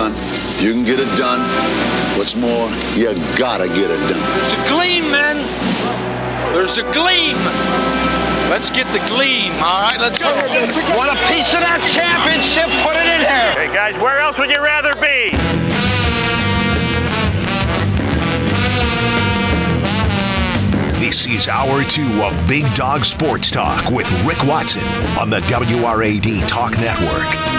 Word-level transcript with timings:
done. 0.00 0.14
You 0.64 0.72
can 0.72 0.84
get 0.84 0.98
it 0.98 1.12
done. 1.16 1.40
What's 2.16 2.34
more, 2.36 2.68
you 2.96 3.12
gotta 3.36 3.68
get 3.68 3.90
it 3.90 4.00
done. 4.08 4.22
There's 4.40 4.52
a 4.52 4.62
gleam, 4.68 5.04
man. 5.12 5.36
There's 6.54 6.78
a 6.78 6.84
gleam. 6.92 7.36
Let's 8.48 8.70
get 8.70 8.86
the 8.96 9.02
gleam, 9.12 9.52
all 9.60 9.80
right? 9.84 10.00
Let's 10.00 10.18
go. 10.18 10.30
Want 10.96 11.12
a 11.12 11.20
piece 11.28 11.52
of 11.52 11.60
that 11.60 11.84
championship? 11.84 12.68
Put 12.80 12.96
it 12.96 13.06
in 13.12 13.20
here. 13.20 13.52
Hey, 13.52 13.68
guys, 13.72 13.94
where 14.00 14.18
else 14.20 14.38
would 14.38 14.50
you 14.50 14.62
rather 14.62 14.94
be? 14.96 15.36
This 20.98 21.26
is 21.26 21.48
hour 21.48 21.84
two 21.84 22.22
of 22.22 22.48
Big 22.48 22.64
Dog 22.74 23.04
Sports 23.04 23.50
Talk 23.50 23.90
with 23.90 24.10
Rick 24.26 24.44
Watson 24.44 24.82
on 25.20 25.30
the 25.30 25.40
WRAD 25.40 26.48
Talk 26.48 26.72
Network. 26.78 27.49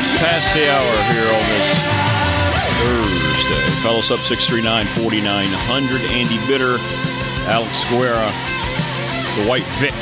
Minutes 0.00 0.22
past 0.24 0.54
the 0.56 0.64
hour 0.64 0.96
here 1.12 1.28
on 1.28 1.44
this 1.44 1.76
Thursday. 2.80 3.68
Call 3.84 3.98
us 3.98 4.10
up 4.10 4.16
639 4.24 4.88
4900. 4.96 6.00
Andy 6.16 6.40
Bitter, 6.48 6.80
Alex 7.52 7.84
Guerra, 7.92 8.32
the 9.36 9.44
White 9.44 9.68
Vick 9.76 9.92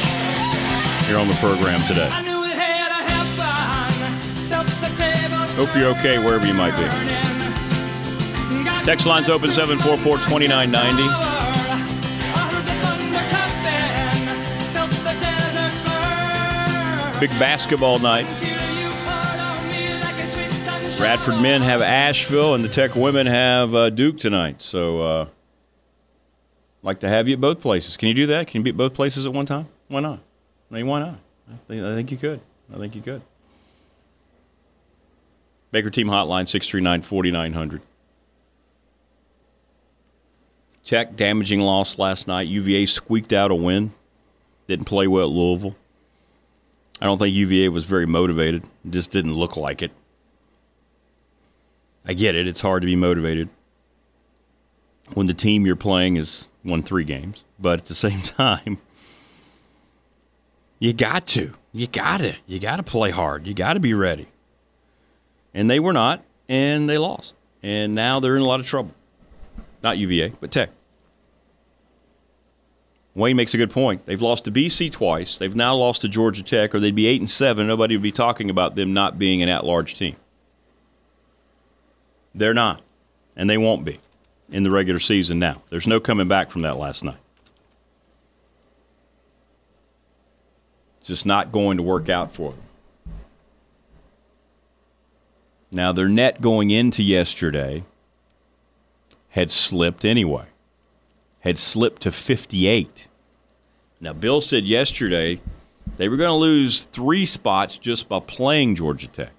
here 1.11 1.19
on 1.19 1.27
the 1.27 1.35
program 1.43 1.83
today. 1.83 2.07
I 2.15 2.23
knew 2.23 2.47
it 2.47 2.55
had 2.55 2.95
a 2.95 3.03
happen. 3.11 4.15
Felt 4.47 4.71
the 4.79 4.95
tables 4.95 5.59
Hope 5.59 5.75
you're 5.75 5.91
okay 5.99 6.23
wherever 6.23 6.47
you 6.47 6.55
might 6.55 6.79
be. 6.79 6.87
Text 8.87 9.03
lines 9.05 9.29
open 9.29 9.51
744 9.51 9.99
2990. 10.31 10.79
I 10.79 11.19
heard 12.55 12.62
the 12.62 12.77
thunder 12.87 13.19
clapping. 13.35 14.47
Felt 14.79 14.95
the 15.03 15.15
desert 15.19 15.75
burn. 15.83 17.19
Big 17.19 17.35
basketball 17.43 17.99
night. 17.99 18.48
Radford 21.00 21.41
men 21.41 21.62
have 21.62 21.81
Asheville, 21.81 22.54
and 22.54 22.64
the 22.64 22.69
Tech 22.69 22.97
women 22.97 23.26
have 23.28 23.72
uh, 23.72 23.88
Duke 23.88 24.19
tonight. 24.19 24.60
So, 24.60 25.00
uh, 25.00 25.26
like 26.82 27.00
to 27.00 27.09
have 27.09 27.28
you 27.28 27.34
at 27.34 27.41
both 27.41 27.60
places. 27.60 27.97
Can 27.97 28.09
you 28.09 28.14
do 28.14 28.26
that? 28.26 28.48
Can 28.48 28.60
you 28.60 28.64
be 28.64 28.70
at 28.70 28.76
both 28.76 28.94
places 28.94 29.25
at 29.25 29.32
one 29.32 29.47
time? 29.47 29.69
Why 29.86 30.00
not? 30.00 30.19
I 30.70 30.75
mean, 30.75 30.86
why 30.88 31.00
not? 31.00 31.19
I 31.48 31.56
think, 31.69 31.84
I 31.84 31.94
think 31.94 32.10
you 32.10 32.16
could. 32.16 32.41
I 32.75 32.78
think 32.78 32.97
you 32.97 33.03
could. 33.03 33.22
Baker 35.70 35.91
Team 35.91 36.09
Hotline 36.09 36.48
639 36.48 37.03
4900. 37.03 37.82
Tech 40.84 41.16
damaging 41.16 41.60
loss 41.60 41.97
last 41.98 42.26
night. 42.26 42.48
UVA 42.48 42.86
squeaked 42.86 43.32
out 43.32 43.50
a 43.50 43.54
win. 43.54 43.92
Didn't 44.66 44.86
play 44.86 45.06
well 45.06 45.26
at 45.26 45.30
Louisville. 45.30 45.76
I 47.00 47.04
don't 47.04 47.19
think 47.19 47.34
UVA 47.34 47.69
was 47.69 47.84
very 47.84 48.06
motivated. 48.06 48.65
Just 48.88 49.10
didn't 49.10 49.34
look 49.34 49.56
like 49.56 49.80
it. 49.82 49.92
I 52.06 52.14
get 52.14 52.34
it. 52.34 52.48
It's 52.48 52.60
hard 52.60 52.82
to 52.82 52.86
be 52.86 52.97
motivated 52.97 53.48
when 55.14 55.26
the 55.26 55.34
team 55.34 55.66
you're 55.66 55.76
playing 55.76 56.16
has 56.16 56.48
won 56.64 56.82
three 56.82 57.04
games. 57.04 57.44
But 57.59 57.81
at 57.81 57.84
the 57.86 57.94
same 57.94 58.22
time, 58.22 58.78
you 60.78 60.92
got 60.92 61.26
to. 61.28 61.54
You 61.72 61.86
got 61.86 62.19
to. 62.19 62.34
You 62.47 62.59
got 62.59 62.76
to 62.76 62.82
play 62.82 63.10
hard. 63.10 63.47
You 63.47 63.54
got 63.54 63.75
to 63.75 63.81
be 63.81 63.94
ready. 63.94 64.28
And 65.54 65.69
they 65.69 65.81
were 65.81 65.92
not, 65.92 66.25
and 66.48 66.88
they 66.88 66.98
lost. 66.98 67.34
And 67.62 67.94
now 67.94 68.20
they're 68.20 68.36
in 68.36 68.42
a 68.42 68.47
lot 68.47 68.60
of 68.60 68.66
trouble. 68.66 68.94
Not 69.82 69.98
UVA, 69.98 70.32
but 70.41 70.50
Tech. 70.50 70.70
Wayne 73.15 73.36
makes 73.36 73.53
a 73.53 73.56
good 73.56 73.70
point. 73.70 74.06
They've 74.06 74.22
lost 74.22 74.44
to 74.44 74.53
BC 74.53 74.92
twice. 74.92 75.38
They've 75.38 75.54
now 75.54 75.75
lost 75.75 76.03
to 76.03 76.09
Georgia 76.09 76.42
Tech, 76.42 76.72
or 76.75 76.78
they'd 76.78 76.94
be 76.94 77.09
eight 77.09 77.20
and 77.20 77.28
seven. 77.28 77.66
Nobody 77.66 77.97
would 77.97 78.03
be 78.03 78.12
talking 78.12 78.48
about 78.48 78.76
them 78.76 78.92
not 78.92 79.19
being 79.19 79.42
an 79.42 79.48
at-large 79.48 79.97
team. 79.97 80.15
They're 82.38 82.54
not, 82.54 82.82
and 83.37 83.50
they 83.50 83.59
won't 83.59 83.84
be 83.84 83.99
in 84.49 84.62
the 84.62 84.71
regular 84.71 85.00
season. 85.00 85.41
Now, 85.41 85.60
there's 85.71 85.88
no 85.88 85.99
coming 85.99 86.28
back 86.28 86.53
from 86.53 86.62
that 86.62 86.76
last 86.76 87.03
night. 87.03 87.19
It's 91.00 91.09
just 91.09 91.27
not 91.27 91.50
going 91.50 91.78
to 91.78 91.82
work 91.82 92.09
out 92.09 92.31
for 92.31 92.53
them. 92.53 92.62
Now, 95.72 95.91
their 95.91 96.09
net 96.09 96.41
going 96.41 96.71
into 96.71 97.03
yesterday 97.03 97.82
had 99.31 99.50
slipped 99.50 100.04
anyway, 100.04 100.47
had 101.41 101.59
slipped 101.59 102.03
to 102.03 102.12
58. 102.12 103.09
Now, 104.00 104.12
Bill 104.12 104.41
said 104.41 104.65
yesterday 104.65 105.41
they 105.97 106.09
were 106.09 106.16
going 106.16 106.31
to 106.31 106.34
lose 106.34 106.84
three 106.84 107.27
spots 107.27 107.78
just 107.78 108.09
by 108.09 108.21
playing 108.21 108.77
Georgia 108.77 109.09
Tech. 109.09 109.32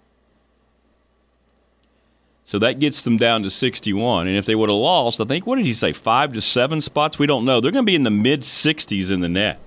So 2.49 2.57
that 2.57 2.79
gets 2.79 3.03
them 3.03 3.17
down 3.17 3.43
to 3.43 3.49
61. 3.51 4.27
And 4.27 4.35
if 4.35 4.47
they 4.47 4.55
would 4.55 4.69
have 4.69 4.75
lost, 4.75 5.21
I 5.21 5.25
think, 5.25 5.45
what 5.45 5.57
did 5.57 5.67
he 5.67 5.73
say, 5.73 5.93
five 5.93 6.33
to 6.33 6.41
seven 6.41 6.81
spots? 6.81 7.19
We 7.19 7.27
don't 7.27 7.45
know. 7.45 7.61
They're 7.61 7.71
going 7.71 7.85
to 7.85 7.87
be 7.87 7.93
in 7.93 8.01
the 8.01 8.09
mid 8.09 8.41
60s 8.41 9.11
in 9.11 9.19
the 9.19 9.29
net. 9.29 9.59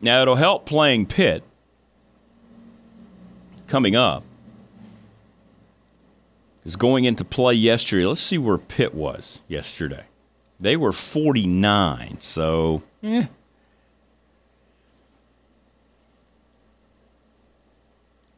Now, 0.00 0.22
it'll 0.22 0.36
help 0.36 0.64
playing 0.64 1.04
Pitt 1.04 1.44
coming 3.66 3.94
up. 3.94 4.24
Because 6.62 6.76
going 6.76 7.04
into 7.04 7.26
play 7.26 7.52
yesterday, 7.52 8.06
let's 8.06 8.22
see 8.22 8.38
where 8.38 8.56
Pitt 8.56 8.94
was 8.94 9.42
yesterday. 9.48 10.04
They 10.58 10.78
were 10.78 10.92
49, 10.92 12.22
so 12.22 12.82
eh. 13.02 13.26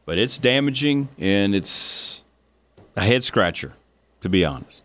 But 0.03 0.17
it's 0.17 0.37
damaging 0.37 1.07
and 1.17 1.55
it's 1.55 2.20
a 2.95 3.01
head 3.01 3.23
scratcher, 3.23 3.73
to 4.21 4.29
be 4.29 4.45
honest. 4.45 4.83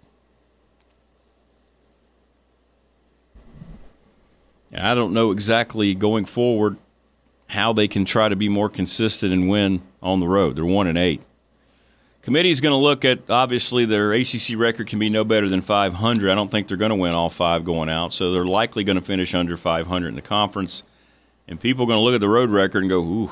And 4.73 4.87
I 4.87 4.95
don't 4.95 5.13
know 5.13 5.31
exactly 5.31 5.95
going 5.95 6.25
forward 6.25 6.77
how 7.49 7.73
they 7.73 7.89
can 7.89 8.05
try 8.05 8.29
to 8.29 8.37
be 8.37 8.49
more 8.49 8.69
consistent 8.69 9.33
and 9.33 9.49
win 9.49 9.83
on 10.03 10.21
the 10.21 10.29
road. 10.29 10.57
They're 10.57 10.65
one 10.65 10.87
and 10.87 10.99
eight. 10.99 11.23
Committee 12.23 12.51
is 12.51 12.61
going 12.61 12.73
to 12.73 12.77
look 12.77 13.05
at 13.05 13.31
obviously 13.31 13.85
their 13.85 14.13
ACC 14.13 14.57
record 14.57 14.89
can 14.89 14.99
be 14.99 15.09
no 15.09 15.23
better 15.23 15.49
than 15.49 15.63
500. 15.63 16.29
I 16.29 16.35
don't 16.35 16.51
think 16.51 16.67
they're 16.67 16.77
going 16.77 16.91
to 16.91 16.97
win 16.97 17.15
all 17.15 17.31
five 17.31 17.65
going 17.65 17.89
out, 17.89 18.13
so 18.13 18.33
they're 18.33 18.45
likely 18.45 18.83
going 18.83 18.97
to 18.97 19.03
finish 19.03 19.33
under 19.33 19.57
500 19.57 20.09
in 20.09 20.17
the 20.17 20.23
conference. 20.23 20.83
And 21.47 21.61
people 21.61 21.85
are 21.85 21.87
going 21.87 21.99
to 21.99 22.03
look 22.03 22.15
at 22.15 22.21
the 22.21 22.29
road 22.29 22.51
record 22.51 22.83
and 22.83 22.91
go, 22.91 22.99
"Ooh." 22.99 23.31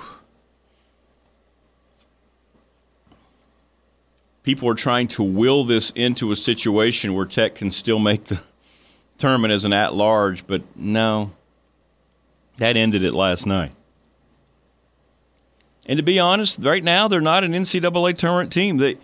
People 4.44 4.68
are 4.68 4.74
trying 4.74 5.08
to 5.08 5.22
will 5.22 5.64
this 5.64 5.90
into 5.92 6.30
a 6.30 6.36
situation 6.36 7.14
where 7.14 7.24
Tech 7.24 7.54
can 7.54 7.70
still 7.70 7.98
make 7.98 8.24
the 8.24 8.40
tournament 9.18 9.52
as 9.52 9.64
an 9.64 9.72
at-large, 9.72 10.46
but 10.46 10.62
no, 10.76 11.32
that 12.58 12.76
ended 12.76 13.02
it 13.02 13.14
last 13.14 13.46
night. 13.46 13.72
And 15.86 15.96
to 15.96 16.02
be 16.02 16.18
honest, 16.18 16.60
right 16.62 16.84
now 16.84 17.08
they're 17.08 17.22
not 17.22 17.42
an 17.42 17.52
NCAA 17.52 18.16
tournament 18.18 18.52
team. 18.52 18.76
They, 18.76 18.98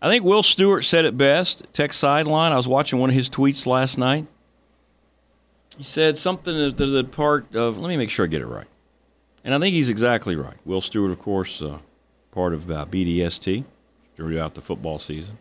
I 0.00 0.08
think 0.08 0.24
Will 0.24 0.42
Stewart 0.44 0.84
said 0.84 1.04
it 1.04 1.18
best. 1.18 1.66
Tech 1.72 1.92
sideline. 1.92 2.52
I 2.52 2.56
was 2.56 2.68
watching 2.68 3.00
one 3.00 3.10
of 3.10 3.16
his 3.16 3.28
tweets 3.28 3.66
last 3.66 3.98
night. 3.98 4.26
He 5.76 5.84
said 5.84 6.16
something 6.16 6.74
to 6.74 6.86
the 6.86 7.02
part 7.04 7.54
of. 7.56 7.78
Let 7.78 7.88
me 7.88 7.96
make 7.96 8.10
sure 8.10 8.24
I 8.24 8.28
get 8.28 8.42
it 8.42 8.46
right. 8.46 8.66
And 9.44 9.54
I 9.54 9.58
think 9.58 9.74
he's 9.74 9.90
exactly 9.90 10.36
right. 10.36 10.56
Will 10.64 10.80
Stewart, 10.80 11.10
of 11.10 11.18
course, 11.18 11.60
uh, 11.60 11.78
part 12.30 12.54
of 12.54 12.70
uh, 12.70 12.86
BDST 12.86 13.64
throughout 14.16 14.54
the 14.54 14.60
football 14.60 14.98
season. 14.98 15.38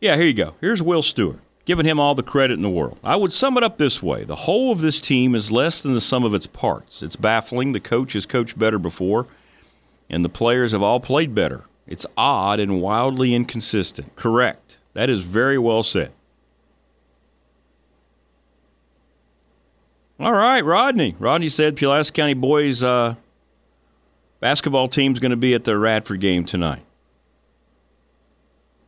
Yeah, 0.00 0.16
here 0.16 0.26
you 0.26 0.34
go. 0.34 0.54
Here's 0.60 0.82
Will 0.82 1.02
Stewart, 1.02 1.40
giving 1.64 1.86
him 1.86 1.98
all 1.98 2.14
the 2.14 2.22
credit 2.22 2.54
in 2.54 2.62
the 2.62 2.70
world. 2.70 3.00
I 3.02 3.16
would 3.16 3.32
sum 3.32 3.56
it 3.56 3.64
up 3.64 3.78
this 3.78 4.02
way 4.02 4.24
the 4.24 4.36
whole 4.36 4.70
of 4.70 4.80
this 4.80 5.00
team 5.00 5.34
is 5.34 5.50
less 5.50 5.82
than 5.82 5.94
the 5.94 6.00
sum 6.00 6.24
of 6.24 6.34
its 6.34 6.46
parts. 6.46 7.02
It's 7.02 7.16
baffling. 7.16 7.72
The 7.72 7.80
coach 7.80 8.12
has 8.12 8.26
coached 8.26 8.58
better 8.58 8.78
before, 8.78 9.26
and 10.08 10.24
the 10.24 10.28
players 10.28 10.72
have 10.72 10.82
all 10.82 11.00
played 11.00 11.34
better. 11.34 11.64
It's 11.86 12.06
odd 12.16 12.60
and 12.60 12.80
wildly 12.80 13.34
inconsistent. 13.34 14.14
Correct. 14.14 14.78
That 14.92 15.10
is 15.10 15.20
very 15.20 15.58
well 15.58 15.82
said. 15.82 16.12
All 20.20 20.32
right, 20.32 20.64
Rodney. 20.64 21.14
Rodney 21.18 21.48
said 21.48 21.76
Pulaski 21.76 22.14
County 22.14 22.34
boys 22.34 22.82
uh, 22.82 23.14
basketball 24.40 24.88
team's 24.88 25.18
going 25.18 25.30
to 25.30 25.36
be 25.36 25.54
at 25.54 25.64
the 25.64 25.78
Radford 25.78 26.20
game 26.20 26.44
tonight. 26.44 26.82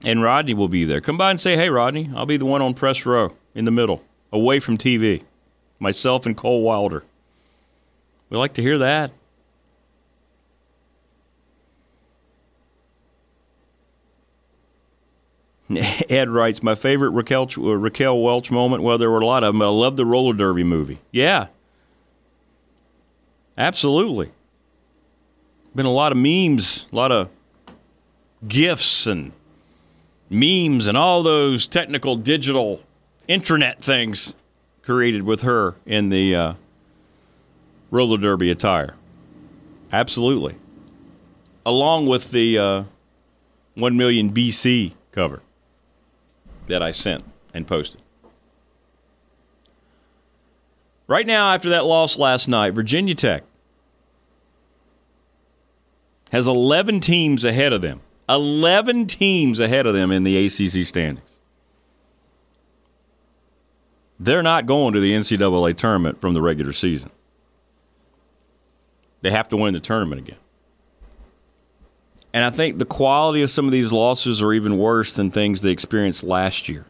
And 0.04 0.22
Rodney 0.22 0.54
will 0.54 0.68
be 0.68 0.84
there. 0.84 1.00
Come 1.00 1.18
by 1.18 1.30
and 1.30 1.40
say, 1.40 1.56
hey, 1.56 1.68
Rodney, 1.68 2.10
I'll 2.14 2.26
be 2.26 2.38
the 2.38 2.46
one 2.46 2.62
on 2.62 2.74
press 2.74 3.04
row 3.04 3.34
in 3.54 3.66
the 3.66 3.70
middle, 3.70 4.02
away 4.32 4.60
from 4.60 4.78
TV. 4.78 5.22
Myself 5.78 6.26
and 6.26 6.36
Cole 6.36 6.62
Wilder. 6.62 7.04
We 8.30 8.38
like 8.38 8.54
to 8.54 8.62
hear 8.62 8.78
that. 8.78 9.12
Ed 16.08 16.28
writes, 16.30 16.62
my 16.62 16.74
favorite 16.74 17.10
Raquel, 17.10 17.48
uh, 17.56 17.76
Raquel 17.76 18.20
Welch 18.20 18.50
moment. 18.50 18.82
Well, 18.82 18.98
there 18.98 19.10
were 19.10 19.20
a 19.20 19.26
lot 19.26 19.44
of 19.44 19.54
them. 19.54 19.60
but 19.60 19.66
I 19.66 19.72
love 19.72 19.96
the 19.96 20.06
roller 20.06 20.34
derby 20.34 20.64
movie. 20.64 20.98
Yeah. 21.12 21.48
Absolutely. 23.56 24.32
Been 25.74 25.86
a 25.86 25.92
lot 25.92 26.12
of 26.12 26.18
memes, 26.18 26.86
a 26.92 26.96
lot 26.96 27.12
of 27.12 27.28
gifs 28.46 29.06
and 29.06 29.32
memes 30.28 30.86
and 30.86 30.96
all 30.96 31.22
those 31.22 31.66
technical 31.66 32.16
digital 32.16 32.80
internet 33.28 33.80
things 33.80 34.34
created 34.82 35.22
with 35.22 35.42
her 35.42 35.76
in 35.86 36.08
the 36.08 36.34
uh, 36.34 36.54
roller 37.90 38.16
derby 38.16 38.50
attire. 38.50 38.94
Absolutely. 39.92 40.56
Along 41.66 42.06
with 42.06 42.30
the 42.30 42.58
uh, 42.58 42.84
1 43.74 43.96
million 43.96 44.32
BC 44.32 44.94
cover 45.12 45.42
that 46.66 46.82
I 46.82 46.90
sent 46.90 47.24
and 47.52 47.66
posted. 47.66 48.00
Right 51.06 51.26
now, 51.26 51.52
after 51.52 51.70
that 51.70 51.84
loss 51.84 52.16
last 52.16 52.46
night, 52.48 52.72
Virginia 52.72 53.14
Tech 53.16 53.42
has 56.30 56.46
11 56.46 57.00
teams 57.00 57.44
ahead 57.44 57.72
of 57.72 57.82
them. 57.82 58.00
11 58.28 59.06
teams 59.06 59.58
ahead 59.58 59.86
of 59.86 59.94
them 59.94 60.10
in 60.10 60.22
the 60.22 60.46
ACC 60.46 60.86
standings. 60.86 61.36
They're 64.18 64.42
not 64.42 64.66
going 64.66 64.94
to 64.94 65.00
the 65.00 65.12
NCAA 65.12 65.76
tournament 65.76 66.20
from 66.20 66.34
the 66.34 66.42
regular 66.42 66.72
season. 66.72 67.10
They 69.22 69.30
have 69.30 69.48
to 69.48 69.56
win 69.56 69.74
the 69.74 69.80
tournament 69.80 70.20
again. 70.20 70.38
And 72.32 72.44
I 72.44 72.50
think 72.50 72.78
the 72.78 72.84
quality 72.84 73.42
of 73.42 73.50
some 73.50 73.66
of 73.66 73.72
these 73.72 73.92
losses 73.92 74.40
are 74.40 74.52
even 74.52 74.78
worse 74.78 75.14
than 75.14 75.30
things 75.30 75.62
they 75.62 75.70
experienced 75.70 76.22
last 76.22 76.68
year. 76.68 76.86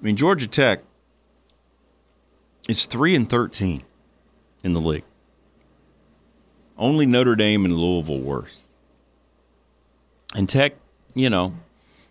I 0.00 0.04
mean, 0.04 0.16
Georgia 0.16 0.46
Tech 0.46 0.80
is 2.68 2.86
3 2.86 3.16
and 3.16 3.28
13 3.28 3.82
in 4.62 4.72
the 4.72 4.80
league. 4.80 5.04
Only 6.76 7.06
Notre 7.06 7.36
Dame 7.36 7.64
and 7.64 7.76
Louisville 7.76 8.20
worse. 8.20 8.62
And 10.34 10.48
Tech, 10.48 10.74
you 11.14 11.28
know, 11.28 11.54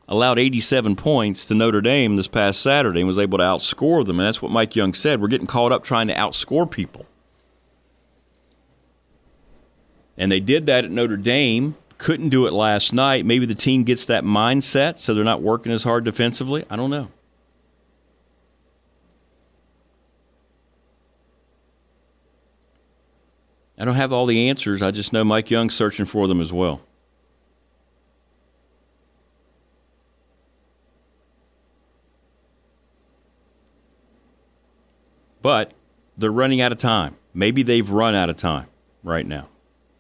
allowed 0.08 0.38
87 0.40 0.96
points 0.96 1.46
to 1.46 1.56
Notre 1.56 1.82
Dame 1.82 2.16
this 2.16 2.28
past 2.28 2.62
Saturday 2.62 3.00
and 3.00 3.08
was 3.08 3.18
able 3.18 3.38
to 3.38 3.44
outscore 3.44 4.06
them. 4.06 4.20
And 4.20 4.28
that's 4.28 4.42
what 4.42 4.52
Mike 4.52 4.76
Young 4.76 4.94
said. 4.94 5.22
We're 5.22 5.28
getting 5.28 5.48
caught 5.48 5.72
up 5.72 5.84
trying 5.84 6.08
to 6.08 6.16
outscore 6.16 6.70
people. 6.70 7.06
And 10.18 10.32
they 10.32 10.40
did 10.40 10.66
that 10.66 10.84
at 10.84 10.92
Notre 10.92 11.18
Dame. 11.18 11.76
Couldn't 11.98 12.30
do 12.30 12.46
it 12.46 12.54
last 12.54 12.94
night. 12.94 13.26
Maybe 13.26 13.46
the 13.46 13.56
team 13.56 13.84
gets 13.84 14.06
that 14.08 14.24
mindset 14.24 15.00
so 15.00 15.14
they're 15.14 15.24
not 15.24 15.42
working 15.42 15.72
as 15.72 15.84
hard 15.84 16.04
defensively. 16.04 16.66
I 16.70 16.76
don't 16.76 16.90
know. 16.90 17.10
I 23.80 23.86
don't 23.86 23.96
have 23.96 24.12
all 24.12 24.26
the 24.26 24.50
answers. 24.50 24.82
I 24.82 24.92
just 24.92 25.14
know 25.14 25.24
Mike 25.24 25.50
Young's 25.50 25.74
searching 25.74 26.06
for 26.06 26.28
them 26.28 26.42
as 26.42 26.52
well. 26.52 26.82
But 35.42 35.72
they're 36.18 36.30
running 36.30 36.60
out 36.60 36.74
of 36.74 36.78
time. 36.78 37.16
Maybe 37.34 37.64
they've 37.64 37.90
run 37.90 38.16
out 38.16 38.30
of 38.30 38.36
time 38.36 38.68
right 39.02 39.26
now. 39.26 39.48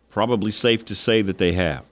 Probably 0.09 0.51
safe 0.51 0.83
to 0.85 0.95
say 0.95 1.21
that 1.21 1.37
they 1.37 1.53
have. 1.53 1.85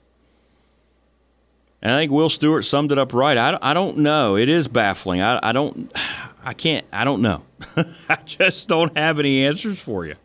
And 1.81 1.93
I 1.93 1.99
think 1.99 2.11
Will 2.11 2.27
Stewart 2.27 2.65
summed 2.65 2.91
it 2.91 2.97
up 2.97 3.13
right. 3.13 3.37
I, 3.37 3.57
I 3.61 3.73
don't 3.73 3.99
know. 3.99 4.35
It 4.35 4.49
is 4.49 4.67
baffling. 4.67 5.21
I, 5.21 5.39
I 5.41 5.53
don't, 5.53 5.89
I 6.43 6.53
can't, 6.53 6.85
I 6.91 7.05
don't 7.05 7.21
know. 7.21 7.43
I 8.09 8.17
just 8.25 8.67
don't 8.67 8.97
have 8.97 9.19
any 9.19 9.45
answers 9.45 9.79
for 9.79 10.05
you. 10.05 10.15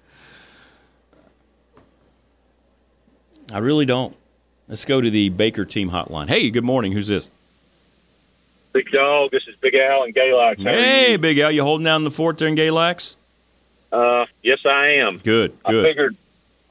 I 3.52 3.58
really 3.58 3.86
don't. 3.86 4.16
Let's 4.68 4.84
go 4.84 5.00
to 5.00 5.10
the 5.10 5.28
Baker 5.30 5.64
team 5.64 5.90
hotline. 5.90 6.28
Hey, 6.28 6.50
good 6.50 6.64
morning. 6.64 6.92
Who's 6.92 7.08
this? 7.08 7.30
Big 8.72 8.90
dog. 8.90 9.30
This 9.30 9.46
is 9.48 9.56
Big 9.56 9.74
Al 9.74 10.04
and 10.04 10.14
Galax. 10.14 10.58
Hey? 10.62 11.16
Big 11.16 11.38
Al. 11.38 11.50
You 11.50 11.62
holding 11.62 11.84
down 11.84 12.04
the 12.04 12.10
fort 12.10 12.38
there 12.38 12.48
in 12.48 12.54
Galax? 12.56 13.16
Uh, 13.90 14.24
yes, 14.42 14.64
I 14.64 14.86
am. 14.94 15.18
Good, 15.18 15.54
I 15.66 15.72
figured 15.72 16.16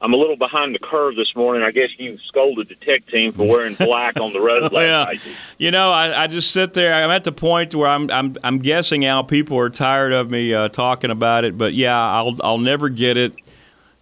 I'm 0.00 0.12
a 0.12 0.16
little 0.16 0.34
behind 0.34 0.74
the 0.74 0.80
curve 0.80 1.14
this 1.14 1.36
morning. 1.36 1.62
I 1.62 1.70
guess 1.70 1.96
you 1.96 2.18
scolded 2.18 2.68
the 2.68 2.74
tech 2.74 3.06
team 3.06 3.30
for 3.32 3.46
wearing 3.46 3.76
black 3.76 4.18
on 4.18 4.32
the 4.32 4.40
road 4.40 4.62
last 4.62 4.72
Oh, 4.74 4.80
yeah. 4.80 5.04
night. 5.04 5.20
You 5.58 5.70
know, 5.70 5.92
I, 5.92 6.24
I 6.24 6.26
just 6.26 6.50
sit 6.50 6.74
there. 6.74 6.92
I'm 6.92 7.10
at 7.10 7.22
the 7.22 7.30
point 7.30 7.76
where 7.76 7.86
I'm 7.86 8.10
I'm 8.10 8.36
I'm 8.42 8.58
guessing 8.58 9.04
Al 9.04 9.22
people 9.22 9.56
are 9.58 9.70
tired 9.70 10.12
of 10.12 10.28
me 10.28 10.52
uh, 10.52 10.68
talking 10.70 11.12
about 11.12 11.44
it. 11.44 11.56
But 11.56 11.74
yeah, 11.74 11.96
I'll 11.96 12.36
I'll 12.42 12.58
never 12.58 12.88
get 12.88 13.16
it. 13.16 13.34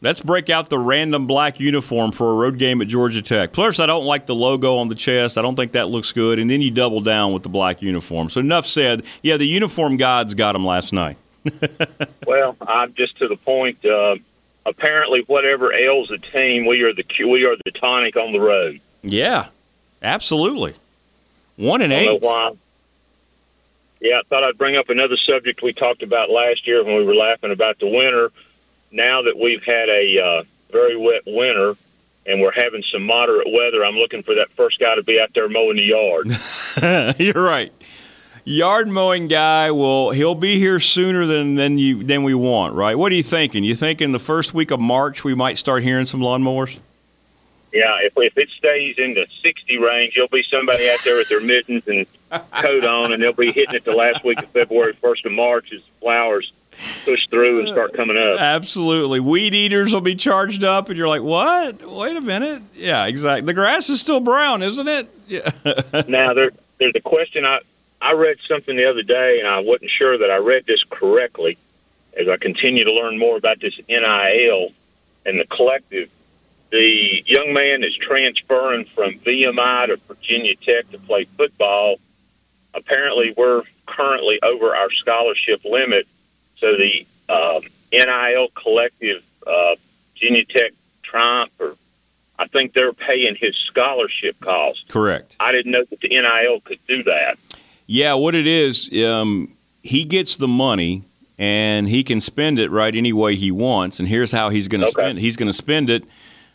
Let's 0.03 0.21
break 0.21 0.49
out 0.49 0.71
the 0.71 0.79
random 0.79 1.27
black 1.27 1.61
uniform 1.61 2.13
for 2.13 2.31
a 2.31 2.35
road 2.35 2.59
game 2.59 2.81
at 2.81 2.89
Georgia 2.89 3.21
Tech. 3.21 3.53
Plus, 3.53 3.79
I 3.79 3.85
don't 3.85 4.07
like 4.07 4.25
the 4.25 4.35
logo 4.35 4.79
on 4.79 4.89
the 4.89 4.95
chest. 4.95 5.37
I 5.37 5.43
don't 5.43 5.57
think 5.57 5.73
that 5.73 5.89
looks 5.89 6.11
good. 6.13 6.39
And 6.39 6.49
then 6.49 6.63
you 6.63 6.71
double 6.71 7.03
down 7.03 7.35
with 7.35 7.43
the 7.43 7.51
black 7.51 7.83
uniform. 7.83 8.31
So 8.31 8.41
enough 8.41 8.67
said. 8.67 9.03
Yeah, 9.23 9.37
the 9.37 9.47
uniform 9.47 9.99
gods 9.99 10.33
got 10.33 10.57
him 10.57 10.65
last 10.65 10.93
night. 10.93 11.17
Well, 12.27 12.57
I'm 12.61 12.95
just 12.95 13.19
to 13.19 13.27
the 13.27 13.37
point. 13.37 13.85
Uh, 13.85 14.15
apparently, 14.65 15.23
whatever 15.27 15.73
ails 15.73 16.13
a 16.13 16.19
team, 16.19 16.65
we 16.65 16.83
are 16.83 16.93
the 16.93 17.05
we 17.25 17.45
are 17.45 17.57
the 17.65 17.73
tonic 17.73 18.15
on 18.17 18.31
the 18.33 18.39
road. 18.39 18.81
Yeah, 19.03 19.49
absolutely. 20.01 20.75
One 21.57 21.83
and 21.83 21.93
eight. 21.93 22.23
Yeah, 22.23 24.21
I 24.21 24.23
thought 24.29 24.45
I'd 24.45 24.57
bring 24.57 24.77
up 24.77 24.91
another 24.91 25.17
subject 25.17 25.61
we 25.61 25.73
talked 25.73 26.05
about 26.05 26.31
last 26.31 26.69
year 26.69 26.85
when 26.85 26.97
we 26.97 27.05
were 27.05 27.17
laughing 27.17 27.51
about 27.51 27.81
the 27.81 27.89
winter. 27.89 28.31
Now 28.93 29.23
that 29.23 29.39
we've 29.39 29.63
had 29.63 29.89
a 29.89 30.19
uh, 30.19 30.43
very 30.71 30.97
wet 30.97 31.23
winter 31.27 31.77
and 32.27 32.41
we're 32.41 32.53
having 32.53 32.83
some 32.83 33.05
moderate 33.05 33.49
weather, 33.53 33.85
I'm 33.85 33.95
looking 33.95 34.23
for 34.23 34.35
that 34.35 34.51
first 34.51 34.79
guy 34.79 34.95
to 34.95 35.03
be 35.03 35.21
out 35.21 35.33
there 35.35 35.49
mowing 35.49 35.77
the 35.77 35.83
yard. 35.83 37.17
You're 37.19 37.43
right. 37.43 37.73
Yard 38.45 38.89
mowing 38.89 39.29
guy 39.29 39.71
will 39.71 40.11
he'll 40.11 40.35
be 40.35 40.59
here 40.59 40.81
sooner 40.81 41.27
than 41.27 41.57
than 41.57 41.79
you 41.79 42.03
than 42.03 42.25
we 42.25 42.35
want, 42.35 42.75
right? 42.75 42.97
What 42.97 43.13
are 43.13 43.15
you 43.15 43.23
thinking? 43.23 43.65
You 43.65 43.75
thinking 43.75 44.13
the 44.13 44.19
first 44.19 44.55
week 44.55 44.71
of 44.71 44.81
March 44.81 45.25
we 45.25 45.35
might 45.35 45.59
start 45.59 45.83
hearing 45.83 46.07
some 46.07 46.21
lawnmowers? 46.21 46.81
yeah, 47.73 47.99
if, 48.01 48.13
if 48.17 48.37
it 48.37 48.51
stays 48.51 48.99
in 48.99 49.15
the 49.15 49.27
60 49.43 49.79
range, 49.79 50.15
there'll 50.15 50.29
be 50.29 50.43
somebody 50.43 50.89
out 50.91 50.99
there 51.05 51.17
with 51.17 51.29
their 51.29 51.41
mittens 51.41 51.87
and 51.87 52.07
coat 52.53 52.85
on, 52.85 53.13
and 53.13 53.23
they'll 53.23 53.33
be 53.33 53.53
hitting 53.53 53.75
it 53.75 53.85
the 53.85 53.93
last 53.93 54.25
week 54.25 54.39
of 54.39 54.49
February, 54.49 54.93
first 54.95 55.25
of 55.25 55.33
March 55.33 55.73
as 55.73 55.81
flowers 56.01 56.53
push 57.05 57.27
through 57.29 57.61
and 57.61 57.69
start 57.69 57.93
coming 57.95 58.17
up. 58.17 58.39
Absolutely. 58.41 59.21
Weed 59.21 59.55
eaters 59.55 59.93
will 59.93 60.01
be 60.01 60.15
charged 60.15 60.65
up 60.65 60.89
and 60.89 60.97
you're 60.99 61.09
like, 61.09 61.23
"What? 61.23 61.83
Wait 61.87 62.17
a 62.17 62.21
minute." 62.21 62.63
Yeah, 62.75 63.07
exactly. 63.07 63.47
The 63.47 63.55
grass 63.55 63.89
is 63.91 64.01
still 64.01 64.21
brown, 64.21 64.63
isn't 64.63 64.89
it? 64.89 65.09
Yeah. 65.29 65.51
Now 66.09 66.35
there 66.35 66.51
there's 66.79 66.95
a 66.95 67.01
question 67.01 67.45
I 67.45 67.61
I 68.01 68.13
read 68.15 68.39
something 68.49 68.77
the 68.77 68.89
other 68.89 69.03
day 69.03 69.39
and 69.41 69.49
I 69.49 69.61
wasn't 69.61 69.91
sure 69.91 70.17
that 70.19 70.31
I 70.31 70.39
read 70.39 70.65
this 70.67 70.83
correctly 70.85 71.59
as 72.19 72.29
I 72.29 72.37
continue 72.37 72.85
to 72.85 72.93
learn 72.93 73.19
more 73.19 73.37
about 73.37 73.61
this 73.61 73.79
NIL 73.89 74.73
and 75.27 75.39
the 75.39 75.47
collective. 75.47 76.09
The 76.71 77.23
young 77.27 77.53
man 77.53 77.85
is 77.85 77.95
transferring 77.97 78.85
from 78.87 79.15
VMI 79.15 79.89
to 79.89 79.97
Virginia 80.09 80.55
Tech 80.57 80.91
to 80.93 80.99
play 80.99 81.25
football. 81.25 81.97
apparently 82.75 83.35
we're 83.37 83.63
currently 83.87 84.39
over 84.43 84.75
our 84.75 84.91
scholarship 84.93 85.65
limit. 85.65 86.07
So 86.61 86.77
the 86.77 87.07
um, 87.29 87.63
NIL 87.93 88.49
collective, 88.55 89.23
uh, 89.47 89.75
Virginia 90.15 90.45
Tech, 90.45 90.73
Triumph, 91.03 91.51
or 91.59 91.75
I 92.39 92.47
think 92.47 92.73
they're 92.75 92.93
paying 92.93 93.35
his 93.35 93.57
scholarship 93.57 94.39
cost. 94.41 94.87
Correct. 94.89 95.37
I 95.41 95.53
didn't 95.53 95.73
know 95.73 95.85
that 95.89 96.01
the 96.01 96.09
NIL 96.09 96.61
could 96.61 96.79
do 96.87 97.03
that. 97.05 97.39
Yeah, 97.87 98.15
what 98.15 98.35
it 98.35 98.47
is, 98.47 98.91
um, 99.05 99.53
he 99.83 100.05
gets 100.05 100.37
the 100.37 100.47
money 100.49 101.03
and 101.39 101.89
he 101.89 102.05
can 102.05 102.21
spend 102.21 102.59
it 102.59 102.71
right 102.71 102.95
any 102.95 103.13
way 103.13 103.35
he 103.37 103.51
wants. 103.51 103.99
And 103.99 104.09
here's 104.09 104.31
how 104.33 104.51
he's 104.51 104.69
going 104.69 104.83
to 104.83 104.87
Okay. 104.89 104.93
spend. 105.01 105.19
It. 105.19 105.23
He's 105.23 105.37
going 105.37 105.49
to 105.49 105.57
spend 105.57 105.89
it. 105.91 106.05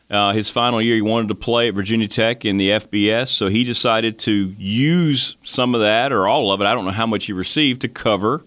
Uh, 0.10 0.34
his 0.34 0.52
final 0.52 0.80
year, 0.80 0.94
he 0.96 1.02
wanted 1.02 1.30
to 1.30 1.36
play 1.36 1.68
at 1.70 1.74
Virginia 1.74 2.08
Tech 2.08 2.46
in 2.46 2.58
the 2.58 2.70
FBS, 2.70 3.30
so 3.30 3.48
he 3.48 3.64
decided 3.64 4.20
to 4.20 4.54
use 4.60 5.36
some 5.44 5.74
of 5.74 5.82
that 5.82 6.12
or 6.14 6.28
all 6.28 6.52
of 6.52 6.62
it. 6.62 6.66
I 6.66 6.76
don't 6.76 6.86
know 6.86 6.92
how 6.92 7.08
much 7.08 7.26
he 7.26 7.34
received 7.34 7.82
to 7.82 7.88
cover 7.88 8.44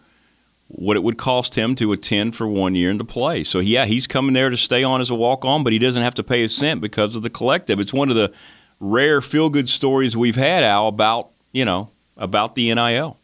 what 0.69 0.97
it 0.97 1.03
would 1.03 1.17
cost 1.17 1.55
him 1.55 1.75
to 1.75 1.93
attend 1.93 2.37
for 2.37 2.47
one 2.47 2.75
year 2.75 2.91
and 2.91 2.99
to 2.99 3.05
play. 3.05 3.43
So 3.43 3.59
yeah, 3.59 3.87
he's 3.87 4.07
coming 4.07 4.35
there 4.35 4.51
to 4.51 4.57
stay 4.57 4.85
on 4.85 5.01
as 5.01 5.11
a 5.11 5.15
walk 5.15 5.45
on, 5.45 5.65
but 5.65 5.73
he 5.73 5.79
doesn't 5.79 6.03
have 6.03 6.15
to 6.15 6.23
pay 6.23 6.45
a 6.45 6.49
cent 6.49 6.81
because 6.81 7.17
of 7.17 7.23
the 7.23 7.31
collective. 7.31 7.81
It's 7.81 7.93
one 7.93 8.11
of 8.11 8.17
the 8.17 8.33
rare 8.79 9.21
feel 9.21 9.49
good 9.49 9.69
stories 9.69 10.17
we've 10.17 10.37
had, 10.37 10.63
Al, 10.63 10.89
about 10.89 11.31
you 11.53 11.65
know 11.65 11.91
about 12.17 12.55
the 12.55 12.73
NIL. 12.75 13.17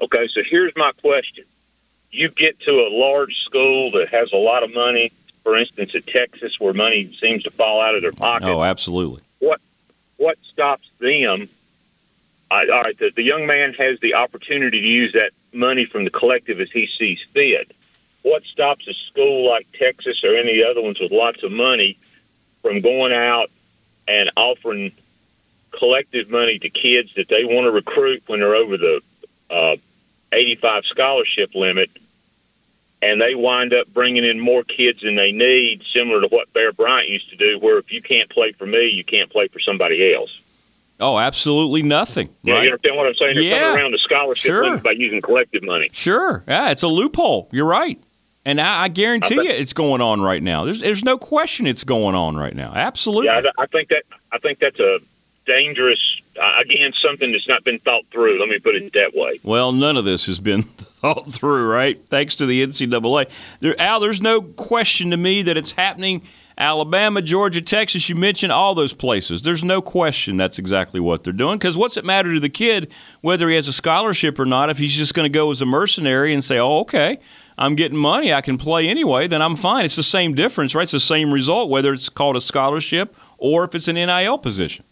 Okay, 0.00 0.26
so 0.28 0.42
here's 0.42 0.72
my 0.76 0.90
question. 1.00 1.44
You 2.10 2.28
get 2.28 2.58
to 2.60 2.72
a 2.72 2.90
large 2.90 3.42
school 3.42 3.92
that 3.92 4.08
has 4.08 4.32
a 4.32 4.36
lot 4.36 4.62
of 4.64 4.74
money, 4.74 5.12
for 5.42 5.56
instance, 5.56 5.94
at 5.94 6.06
Texas, 6.06 6.58
where 6.58 6.72
money 6.72 7.12
seems 7.14 7.44
to 7.44 7.50
fall 7.50 7.80
out 7.80 7.94
of 7.94 8.02
their 8.02 8.12
pocket. 8.12 8.48
Oh, 8.48 8.64
absolutely. 8.64 9.22
What 9.38 9.60
what 10.16 10.36
stops 10.44 10.90
them? 10.98 11.48
I, 12.50 12.66
all 12.68 12.82
right, 12.82 12.98
the, 12.98 13.10
the 13.14 13.22
young 13.22 13.46
man 13.46 13.72
has 13.74 14.00
the 14.00 14.14
opportunity 14.14 14.80
to 14.80 14.86
use 14.86 15.12
that 15.12 15.32
money 15.54 15.84
from 15.84 16.04
the 16.04 16.10
collective 16.10 16.60
as 16.60 16.70
he 16.70 16.86
sees 16.86 17.22
fit. 17.32 17.74
What 18.22 18.44
stops 18.44 18.88
a 18.88 18.94
school 18.94 19.48
like 19.48 19.66
Texas 19.72 20.24
or 20.24 20.34
any 20.34 20.64
other 20.64 20.82
ones 20.82 20.98
with 20.98 21.12
lots 21.12 21.42
of 21.42 21.52
money 21.52 21.98
from 22.62 22.80
going 22.80 23.12
out 23.12 23.50
and 24.08 24.30
offering 24.36 24.92
collective 25.70 26.30
money 26.30 26.58
to 26.58 26.70
kids 26.70 27.12
that 27.16 27.28
they 27.28 27.44
want 27.44 27.64
to 27.64 27.70
recruit 27.70 28.22
when 28.26 28.40
they're 28.40 28.54
over 28.54 28.76
the 28.76 29.00
uh, 29.50 29.76
85 30.32 30.86
scholarship 30.86 31.54
limit, 31.54 31.90
and 33.02 33.20
they 33.20 33.34
wind 33.34 33.74
up 33.74 33.86
bringing 33.92 34.24
in 34.24 34.40
more 34.40 34.62
kids 34.62 35.02
than 35.02 35.16
they 35.16 35.32
need, 35.32 35.82
similar 35.92 36.20
to 36.20 36.28
what 36.28 36.52
Bear 36.52 36.72
Bryant 36.72 37.08
used 37.08 37.30
to 37.30 37.36
do, 37.36 37.58
where 37.58 37.78
if 37.78 37.92
you 37.92 38.02
can't 38.02 38.30
play 38.30 38.52
for 38.52 38.66
me, 38.66 38.88
you 38.88 39.04
can't 39.04 39.30
play 39.30 39.48
for 39.48 39.60
somebody 39.60 40.14
else. 40.14 40.40
Oh, 41.00 41.18
absolutely 41.18 41.82
nothing. 41.82 42.28
Yeah, 42.42 42.54
right? 42.54 42.62
you 42.64 42.68
understand 42.70 42.96
what 42.96 43.06
I'm 43.08 43.14
saying? 43.14 43.34
They're 43.34 43.42
Yeah. 43.44 43.58
coming 43.60 43.82
around 43.82 43.92
the 43.92 43.98
scholarship 43.98 44.48
Sure. 44.48 44.78
by 44.78 44.92
using 44.92 45.20
collective 45.20 45.62
money. 45.64 45.90
Sure. 45.92 46.44
Yeah, 46.46 46.70
it's 46.70 46.82
a 46.82 46.88
loophole. 46.88 47.48
You're 47.52 47.66
right. 47.66 47.98
And 48.46 48.60
I, 48.60 48.84
I 48.84 48.88
guarantee 48.88 49.38
I 49.38 49.42
you 49.42 49.50
it's 49.50 49.72
going 49.72 50.00
on 50.00 50.20
right 50.20 50.42
now. 50.42 50.64
There's 50.64 50.80
there's 50.80 51.02
no 51.04 51.16
question 51.18 51.66
it's 51.66 51.82
going 51.84 52.14
on 52.14 52.36
right 52.36 52.54
now. 52.54 52.72
Absolutely. 52.74 53.26
Yeah, 53.26 53.40
I, 53.58 53.62
I 53.62 53.66
think 53.66 53.88
that 53.88 54.02
I 54.30 54.38
think 54.38 54.58
that's 54.60 54.78
a 54.78 54.98
dangerous. 55.46 56.20
Uh, 56.40 56.56
again, 56.60 56.92
something 56.94 57.30
that's 57.30 57.46
not 57.46 57.62
been 57.64 57.78
thought 57.78 58.02
through. 58.10 58.40
Let 58.40 58.48
me 58.48 58.58
put 58.58 58.74
it 58.74 58.92
that 58.94 59.14
way. 59.14 59.38
Well, 59.44 59.70
none 59.72 59.96
of 59.96 60.04
this 60.04 60.26
has 60.26 60.40
been 60.40 60.62
thought 60.62 61.30
through, 61.30 61.66
right? 61.68 61.98
Thanks 62.08 62.34
to 62.36 62.46
the 62.46 62.60
NCAA. 62.66 63.28
There, 63.60 63.80
Al, 63.80 64.00
there's 64.00 64.20
no 64.20 64.42
question 64.42 65.10
to 65.10 65.16
me 65.16 65.42
that 65.42 65.56
it's 65.56 65.72
happening. 65.72 66.22
Alabama, 66.56 67.20
Georgia, 67.20 67.60
Texas, 67.60 68.08
you 68.08 68.14
mentioned 68.14 68.52
all 68.52 68.74
those 68.74 68.92
places. 68.92 69.42
There's 69.42 69.64
no 69.64 69.82
question 69.82 70.36
that's 70.36 70.58
exactly 70.58 71.00
what 71.00 71.24
they're 71.24 71.32
doing. 71.32 71.58
Because 71.58 71.76
what's 71.76 71.96
it 71.96 72.04
matter 72.04 72.32
to 72.32 72.40
the 72.40 72.48
kid 72.48 72.92
whether 73.22 73.48
he 73.48 73.56
has 73.56 73.66
a 73.66 73.72
scholarship 73.72 74.38
or 74.38 74.46
not 74.46 74.70
if 74.70 74.78
he's 74.78 74.94
just 74.94 75.14
going 75.14 75.24
to 75.24 75.36
go 75.36 75.50
as 75.50 75.60
a 75.60 75.66
mercenary 75.66 76.32
and 76.32 76.44
say, 76.44 76.58
oh, 76.58 76.78
okay, 76.80 77.18
I'm 77.58 77.74
getting 77.74 77.98
money, 77.98 78.32
I 78.32 78.40
can 78.40 78.56
play 78.56 78.88
anyway, 78.88 79.26
then 79.26 79.42
I'm 79.42 79.56
fine. 79.56 79.84
It's 79.84 79.96
the 79.96 80.02
same 80.02 80.34
difference, 80.34 80.74
right? 80.74 80.82
It's 80.82 80.92
the 80.92 81.00
same 81.00 81.32
result, 81.32 81.70
whether 81.70 81.92
it's 81.92 82.08
called 82.08 82.36
a 82.36 82.40
scholarship 82.40 83.16
or 83.38 83.64
if 83.64 83.74
it's 83.74 83.88
an 83.88 83.96
NIL 83.96 84.38
position. 84.38 84.84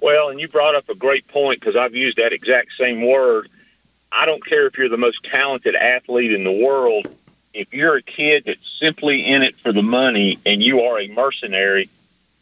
Well, 0.00 0.30
and 0.30 0.40
you 0.40 0.48
brought 0.48 0.74
up 0.74 0.88
a 0.88 0.94
great 0.94 1.26
point 1.28 1.60
because 1.60 1.76
I've 1.76 1.94
used 1.94 2.16
that 2.18 2.32
exact 2.32 2.70
same 2.78 3.06
word. 3.06 3.48
I 4.12 4.24
don't 4.26 4.44
care 4.44 4.66
if 4.66 4.78
you're 4.78 4.88
the 4.88 4.96
most 4.96 5.22
talented 5.24 5.74
athlete 5.74 6.32
in 6.32 6.44
the 6.44 6.64
world. 6.66 7.06
If 7.52 7.72
you're 7.74 7.96
a 7.96 8.02
kid 8.02 8.44
that's 8.46 8.78
simply 8.78 9.26
in 9.26 9.42
it 9.42 9.56
for 9.56 9.72
the 9.72 9.82
money 9.82 10.38
and 10.46 10.62
you 10.62 10.82
are 10.82 11.00
a 11.00 11.08
mercenary, 11.08 11.88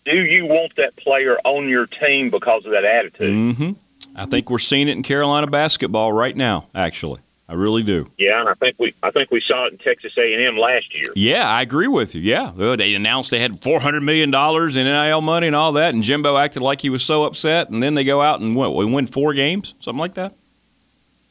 do 0.05 0.17
you 0.17 0.47
want 0.47 0.77
that 0.77 0.97
player 0.97 1.38
on 1.45 1.69
your 1.69 1.87
team 1.87 2.31
because 2.31 2.65
of 2.65 2.73
that 2.73 2.85
attitude? 2.85 3.57
hmm 3.57 3.71
I 4.17 4.27
think 4.27 4.50
we're 4.50 4.59
seeing 4.59 4.88
it 4.88 4.93
in 4.93 5.03
Carolina 5.05 5.47
basketball 5.47 6.12
right 6.12 6.37
now, 6.37 6.67
actually. 6.75 7.21
I 7.49 7.55
really 7.55 7.83
do. 7.83 8.11
Yeah, 8.19 8.41
and 8.41 8.49
I 8.49 8.55
think 8.55 8.77
we 8.79 8.93
I 9.03 9.11
think 9.11 9.31
we 9.31 9.41
saw 9.41 9.65
it 9.65 9.73
in 9.73 9.79
Texas 9.79 10.12
A&M 10.19 10.59
last 10.59 10.95
year. 10.95 11.11
Yeah, 11.17 11.49
I 11.49 11.62
agree 11.62 11.87
with 11.87 12.15
you. 12.15 12.21
Yeah, 12.21 12.53
they 12.77 12.95
announced 12.95 13.31
they 13.31 13.38
had 13.38 13.62
four 13.62 13.81
hundred 13.81 14.03
million 14.03 14.31
dollars 14.31 14.77
in 14.77 14.85
NIL 14.87 15.23
money 15.23 15.47
and 15.47 15.57
all 15.57 15.73
that, 15.73 15.95
and 15.95 16.03
Jimbo 16.03 16.37
acted 16.37 16.61
like 16.61 16.83
he 16.83 16.91
was 16.91 17.03
so 17.03 17.25
upset, 17.25 17.71
and 17.71 17.83
then 17.83 17.95
they 17.95 18.05
go 18.05 18.21
out 18.21 18.41
and 18.41 18.55
what? 18.55 18.75
We 18.75 18.85
win 18.85 19.07
four 19.07 19.33
games, 19.33 19.73
something 19.81 19.99
like 19.99 20.15
that. 20.15 20.35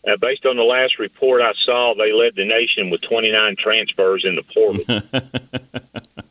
Uh, 0.08 0.16
based 0.18 0.46
on 0.46 0.56
the 0.56 0.64
last 0.64 1.00
report 1.00 1.42
I 1.42 1.54
saw, 1.54 1.94
they 1.94 2.14
led 2.14 2.36
the 2.36 2.46
nation 2.46 2.90
with 2.90 3.02
29 3.02 3.56
transfers 3.58 4.24
in 4.24 4.36
the 4.36 4.44
portal. 4.44 5.02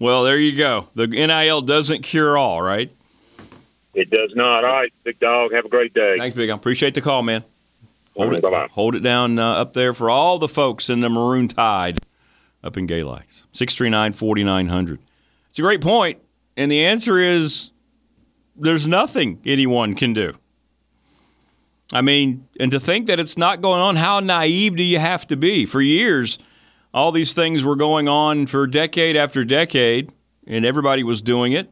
Well, 0.00 0.24
there 0.24 0.38
you 0.38 0.56
go. 0.56 0.88
The 0.94 1.06
NIL 1.06 1.62
doesn't 1.62 2.02
cure 2.02 2.36
all, 2.36 2.60
right? 2.62 2.90
it 3.94 4.10
does 4.10 4.34
not. 4.34 4.64
All 4.64 4.72
right, 4.72 4.92
big 5.04 5.20
dog. 5.20 5.52
Have 5.52 5.66
a 5.66 5.68
great 5.68 5.92
day. 5.94 6.16
Thanks, 6.18 6.36
Big. 6.36 6.50
I 6.50 6.54
appreciate 6.54 6.94
the 6.94 7.00
call, 7.02 7.22
man. 7.22 7.44
Hold 8.16 8.26
All 8.26 8.30
right, 8.30 8.38
it, 8.38 8.42
bye-bye. 8.42 8.68
hold 8.72 8.94
it 8.94 9.00
down 9.00 9.38
uh, 9.38 9.46
up 9.52 9.74
there 9.74 9.94
for 9.94 10.10
all 10.10 10.38
the 10.38 10.48
folks 10.48 10.90
in 10.90 11.00
the 11.00 11.08
Maroon 11.08 11.46
Tide 11.46 11.98
up 12.64 12.76
in 12.76 12.86
Galax. 12.88 13.44
639 13.52 14.14
4900. 14.14 14.98
It's 15.50 15.58
a 15.58 15.62
great 15.62 15.80
point, 15.80 16.18
and 16.56 16.70
the 16.70 16.84
answer 16.84 17.18
is 17.20 17.70
there's 18.56 18.88
nothing 18.88 19.40
anyone 19.44 19.94
can 19.94 20.14
do. 20.14 20.34
I 21.92 22.00
mean, 22.00 22.48
and 22.58 22.70
to 22.70 22.80
think 22.80 23.06
that 23.06 23.20
it's 23.20 23.36
not 23.36 23.60
going 23.60 23.80
on, 23.80 23.96
how 23.96 24.20
naive 24.20 24.76
do 24.76 24.82
you 24.82 24.98
have 24.98 25.26
to 25.26 25.36
be? 25.36 25.66
For 25.66 25.80
years, 25.82 26.38
all 26.94 27.12
these 27.12 27.34
things 27.34 27.62
were 27.62 27.76
going 27.76 28.08
on 28.08 28.46
for 28.46 28.66
decade 28.66 29.16
after 29.16 29.44
decade, 29.44 30.10
and 30.46 30.64
everybody 30.64 31.02
was 31.02 31.20
doing 31.20 31.52
it, 31.52 31.70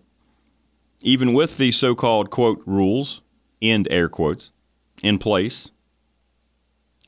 even 1.02 1.32
with 1.32 1.56
the 1.56 1.72
so 1.72 1.94
called 1.94 2.30
quote 2.30 2.62
rules, 2.66 3.22
end 3.62 3.88
air 3.90 4.08
quotes, 4.08 4.52
in 5.02 5.18
place. 5.18 5.70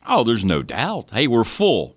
Oh, 0.07 0.25
there's 0.25 0.45
no 0.45 0.63
doubt. 0.63 1.11
Hey, 1.13 1.27
we're 1.27 1.45
full. 1.45 1.97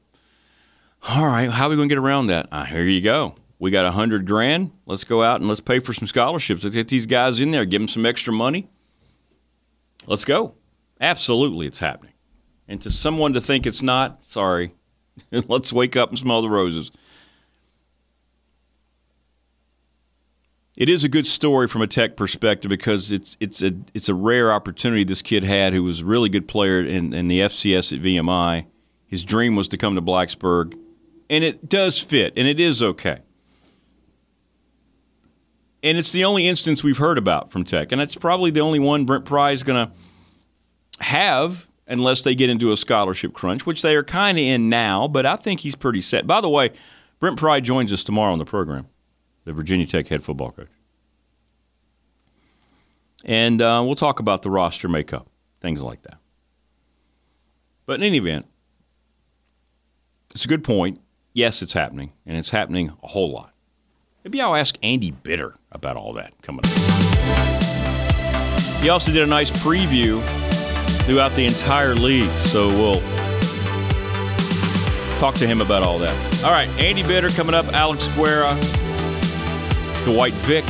All 1.10 1.28
right, 1.28 1.50
how 1.50 1.68
are 1.68 1.70
we 1.70 1.76
going 1.76 1.88
to 1.88 1.96
get 1.96 2.02
around 2.02 2.28
that? 2.28 2.50
Ah, 2.52 2.66
here 2.66 2.84
you 2.84 3.02
go. 3.02 3.36
We 3.58 3.72
got 3.72 3.86
a 3.86 3.92
hundred 3.92 4.28
grand. 4.28 4.72
Let's 4.86 5.06
go 5.06 5.24
out 5.24 5.40
and 5.40 5.48
let's 5.48 5.62
pay 5.62 5.80
for 5.80 5.94
some 5.94 6.08
scholarships. 6.08 6.64
Let's 6.64 6.76
get 6.76 6.90
these 6.90 7.06
guys 7.06 7.40
in 7.40 7.52
there. 7.52 7.64
Give 7.64 7.82
them 7.82 7.88
some 7.88 8.06
extra 8.06 8.34
money. 8.34 8.68
Let's 10.08 10.26
go. 10.26 10.56
Absolutely, 11.00 11.68
it's 11.68 11.80
happening. 11.80 12.14
And 12.68 12.82
to 12.82 12.90
someone 12.90 13.34
to 13.34 13.42
think 13.42 13.68
it's 13.68 13.82
not, 13.82 14.24
sorry. 14.24 14.74
let's 15.32 15.72
wake 15.72 15.96
up 15.96 16.10
and 16.10 16.18
smell 16.18 16.42
the 16.42 16.50
roses. 16.50 16.92
It 20.76 20.90
is 20.90 21.06
a 21.06 21.10
good 21.10 21.26
story 21.26 21.68
from 21.68 21.82
a 21.82 21.88
tech 21.88 22.18
perspective 22.18 22.68
because 22.68 23.12
it's 23.12 23.38
it's 23.40 23.62
a 23.64 23.72
it's 23.94 24.10
a 24.10 24.14
rare 24.14 24.52
opportunity 24.52 25.06
this 25.06 25.22
kid 25.22 25.46
had 25.46 25.72
who 25.72 25.84
was 25.84 26.02
a 26.02 26.06
really 26.06 26.28
good 26.28 26.50
player 26.50 26.82
in, 26.82 27.14
in 27.14 27.30
the 27.30 27.40
FCS 27.40 27.94
at 27.94 28.02
VMI. 28.04 28.66
His 29.08 29.24
dream 29.24 29.56
was 29.56 29.70
to 29.70 29.78
come 29.78 29.96
to 29.96 30.02
Blacksburg, 30.02 30.78
and 31.30 31.44
it 31.46 31.70
does 31.70 32.02
fit, 32.02 32.34
and 32.36 32.46
it 32.46 32.60
is 32.60 32.84
okay. 32.84 33.20
And 35.82 35.98
it's 35.98 36.12
the 36.12 36.26
only 36.26 36.48
instance 36.48 36.84
we've 36.84 36.98
heard 36.98 37.18
about 37.18 37.52
from 37.52 37.64
Tech, 37.64 37.94
and 37.94 38.02
it's 38.02 38.16
probably 38.16 38.52
the 38.52 38.60
only 38.60 38.80
one 38.80 39.06
Brent 39.06 39.24
Pry 39.24 39.52
is 39.52 39.64
going 39.64 39.88
to 39.88 39.94
have 41.06 41.70
unless 41.88 42.24
they 42.24 42.34
get 42.36 42.50
into 42.50 42.72
a 42.72 42.78
scholarship 42.78 43.34
crunch, 43.34 43.66
which 43.66 43.82
they 43.82 43.96
are 43.96 44.04
kind 44.04 44.38
of 44.38 44.44
in 44.44 44.70
now. 44.70 45.08
But 45.08 45.26
I 45.26 45.36
think 45.36 45.60
he's 45.62 45.76
pretty 45.76 46.02
set. 46.02 46.26
By 46.26 46.42
the 46.42 46.50
way, 46.50 46.72
Brent 47.20 47.38
Pry 47.38 47.60
joins 47.60 47.94
us 47.94 48.04
tomorrow 48.04 48.34
on 48.34 48.40
the 48.40 48.46
program 48.46 48.88
the 49.46 49.54
Virginia 49.54 49.86
Tech 49.86 50.08
head 50.08 50.24
football 50.24 50.52
coach. 50.52 50.68
And 53.24 53.62
uh, 53.62 53.84
we'll 53.86 53.96
talk 53.96 54.20
about 54.20 54.42
the 54.42 54.50
roster 54.50 54.88
makeup, 54.88 55.28
things 55.62 55.82
like 55.82 56.02
that. 56.04 56.18
But 57.86 58.00
in 58.00 58.04
any 58.08 58.18
event, 58.18 58.48
it's 60.34 60.46
a 60.46 60.48
good 60.48 60.64
point. 60.64 61.00
Yes, 61.34 61.62
it's 61.62 61.74
happening, 61.74 62.14
and 62.26 62.38
it's 62.38 62.50
happening 62.50 62.92
a 63.04 63.08
whole 63.08 63.32
lot. 63.32 63.54
Maybe 64.24 64.42
I'll 64.42 64.56
ask 64.56 64.76
Andy 64.82 65.12
Bitter 65.12 65.56
about 65.72 65.98
all 65.98 66.14
that 66.14 66.34
coming 66.42 66.62
up. 66.66 66.72
He 68.82 68.90
also 68.90 69.12
did 69.12 69.22
a 69.22 69.28
nice 69.28 69.52
preview 69.52 70.22
throughout 71.06 71.32
the 71.32 71.46
entire 71.46 71.96
league, 71.96 72.30
so 72.30 72.68
we'll 72.68 73.02
talk 75.20 75.36
to 75.36 75.48
him 75.48 75.62
about 75.62 75.84
all 75.84 75.98
that. 76.00 76.44
All 76.44 76.52
right, 76.52 76.68
Andy 76.80 77.04
Bitter 77.04 77.30
coming 77.30 77.56
up, 77.56 77.66
Alex 77.74 78.08
Guerra, 78.16 78.54
Dwight 80.04 80.34
Vick, 80.46 80.66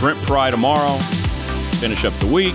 Brent 0.00 0.18
Pry 0.26 0.50
tomorrow. 0.50 0.96
Finish 1.78 2.04
up 2.04 2.12
the 2.14 2.26
week. 2.26 2.54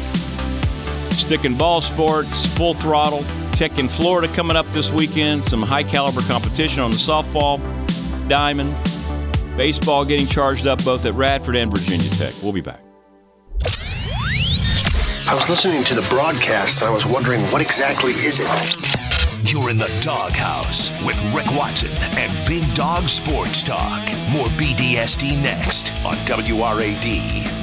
Stick 1.13 1.45
and 1.45 1.57
ball 1.57 1.79
sports, 1.81 2.53
full 2.57 2.73
throttle. 2.73 3.23
Tech 3.53 3.79
in 3.79 3.87
Florida 3.87 4.27
coming 4.33 4.57
up 4.57 4.65
this 4.67 4.91
weekend. 4.91 5.45
Some 5.45 5.61
high 5.61 5.83
caliber 5.83 6.21
competition 6.21 6.81
on 6.81 6.91
the 6.91 6.97
softball 6.97 7.59
diamond. 8.27 8.75
Baseball 9.55 10.03
getting 10.03 10.27
charged 10.27 10.67
up 10.67 10.83
both 10.83 11.05
at 11.05 11.13
Radford 11.13 11.55
and 11.55 11.71
Virginia 11.71 12.09
Tech. 12.09 12.33
We'll 12.41 12.53
be 12.53 12.61
back. 12.61 12.82
I 15.25 15.35
was 15.35 15.49
listening 15.49 15.83
to 15.85 15.95
the 15.95 16.05
broadcast 16.09 16.81
and 16.81 16.89
I 16.89 16.93
was 16.93 17.05
wondering 17.05 17.39
what 17.43 17.61
exactly 17.61 18.11
is 18.11 18.41
it? 18.41 19.51
You're 19.51 19.69
in 19.69 19.77
the 19.77 19.91
doghouse 20.01 20.91
with 21.03 21.21
Rick 21.33 21.47
Watson 21.55 21.91
and 22.17 22.47
Big 22.47 22.73
Dog 22.75 23.07
Sports 23.07 23.63
Talk. 23.63 24.03
More 24.31 24.47
BDST 24.47 25.41
next 25.41 25.93
on 26.05 26.15
WRAD. 26.25 27.62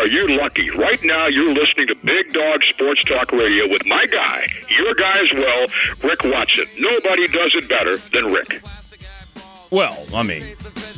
Are 0.00 0.06
you 0.06 0.38
lucky. 0.38 0.70
Right 0.70 1.04
now, 1.04 1.26
you're 1.26 1.52
listening 1.52 1.88
to 1.88 1.94
Big 2.02 2.32
Dog 2.32 2.62
Sports 2.64 3.04
Talk 3.04 3.32
Radio 3.32 3.68
with 3.68 3.84
my 3.84 4.06
guy, 4.06 4.46
your 4.70 4.94
guy 4.94 5.18
as 5.18 5.30
well, 5.34 5.66
Rick 6.02 6.24
Watson. 6.24 6.64
Nobody 6.78 7.28
does 7.28 7.54
it 7.54 7.68
better 7.68 7.98
than 7.98 8.32
Rick. 8.32 8.62
Well, 9.70 10.02
I 10.14 10.22
mean, 10.22 10.42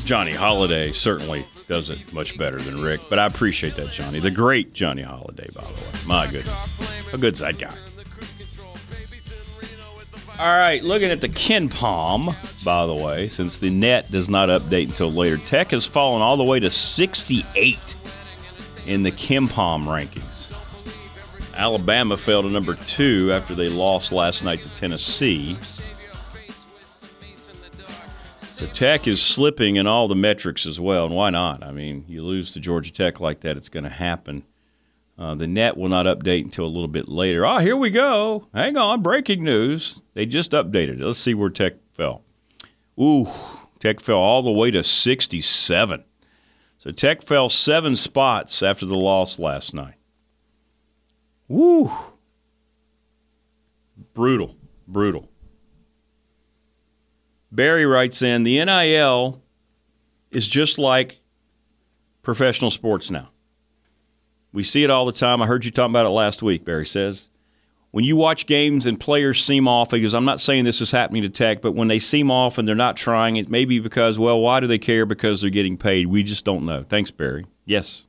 Johnny 0.05 0.31
Holliday 0.31 0.93
certainly 0.93 1.45
does 1.67 1.91
it 1.91 2.15
much 2.15 2.39
better 2.39 2.59
than 2.59 2.81
Rick, 2.81 3.01
but 3.11 3.19
I 3.19 3.27
appreciate 3.27 3.75
that, 3.75 3.91
Johnny. 3.91 4.21
The 4.21 4.31
great 4.31 4.73
Johnny 4.73 5.03
Holliday, 5.03 5.49
by 5.53 5.63
the 5.63 5.69
way. 5.69 5.99
My 6.07 6.27
goodness. 6.29 7.13
A 7.13 7.19
good 7.19 7.37
side 7.37 7.59
guy. 7.59 7.75
All 10.39 10.47
right, 10.47 10.81
looking 10.81 11.11
at 11.11 11.21
the 11.21 11.29
KenPom, 11.29 12.65
by 12.65 12.87
the 12.87 12.95
way, 12.95 13.29
since 13.29 13.59
the 13.59 13.71
net 13.71 14.13
does 14.13 14.31
not 14.31 14.49
update 14.49 14.85
until 14.85 15.11
later, 15.11 15.39
Tech 15.39 15.73
has 15.73 15.85
fallen 15.85 16.23
all 16.23 16.37
the 16.37 16.45
way 16.45 16.61
to 16.61 16.71
68 16.71 17.97
in 18.87 19.03
the 19.03 19.11
KenPom 19.11 19.85
rankings. 19.85 20.51
Alabama 21.55 22.17
fell 22.17 22.43
to 22.43 22.49
number 22.49 22.75
two 22.75 23.31
after 23.33 23.55
they 23.55 23.69
lost 23.69 24.13
last 24.13 24.43
night 24.43 24.61
to 24.61 24.71
Tennessee. 24.71 25.57
The 28.59 28.71
Tech 28.73 29.09
is 29.09 29.21
slipping 29.21 29.77
in 29.77 29.87
all 29.87 30.07
the 30.09 30.15
metrics 30.15 30.67
as 30.67 30.79
well, 30.79 31.07
and 31.07 31.15
why 31.15 31.31
not? 31.31 31.65
I 31.65 31.73
mean, 31.73 32.05
you 32.07 32.23
lose 32.23 32.53
to 32.53 32.61
Georgia 32.61 32.93
Tech 32.93 33.21
like 33.21 33.41
that, 33.41 33.57
it's 33.57 33.69
going 33.69 33.85
to 33.85 33.91
happen. 33.91 34.45
Uh, 35.19 35.35
the 35.35 35.47
net 35.47 35.77
will 35.77 35.89
not 35.89 36.07
update 36.07 36.43
until 36.43 36.65
a 36.65 36.67
little 36.67 36.89
bit 36.89 37.09
later. 37.09 37.45
Oh, 37.45 37.59
here 37.59 37.77
we 37.77 37.91
go. 37.91 38.49
Hang 38.55 38.77
on. 38.77 39.03
Breaking 39.03 39.45
news. 39.45 40.01
They 40.15 40.27
just 40.27 40.53
updated 40.53 41.01
it. 41.01 41.05
Let's 41.05 41.19
see 41.19 41.35
where 41.35 41.51
Tech 41.51 41.75
fell. 41.93 42.23
Ooh, 43.01 43.29
Tech 43.79 44.01
fell 44.01 44.19
all 44.19 44.43
the 44.43 44.51
way 44.51 44.71
to 44.71 44.83
67. 44.83 46.05
So 46.83 46.91
Tech 46.91 47.23
fell 47.23 47.49
seven 47.49 47.95
spots 47.95 48.61
after 48.61 48.85
the 48.85 48.97
loss 48.97 49.39
last 49.39 49.73
night. 49.73 49.95
Woo. 51.47 51.93
Brutal. 54.15 54.57
Brutal. 54.89 55.31
Barry 57.53 57.87
writes 57.87 58.21
in 58.21 58.43
the 58.43 58.65
NIL 58.65 59.41
is 60.33 60.49
just 60.49 60.77
like 60.77 61.21
professional 62.23 62.73
sports 62.73 63.13
now. 63.13 63.31
We 64.53 64.65
see 64.65 64.83
it 64.83 64.91
all 64.91 65.07
the 65.07 65.13
time. 65.13 65.41
I 65.41 65.47
heard 65.47 65.65
you 65.65 65.71
talking 65.71 65.93
about 65.93 66.07
it 66.07 66.09
last 66.09 66.43
week, 66.43 66.65
Barry 66.65 66.85
says. 66.85 67.29
When 67.93 68.05
you 68.05 68.17
watch 68.17 68.47
games 68.47 68.87
and 68.87 68.99
players 68.99 69.45
seem 69.45 69.69
off, 69.69 69.91
because 69.91 70.15
I'm 70.15 70.25
not 70.25 70.41
saying 70.41 70.65
this 70.65 70.81
is 70.81 70.91
happening 70.91 71.23
to 71.23 71.29
Tech, 71.29 71.61
but 71.61 71.75
when 71.75 71.89
they 71.89 71.99
seem 71.99 72.31
off 72.31 72.57
and 72.57 72.67
they're 72.67 72.75
not 72.75 72.97
trying, 72.97 73.37
it 73.37 73.51
may 73.51 73.67
be 73.67 73.81
because, 73.81 74.19
well, 74.19 74.41
why 74.41 74.61
do 74.61 74.67
they 74.67 74.79
care? 74.79 75.05
Because 75.05 75.43
they're 75.43 75.51
getting 75.51 75.77
paid. 75.77 76.07
We 76.07 76.23
just 76.23 76.45
don't 76.45 76.65
know. 76.65 76.85
Thanks, 76.89 77.11
Barry. 77.11 77.45
Yes. 77.67 78.05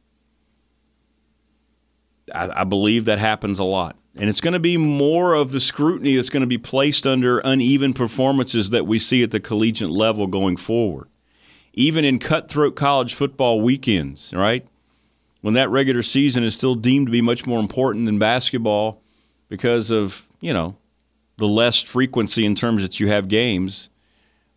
I, 2.34 2.62
I 2.62 2.63
believe 2.63 3.06
that 3.06 3.19
happens 3.19 3.60
a 3.60 3.65
lot. 3.65 3.98
And 4.15 4.30
it's 4.30 4.39
going 4.39 4.54
to 4.54 4.60
be 4.60 4.78
more 4.78 5.34
of 5.34 5.52
the 5.52 5.60
scrutiny 5.60 6.15
that's 6.15 6.30
going 6.30 6.41
to 6.41 6.48
be 6.48 6.58
placed 6.58 7.06
under 7.06 7.39
uneven 7.39 7.93
performances 7.93 8.69
that 8.69 8.88
we 8.88 9.00
see 9.00 9.22
at 9.22 9.32
the 9.32 9.39
collegiate 9.41 9.89
level 9.89 10.28
going 10.28 10.56
forward. 10.56 11.10
Even 11.74 12.06
in 12.06 12.19
cutthroat 12.19 12.76
college 12.76 13.15
football 13.15 13.60
weekends, 13.60 14.32
right? 14.34 14.65
when 15.43 15.56
that 15.56 15.69
regular 15.69 16.02
season 16.02 16.41
is 16.41 16.56
still 16.56 16.74
deemed 16.74 17.06
to 17.08 17.12
be 17.12 17.22
much 17.22 17.46
more 17.46 17.60
important 17.60 18.06
than 18.06 18.17
basketball 18.17 19.03
because 19.54 19.92
of, 19.92 20.28
you 20.42 20.52
know, 20.52 20.76
the 21.38 21.48
less 21.48 21.80
frequency 21.80 22.44
in 22.44 22.56
terms 22.56 22.82
that 22.82 23.00
you 23.00 23.08
have 23.10 23.28
games. 23.28 23.92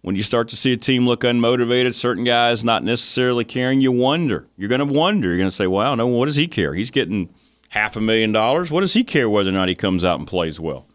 When 0.01 0.17
you 0.17 0.23
start 0.23 0.49
to 0.49 0.57
see 0.57 0.73
a 0.73 0.79
team 0.79 1.07
look 1.07 1.21
unmotivated, 1.21 1.93
certain 1.93 2.25
guys 2.25 2.65
not 2.65 2.83
necessarily 2.83 3.45
caring, 3.45 3.83
you 3.83 3.93
wonder. 3.93 4.47
You're 4.57 4.71
going 4.71 4.79
to 4.79 4.87
wonder. 4.87 5.29
You're 5.29 5.37
going 5.37 5.51
to 5.51 5.55
say, 5.55 5.67
well, 5.67 5.97
no, 5.97 6.07
what 6.07 6.25
does 6.25 6.37
he 6.37 6.49
care? 6.49 6.73
He's 6.73 6.91
getting 6.91 7.29
half 7.69 7.95
a 7.97 8.01
million 8.01 8.33
dollars. 8.33 8.71
What 8.71 8.81
does 8.81 8.95
he 8.95 9.05
care 9.05 9.29
whether 9.29 9.51
or 9.51 9.53
not 9.53 9.69
he 9.69 9.75
comes 9.75 10.03
out 10.03 10.19
and 10.19 10.27
plays 10.27 10.59
well? 10.59 10.87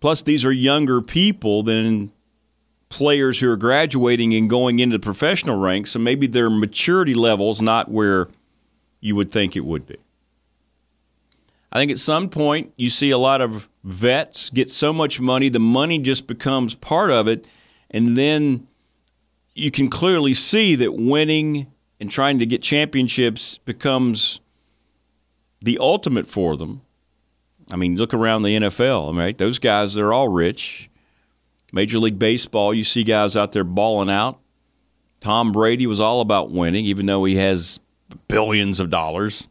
Plus, 0.00 0.20
these 0.20 0.44
are 0.44 0.52
younger 0.52 1.00
people 1.00 1.62
than 1.62 2.12
players 2.90 3.40
who 3.40 3.50
are 3.50 3.56
graduating 3.56 4.34
and 4.34 4.50
going 4.50 4.80
into 4.80 4.98
the 4.98 5.02
professional 5.02 5.58
ranks, 5.58 5.92
so 5.92 5.98
maybe 5.98 6.26
their 6.26 6.50
maturity 6.50 7.14
level's 7.14 7.62
not 7.62 7.90
where 7.90 8.28
you 9.00 9.16
would 9.16 9.30
think 9.30 9.56
it 9.56 9.64
would 9.64 9.86
be. 9.86 9.96
I 11.74 11.80
think 11.80 11.90
at 11.90 11.98
some 11.98 12.28
point 12.28 12.72
you 12.76 12.88
see 12.88 13.10
a 13.10 13.18
lot 13.18 13.40
of 13.40 13.68
vets 13.82 14.48
get 14.48 14.70
so 14.70 14.92
much 14.92 15.20
money, 15.20 15.48
the 15.48 15.58
money 15.58 15.98
just 15.98 16.28
becomes 16.28 16.74
part 16.76 17.10
of 17.10 17.26
it, 17.26 17.44
and 17.90 18.16
then 18.16 18.68
you 19.54 19.72
can 19.72 19.90
clearly 19.90 20.34
see 20.34 20.76
that 20.76 20.94
winning 20.94 21.66
and 21.98 22.10
trying 22.10 22.38
to 22.38 22.46
get 22.46 22.62
championships 22.62 23.58
becomes 23.58 24.40
the 25.60 25.78
ultimate 25.78 26.28
for 26.28 26.56
them. 26.56 26.82
I 27.72 27.76
mean, 27.76 27.96
look 27.96 28.14
around 28.14 28.42
the 28.42 28.56
NFL, 28.56 29.16
right? 29.16 29.36
Those 29.36 29.58
guys, 29.58 29.94
they're 29.94 30.12
all 30.12 30.28
rich. 30.28 30.90
Major 31.72 31.98
League 31.98 32.18
Baseball, 32.18 32.72
you 32.72 32.84
see 32.84 33.02
guys 33.02 33.36
out 33.36 33.52
there 33.52 33.64
balling 33.64 34.10
out. 34.10 34.38
Tom 35.20 35.50
Brady 35.50 35.86
was 35.86 35.98
all 35.98 36.20
about 36.20 36.50
winning, 36.50 36.84
even 36.84 37.06
though 37.06 37.24
he 37.24 37.36
has 37.36 37.80
billions 38.28 38.78
of 38.78 38.90
dollars. 38.90 39.48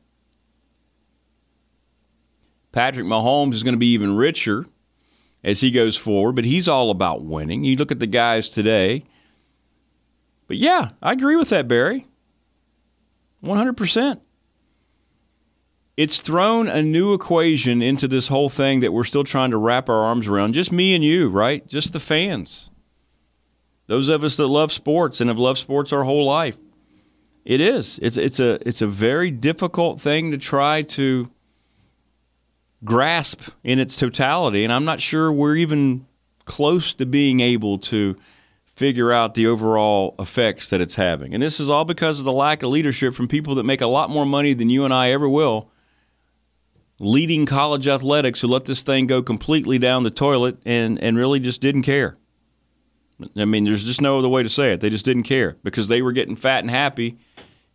Patrick 2.74 3.06
Mahomes 3.06 3.54
is 3.54 3.64
going 3.64 3.76
to 3.76 3.80
be 3.80 3.94
even 3.94 4.18
richer 4.18 4.66
as 5.44 5.62
he 5.62 5.72
goes 5.72 5.96
forward, 5.96 6.34
but 6.34 6.44
he's 6.44 6.68
all 6.68 6.90
about 6.90 7.24
winning. 7.24 7.64
You 7.64 7.78
look 7.78 7.92
at 7.92 8.00
the 8.00 8.08
guys 8.08 8.50
today. 8.50 9.06
But 10.48 10.58
yeah, 10.58 10.90
I 11.02 11.14
agree 11.14 11.36
with 11.36 11.50
that, 11.50 11.68
Barry. 11.68 12.08
100%. 13.44 14.20
It's 15.96 16.20
thrown 16.20 16.68
a 16.68 16.82
new 16.82 17.14
equation 17.14 17.84
into 17.84 18.08
this 18.08 18.28
whole 18.28 18.50
thing 18.50 18.80
that 18.80 18.92
we're 18.92 19.04
still 19.04 19.24
trying 19.24 19.52
to 19.52 19.58
wrap 19.58 19.88
our 19.88 20.04
arms 20.04 20.28
around. 20.28 20.54
Just 20.54 20.72
me 20.72 20.96
and 20.96 21.04
you, 21.04 21.30
right? 21.30 21.66
Just 21.68 21.94
the 21.94 22.00
fans. 22.00 22.72
Those 23.86 24.10
of 24.10 24.24
us 24.24 24.36
that 24.38 24.48
love 24.48 24.72
sports 24.72 25.22
and 25.22 25.30
have 25.30 25.38
loved 25.38 25.60
sports 25.60 25.94
our 25.94 26.04
whole 26.04 26.26
life. 26.26 26.58
It 27.46 27.62
is. 27.62 28.00
It's 28.02 28.16
it's 28.16 28.40
a 28.40 28.58
it's 28.68 28.82
a 28.82 28.88
very 28.88 29.30
difficult 29.30 30.00
thing 30.00 30.32
to 30.32 30.38
try 30.38 30.82
to 30.84 31.30
grasp 32.84 33.50
in 33.64 33.80
its 33.80 33.96
totality, 33.96 34.64
and 34.64 34.74
I'm 34.74 34.86
not 34.86 35.02
sure 35.02 35.32
we're 35.32 35.56
even 35.56 36.06
close 36.46 36.94
to 36.96 37.06
being 37.06 37.40
able 37.40 37.78
to 37.78 38.18
figure 38.66 39.12
out 39.12 39.36
the 39.36 39.48
overall 39.48 40.16
effects 40.18 40.70
that 40.72 40.82
it's 40.82 40.96
having. 40.96 41.34
And 41.34 41.44
this 41.44 41.60
is 41.60 41.70
all 41.70 41.86
because 41.86 42.20
of 42.20 42.26
the 42.26 42.32
lack 42.32 42.64
of 42.64 42.70
leadership 42.70 43.14
from 43.14 43.28
people 43.28 43.56
that 43.56 43.64
make 43.64 43.82
a 43.82 43.88
lot 43.88 44.10
more 44.10 44.26
money 44.26 44.54
than 44.54 44.70
you 44.70 44.84
and 44.84 44.94
I 44.94 45.12
ever 45.12 45.30
will. 45.30 45.70
Leading 47.00 47.46
college 47.46 47.88
athletics 47.88 48.42
who 48.42 48.48
let 48.48 48.66
this 48.66 48.82
thing 48.82 49.08
go 49.08 49.22
completely 49.22 49.78
down 49.78 50.04
the 50.04 50.10
toilet 50.10 50.58
and, 50.66 51.02
and 51.02 51.18
really 51.18 51.40
just 51.40 51.62
didn't 51.62 51.84
care. 51.84 52.18
I 53.36 53.46
mean, 53.46 53.64
there's 53.64 53.84
just 53.84 54.02
no 54.02 54.18
other 54.18 54.28
way 54.30 54.42
to 54.42 54.50
say 54.50 54.74
it. 54.74 54.80
They 54.80 54.90
just 54.90 55.06
didn't 55.06 55.24
care 55.24 55.58
because 55.64 55.88
they 55.88 56.02
were 56.02 56.12
getting 56.12 56.36
fat 56.36 56.64
and 56.64 56.72
happy. 56.72 57.20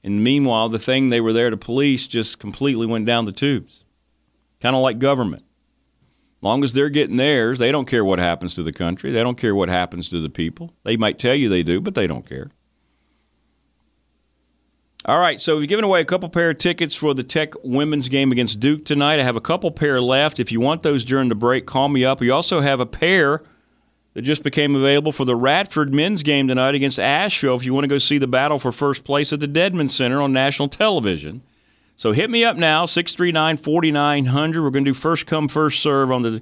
And 0.02 0.22
meanwhile, 0.22 0.68
the 0.68 0.78
thing 0.78 1.10
they 1.10 1.20
were 1.20 1.32
there 1.32 1.50
to 1.50 1.56
police 1.56 2.08
just 2.08 2.38
completely 2.38 2.86
went 2.86 3.06
down 3.06 3.24
the 3.24 3.32
tubes. 3.32 3.84
Kind 4.60 4.76
of 4.76 4.82
like 4.82 4.98
government. 4.98 5.44
Long 6.40 6.62
as 6.62 6.72
they're 6.72 6.88
getting 6.88 7.16
theirs, 7.16 7.58
they 7.58 7.72
don't 7.72 7.88
care 7.88 8.04
what 8.04 8.18
happens 8.18 8.54
to 8.54 8.62
the 8.62 8.72
country. 8.72 9.10
They 9.10 9.22
don't 9.22 9.38
care 9.38 9.54
what 9.54 9.68
happens 9.68 10.08
to 10.10 10.20
the 10.20 10.30
people. 10.30 10.72
They 10.84 10.96
might 10.96 11.18
tell 11.18 11.34
you 11.34 11.48
they 11.48 11.62
do, 11.62 11.80
but 11.80 11.94
they 11.94 12.06
don't 12.06 12.28
care. 12.28 12.50
All 15.04 15.18
right, 15.18 15.40
so 15.40 15.58
we've 15.58 15.68
given 15.68 15.84
away 15.84 16.00
a 16.00 16.04
couple 16.04 16.28
pair 16.28 16.50
of 16.50 16.58
tickets 16.58 16.94
for 16.94 17.14
the 17.14 17.22
Tech 17.22 17.54
women's 17.64 18.08
game 18.08 18.30
against 18.30 18.60
Duke 18.60 18.84
tonight. 18.84 19.18
I 19.18 19.22
have 19.22 19.36
a 19.36 19.40
couple 19.40 19.70
pair 19.70 20.00
left. 20.00 20.38
If 20.38 20.52
you 20.52 20.60
want 20.60 20.82
those 20.82 21.04
during 21.04 21.28
the 21.28 21.34
break, 21.34 21.66
call 21.66 21.88
me 21.88 22.04
up. 22.04 22.20
We 22.20 22.30
also 22.30 22.60
have 22.60 22.78
a 22.78 22.86
pair 22.86 23.42
that 24.14 24.22
just 24.22 24.42
became 24.42 24.74
available 24.74 25.12
for 25.12 25.24
the 25.24 25.36
Radford 25.36 25.94
men's 25.94 26.22
game 26.22 26.48
tonight 26.48 26.74
against 26.74 26.98
Asheville 26.98 27.56
if 27.56 27.64
you 27.64 27.72
want 27.72 27.84
to 27.84 27.88
go 27.88 27.98
see 27.98 28.18
the 28.18 28.26
battle 28.26 28.58
for 28.58 28.72
first 28.72 29.04
place 29.04 29.32
at 29.32 29.40
the 29.40 29.48
Dedmon 29.48 29.88
Center 29.88 30.20
on 30.20 30.32
national 30.32 30.68
television. 30.68 31.42
So 31.98 32.12
hit 32.12 32.30
me 32.30 32.44
up 32.44 32.56
now, 32.56 32.86
639 32.86 33.56
4900. 33.56 34.62
We're 34.62 34.70
going 34.70 34.84
to 34.84 34.90
do 34.90 34.94
first 34.94 35.26
come, 35.26 35.48
first 35.48 35.82
serve 35.82 36.12
on 36.12 36.22
the, 36.22 36.40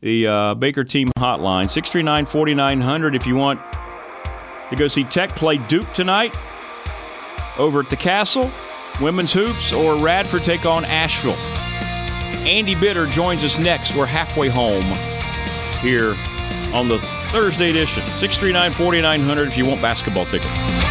the 0.00 0.28
uh, 0.28 0.54
Baker 0.54 0.84
team 0.84 1.10
hotline. 1.18 1.68
639 1.68 2.24
4900 2.24 3.16
if 3.16 3.26
you 3.26 3.34
want 3.34 3.60
to 4.70 4.76
go 4.76 4.86
see 4.86 5.02
Tech 5.02 5.34
play 5.34 5.58
Duke 5.58 5.92
tonight 5.92 6.36
over 7.58 7.80
at 7.80 7.90
the 7.90 7.96
Cassell, 7.96 8.48
Women's 9.00 9.32
Hoops, 9.32 9.74
or 9.74 9.96
Radford 9.96 10.42
take 10.42 10.66
on 10.66 10.84
Asheville. 10.84 11.34
Andy 12.48 12.76
Bitter 12.76 13.06
joins 13.06 13.42
us 13.42 13.58
next. 13.58 13.96
We're 13.96 14.06
halfway 14.06 14.48
home 14.48 14.84
here 15.80 16.14
on 16.72 16.88
the 16.88 17.00
Thursday 17.32 17.70
edition. 17.70 18.04
639 18.04 18.70
4900 18.70 19.48
if 19.48 19.58
you 19.58 19.66
want 19.66 19.82
basketball 19.82 20.26
tickets. 20.26 20.81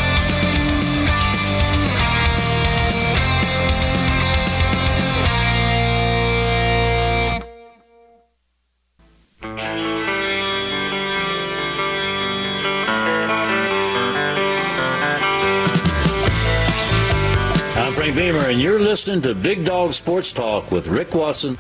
Listening 18.92 19.22
to 19.22 19.34
Big 19.34 19.64
Dog 19.64 19.94
Sports 19.94 20.34
Talk 20.34 20.70
with 20.70 20.90
Rick 20.90 21.16
Watson. 21.16 21.58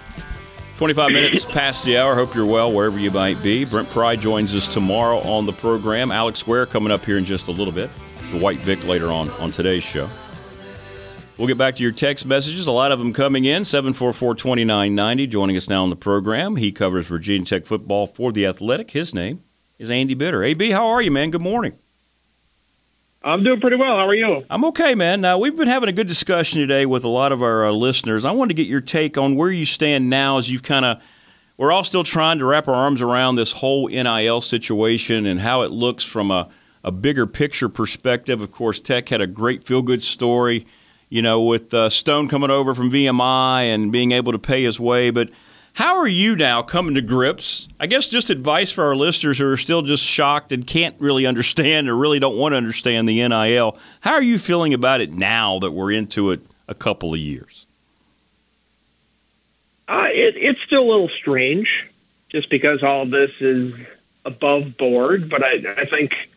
25 0.79 1.13
minutes 1.13 1.45
past 1.45 1.85
the 1.85 1.97
hour. 1.97 2.13
Hope 2.13 2.35
you're 2.35 2.45
well 2.45 2.73
wherever 2.73 2.99
you 2.99 3.09
might 3.09 3.41
be. 3.41 3.63
Brent 3.63 3.89
Pry 3.89 4.17
joins 4.17 4.53
us 4.53 4.67
tomorrow 4.67 5.19
on 5.19 5.45
the 5.45 5.53
program. 5.53 6.11
Alex 6.11 6.43
Guerra 6.43 6.67
coming 6.67 6.91
up 6.91 7.05
here 7.05 7.17
in 7.17 7.23
just 7.23 7.47
a 7.47 7.51
little 7.51 7.71
bit. 7.71 7.89
The 8.33 8.39
White 8.39 8.57
Vick 8.57 8.85
later 8.85 9.13
on 9.13 9.29
on 9.39 9.49
today's 9.49 9.85
show. 9.85 10.09
We'll 11.37 11.47
get 11.47 11.57
back 11.57 11.77
to 11.77 11.83
your 11.83 11.93
text 11.93 12.25
messages. 12.25 12.67
A 12.67 12.71
lot 12.73 12.91
of 12.91 12.99
them 12.99 13.13
coming 13.13 13.45
in. 13.45 13.63
744 13.63 14.35
2990. 14.35 15.25
Joining 15.27 15.55
us 15.55 15.69
now 15.69 15.83
on 15.83 15.89
the 15.89 15.95
program. 15.95 16.57
He 16.57 16.73
covers 16.73 17.07
Virginia 17.07 17.45
Tech 17.45 17.65
football 17.65 18.07
for 18.07 18.33
The 18.33 18.45
Athletic. 18.45 18.91
His 18.91 19.13
name 19.13 19.39
is 19.79 19.89
Andy 19.89 20.15
Bitter. 20.15 20.43
AB, 20.43 20.71
how 20.71 20.87
are 20.87 21.01
you, 21.01 21.11
man? 21.11 21.31
Good 21.31 21.39
morning. 21.39 21.77
I'm 23.23 23.43
doing 23.43 23.59
pretty 23.59 23.75
well. 23.75 23.97
How 23.97 24.07
are 24.07 24.15
you? 24.15 24.43
I'm 24.49 24.65
okay, 24.65 24.95
man. 24.95 25.21
Now, 25.21 25.37
we've 25.37 25.55
been 25.55 25.67
having 25.67 25.89
a 25.89 25.91
good 25.91 26.07
discussion 26.07 26.59
today 26.59 26.87
with 26.87 27.03
a 27.03 27.07
lot 27.07 27.31
of 27.31 27.43
our 27.43 27.67
uh, 27.67 27.71
listeners. 27.71 28.25
I 28.25 28.31
wanted 28.31 28.49
to 28.49 28.53
get 28.55 28.67
your 28.67 28.81
take 28.81 29.15
on 29.15 29.35
where 29.35 29.51
you 29.51 29.65
stand 29.65 30.09
now 30.09 30.39
as 30.39 30.49
you've 30.49 30.63
kind 30.63 30.85
of, 30.85 31.03
we're 31.55 31.71
all 31.71 31.83
still 31.83 32.03
trying 32.03 32.39
to 32.39 32.45
wrap 32.45 32.67
our 32.67 32.73
arms 32.73 32.99
around 32.99 33.35
this 33.35 33.51
whole 33.51 33.87
NIL 33.87 34.41
situation 34.41 35.27
and 35.27 35.39
how 35.39 35.61
it 35.61 35.69
looks 35.69 36.03
from 36.03 36.31
a, 36.31 36.49
a 36.83 36.91
bigger 36.91 37.27
picture 37.27 37.69
perspective. 37.69 38.41
Of 38.41 38.51
course, 38.51 38.79
Tech 38.79 39.09
had 39.09 39.21
a 39.21 39.27
great 39.27 39.63
feel 39.63 39.83
good 39.83 40.01
story, 40.01 40.65
you 41.09 41.21
know, 41.21 41.43
with 41.43 41.71
uh, 41.75 41.91
Stone 41.91 42.27
coming 42.27 42.49
over 42.49 42.73
from 42.73 42.89
VMI 42.89 43.65
and 43.65 43.91
being 43.91 44.13
able 44.13 44.31
to 44.31 44.39
pay 44.39 44.63
his 44.63 44.79
way. 44.79 45.11
But 45.11 45.29
how 45.73 45.97
are 45.97 46.07
you 46.07 46.35
now 46.35 46.61
coming 46.61 46.95
to 46.95 47.01
grips? 47.01 47.67
I 47.79 47.87
guess 47.87 48.07
just 48.07 48.29
advice 48.29 48.71
for 48.71 48.85
our 48.85 48.95
listeners 48.95 49.37
who 49.37 49.47
are 49.47 49.57
still 49.57 49.81
just 49.81 50.05
shocked 50.05 50.51
and 50.51 50.67
can't 50.67 50.95
really 50.99 51.25
understand 51.25 51.87
or 51.87 51.95
really 51.95 52.19
don't 52.19 52.37
want 52.37 52.53
to 52.53 52.57
understand 52.57 53.07
the 53.07 53.25
NIL. 53.27 53.77
How 54.01 54.13
are 54.13 54.21
you 54.21 54.37
feeling 54.37 54.73
about 54.73 55.01
it 55.01 55.11
now 55.11 55.59
that 55.59 55.71
we're 55.71 55.91
into 55.91 56.31
it 56.31 56.41
a 56.67 56.73
couple 56.73 57.13
of 57.13 57.19
years? 57.19 57.65
Uh, 59.87 60.07
it, 60.11 60.35
it's 60.37 60.61
still 60.61 60.83
a 60.83 60.89
little 60.89 61.09
strange, 61.09 61.89
just 62.29 62.49
because 62.49 62.83
all 62.83 63.05
this 63.05 63.31
is 63.39 63.73
above 64.25 64.77
board. 64.77 65.29
But 65.29 65.43
I, 65.43 65.53
I 65.77 65.85
think, 65.85 66.29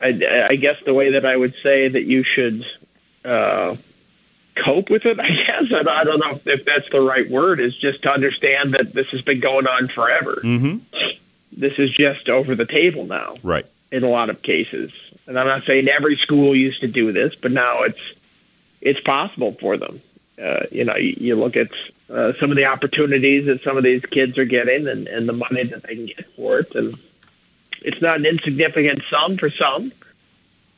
I, 0.00 0.46
I 0.50 0.56
guess 0.56 0.76
the 0.84 0.94
way 0.94 1.12
that 1.12 1.24
I 1.24 1.36
would 1.36 1.54
say 1.62 1.88
that 1.88 2.04
you 2.04 2.22
should 2.22 2.66
uh, 3.24 3.76
cope 4.54 4.90
with 4.90 5.06
it, 5.06 5.18
I 5.20 5.28
guess 5.28 5.72
I, 5.72 5.80
I 5.88 6.04
don't 6.04 6.20
know 6.20 6.38
if 6.46 6.64
that's 6.64 6.90
the 6.90 7.00
right 7.00 7.28
word, 7.30 7.60
is 7.60 7.76
just 7.76 8.02
to 8.02 8.12
understand 8.12 8.74
that 8.74 8.92
this 8.92 9.08
has 9.08 9.22
been 9.22 9.40
going 9.40 9.66
on 9.66 9.88
forever. 9.88 10.40
Mm-hmm. 10.42 10.78
This 11.52 11.78
is 11.78 11.90
just 11.90 12.28
over 12.28 12.54
the 12.54 12.66
table 12.66 13.06
now. 13.06 13.34
Right. 13.42 13.66
in 13.92 14.04
a 14.04 14.08
lot 14.08 14.30
of 14.30 14.42
cases. 14.42 14.92
And 15.26 15.38
I'm 15.38 15.46
not 15.46 15.64
saying 15.64 15.88
every 15.88 16.16
school 16.16 16.54
used 16.54 16.80
to 16.80 16.88
do 16.88 17.12
this, 17.12 17.34
but 17.34 17.52
now 17.52 17.82
it's 17.82 18.14
it's 18.80 19.00
possible 19.00 19.52
for 19.52 19.76
them. 19.76 20.00
Uh, 20.42 20.64
you 20.70 20.84
know, 20.84 20.96
you, 20.96 21.14
you 21.18 21.36
look 21.36 21.56
at 21.56 21.68
uh, 22.08 22.32
some 22.34 22.50
of 22.50 22.56
the 22.56 22.64
opportunities 22.64 23.46
that 23.46 23.62
some 23.62 23.76
of 23.76 23.84
these 23.84 24.04
kids 24.06 24.38
are 24.38 24.44
getting, 24.46 24.88
and, 24.88 25.06
and 25.06 25.28
the 25.28 25.32
money 25.32 25.64
that 25.64 25.82
they 25.82 25.94
can 25.94 26.06
get 26.06 26.26
for 26.34 26.60
it, 26.60 26.74
and 26.74 26.98
it's 27.82 28.00
not 28.00 28.16
an 28.16 28.26
insignificant 28.26 29.02
sum 29.10 29.36
for 29.36 29.50
some. 29.50 29.92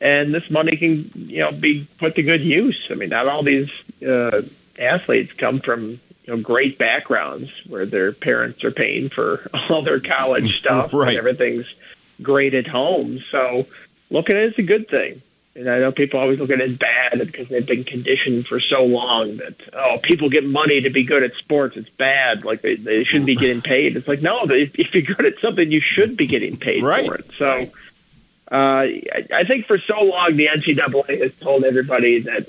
And 0.03 0.33
this 0.33 0.49
money 0.51 0.75
can, 0.75 1.09
you 1.15 1.39
know, 1.39 1.51
be 1.53 1.87
put 1.97 2.15
to 2.15 2.23
good 2.23 2.41
use. 2.43 2.87
I 2.91 2.95
mean, 2.95 3.09
not 3.09 3.27
all 3.27 3.41
these 3.41 3.71
uh, 4.05 4.41
athletes 4.77 5.31
come 5.33 5.59
from 5.59 5.91
you 6.25 6.35
know 6.35 6.37
great 6.37 6.77
backgrounds 6.77 7.49
where 7.67 7.85
their 7.85 8.11
parents 8.11 8.63
are 8.65 8.71
paying 8.71 9.07
for 9.09 9.49
all 9.69 9.81
their 9.81 9.99
college 10.01 10.59
stuff 10.59 10.93
Right. 10.93 11.09
and 11.09 11.17
everything's 11.17 11.73
great 12.21 12.53
at 12.53 12.67
home. 12.67 13.19
So 13.31 13.65
look 14.09 14.29
at 14.29 14.35
it 14.35 14.53
as 14.53 14.59
a 14.59 14.63
good 14.63 14.89
thing. 14.89 15.21
And 15.55 15.69
I 15.69 15.79
know 15.79 15.91
people 15.91 16.19
always 16.19 16.39
look 16.39 16.49
at 16.49 16.59
it 16.59 16.71
as 16.71 16.77
bad 16.77 17.19
because 17.19 17.47
they've 17.47 17.65
been 17.65 17.83
conditioned 17.83 18.47
for 18.47 18.59
so 18.59 18.83
long 18.83 19.37
that 19.37 19.53
oh, 19.73 19.99
people 20.01 20.27
get 20.29 20.43
money 20.43 20.81
to 20.81 20.89
be 20.89 21.03
good 21.03 21.23
at 21.23 21.33
sports. 21.35 21.77
It's 21.77 21.89
bad. 21.89 22.43
Like 22.43 22.61
they, 22.61 22.75
they 22.75 23.03
shouldn't 23.05 23.27
be 23.27 23.35
getting 23.35 23.61
paid. 23.61 23.95
It's 23.95 24.07
like 24.07 24.21
no, 24.21 24.43
if, 24.49 24.77
if 24.79 24.93
you're 24.95 25.03
good 25.15 25.25
at 25.27 25.39
something, 25.39 25.71
you 25.71 25.79
should 25.79 26.17
be 26.17 26.25
getting 26.27 26.57
paid 26.57 26.83
Right. 26.83 27.05
for 27.05 27.15
it. 27.15 27.29
So 27.37 27.69
uh, 28.53 28.85
I, 28.85 29.25
I 29.33 29.43
think 29.45 29.65
for 29.65 29.79
so 29.79 29.99
long 30.03 30.35
the 30.35 30.45
NCAA 30.45 31.21
has 31.21 31.35
told 31.39 31.63
everybody 31.63 32.19
that 32.19 32.47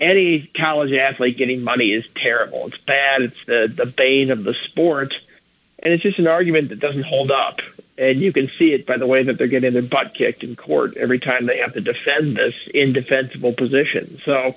any 0.00 0.46
college 0.46 0.92
athlete 0.94 1.36
getting 1.36 1.62
money 1.62 1.92
is 1.92 2.08
terrible. 2.14 2.68
It's 2.68 2.78
bad. 2.78 3.20
It's 3.20 3.44
the 3.44 3.70
the 3.72 3.84
bane 3.84 4.30
of 4.30 4.44
the 4.44 4.54
sport, 4.54 5.12
and 5.78 5.92
it's 5.92 6.02
just 6.02 6.18
an 6.18 6.26
argument 6.26 6.70
that 6.70 6.80
doesn't 6.80 7.04
hold 7.04 7.30
up. 7.30 7.60
And 7.98 8.18
you 8.18 8.32
can 8.32 8.48
see 8.48 8.72
it 8.72 8.86
by 8.86 8.96
the 8.96 9.06
way 9.06 9.24
that 9.24 9.36
they're 9.36 9.46
getting 9.46 9.74
their 9.74 9.82
butt 9.82 10.14
kicked 10.14 10.42
in 10.42 10.56
court 10.56 10.96
every 10.96 11.18
time 11.18 11.44
they 11.44 11.58
have 11.58 11.74
to 11.74 11.82
defend 11.82 12.34
this 12.34 12.66
indefensible 12.68 13.52
position. 13.52 14.18
So. 14.24 14.56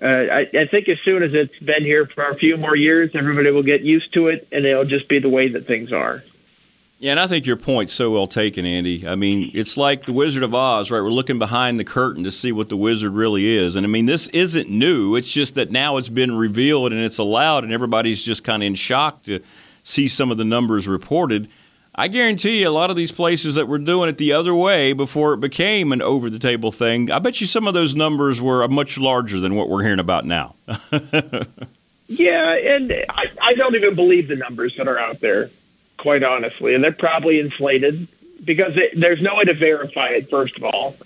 Uh, 0.00 0.26
I, 0.32 0.48
I 0.52 0.66
think 0.66 0.88
as 0.88 0.98
soon 1.04 1.22
as 1.22 1.32
it's 1.32 1.56
been 1.60 1.84
here 1.84 2.06
for 2.06 2.24
a 2.24 2.34
few 2.34 2.56
more 2.56 2.74
years, 2.74 3.14
everybody 3.14 3.52
will 3.52 3.62
get 3.62 3.82
used 3.82 4.12
to 4.14 4.28
it, 4.28 4.48
and 4.50 4.64
it'll 4.64 4.84
just 4.84 5.06
be 5.06 5.20
the 5.20 5.28
way 5.28 5.46
that 5.50 5.64
things 5.64 5.92
are. 5.92 6.24
Yeah, 7.02 7.10
and 7.10 7.18
I 7.18 7.26
think 7.26 7.46
your 7.46 7.56
point's 7.56 7.92
so 7.92 8.12
well 8.12 8.28
taken, 8.28 8.64
Andy. 8.64 9.08
I 9.08 9.16
mean, 9.16 9.50
it's 9.54 9.76
like 9.76 10.04
the 10.04 10.12
Wizard 10.12 10.44
of 10.44 10.54
Oz, 10.54 10.88
right? 10.88 11.00
We're 11.00 11.10
looking 11.10 11.40
behind 11.40 11.80
the 11.80 11.84
curtain 11.84 12.22
to 12.22 12.30
see 12.30 12.52
what 12.52 12.68
the 12.68 12.76
wizard 12.76 13.12
really 13.12 13.56
is. 13.56 13.74
And 13.74 13.84
I 13.84 13.88
mean, 13.88 14.06
this 14.06 14.28
isn't 14.28 14.70
new. 14.70 15.16
It's 15.16 15.32
just 15.32 15.56
that 15.56 15.72
now 15.72 15.96
it's 15.96 16.08
been 16.08 16.38
revealed 16.38 16.92
and 16.92 17.02
it's 17.02 17.18
allowed, 17.18 17.64
and 17.64 17.72
everybody's 17.72 18.22
just 18.22 18.44
kind 18.44 18.62
of 18.62 18.68
in 18.68 18.76
shock 18.76 19.24
to 19.24 19.40
see 19.82 20.06
some 20.06 20.30
of 20.30 20.36
the 20.36 20.44
numbers 20.44 20.86
reported. 20.86 21.48
I 21.92 22.06
guarantee 22.06 22.60
you, 22.60 22.68
a 22.68 22.70
lot 22.70 22.88
of 22.88 22.94
these 22.94 23.10
places 23.10 23.56
that 23.56 23.66
were 23.66 23.78
doing 23.78 24.08
it 24.08 24.16
the 24.16 24.32
other 24.32 24.54
way 24.54 24.92
before 24.92 25.34
it 25.34 25.40
became 25.40 25.90
an 25.90 26.02
over 26.02 26.30
the 26.30 26.38
table 26.38 26.70
thing, 26.70 27.10
I 27.10 27.18
bet 27.18 27.40
you 27.40 27.48
some 27.48 27.66
of 27.66 27.74
those 27.74 27.96
numbers 27.96 28.40
were 28.40 28.62
uh, 28.62 28.68
much 28.68 28.96
larger 28.96 29.40
than 29.40 29.56
what 29.56 29.68
we're 29.68 29.82
hearing 29.82 29.98
about 29.98 30.24
now. 30.24 30.54
Yeah, 32.08 32.54
and 32.54 32.92
I, 33.08 33.30
I 33.40 33.54
don't 33.54 33.74
even 33.74 33.94
believe 33.94 34.28
the 34.28 34.36
numbers 34.36 34.76
that 34.76 34.86
are 34.86 34.98
out 34.98 35.20
there, 35.20 35.48
quite 36.02 36.24
honestly. 36.24 36.74
And 36.74 36.82
they're 36.82 36.92
probably 36.92 37.38
inflated 37.38 38.08
because 38.44 38.76
it, 38.76 38.98
there's 38.98 39.22
no 39.22 39.36
way 39.36 39.44
to 39.44 39.54
verify 39.54 40.08
it, 40.08 40.28
first 40.28 40.56
of 40.56 40.64
all, 40.64 40.96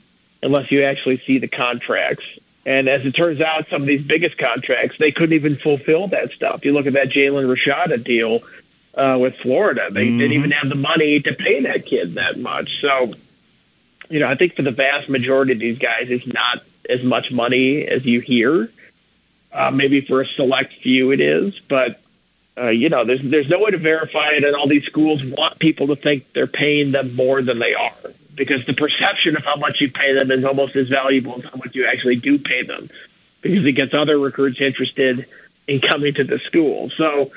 unless 0.42 0.70
you 0.72 0.82
actually 0.82 1.18
see 1.18 1.38
the 1.38 1.48
contracts. 1.48 2.24
And 2.64 2.88
as 2.88 3.04
it 3.06 3.12
turns 3.14 3.40
out, 3.40 3.68
some 3.68 3.82
of 3.82 3.87
these 3.87 4.04
biggest 4.04 4.38
contracts, 4.38 4.98
they 4.98 5.12
couldn't 5.12 5.35
even 5.35 5.56
fulfill 5.56 6.09
that 6.09 6.32
stuff. 6.32 6.64
You 6.64 6.72
look 6.72 6.87
at 6.87 6.94
that 6.94 7.11
Jaden 7.11 7.46
Rashada 7.46 8.02
deal 8.02 8.40
uh, 8.94 9.18
with 9.20 9.37
Florida, 9.37 9.88
they 9.90 10.06
didn't 10.06 10.32
even 10.32 10.50
have 10.52 10.70
the 10.70 10.74
money 10.74 11.20
to 11.20 11.35
pay 11.35 11.61
that 11.61 11.85
kid 11.85 12.14
that 12.14 12.38
much. 12.38 12.80
So, 12.80 13.12
you 14.09 14.18
know, 14.18 14.28
I 14.28 14.35
think 14.35 14.54
for 14.54 14.62
the 14.62 14.70
vast 14.70 15.11
majority 15.11 15.52
of 15.52 15.59
these 15.59 15.78
guys, 15.78 16.09
it's 16.09 16.26
not 16.26 16.64
as 16.88 17.04
much 17.04 17.30
money 17.30 17.87
as 17.87 18.06
you 18.06 18.20
hear. 18.20 18.70
Uh, 19.52 19.70
maybe 19.70 20.00
for 20.00 20.22
a 20.22 20.26
select 20.26 20.72
few 20.74 21.12
it 21.12 21.20
is, 21.20 21.61
but 21.61 22.00
uh, 22.59 22.69
you 22.69 22.88
know, 22.88 23.05
there's 23.05 23.23
there's 23.23 23.49
no 23.49 23.59
way 23.59 23.71
to 23.71 23.79
verify 23.79 24.31
it, 24.31 24.45
and 24.45 24.57
all 24.57 24.66
these 24.66 24.85
schools 24.85 25.23
want 25.23 25.59
people 25.59 25.88
to 25.88 25.97
think 25.97 26.33
they're 26.33 26.47
paying 26.47 26.92
them 26.92 27.14
more 27.14 27.42
than 27.42 27.59
they 27.59 27.75
are 27.75 27.92
because 28.35 28.66
the 28.66 28.75
perception 28.75 29.37
of 29.37 29.45
how 29.45 29.57
much 29.57 29.81
you 29.81 29.90
pay 29.90 30.12
them 30.12 30.31
is 30.31 30.45
almost 30.45 30.77
as 30.77 30.88
valuable 30.88 31.37
as 31.37 31.45
how 31.45 31.57
much 31.57 31.75
you 31.75 31.87
actually 31.87 32.16
do 32.16 32.38
pay 32.38 32.62
them, 32.62 32.88
because 33.40 33.64
it 33.64 33.73
gets 33.73 33.95
other 33.95 34.19
recruits 34.19 34.61
interested 34.61 35.27
in 35.66 35.81
coming 35.81 36.14
to 36.14 36.25
the 36.25 36.38
school. 36.38 36.90
So, 36.90 37.33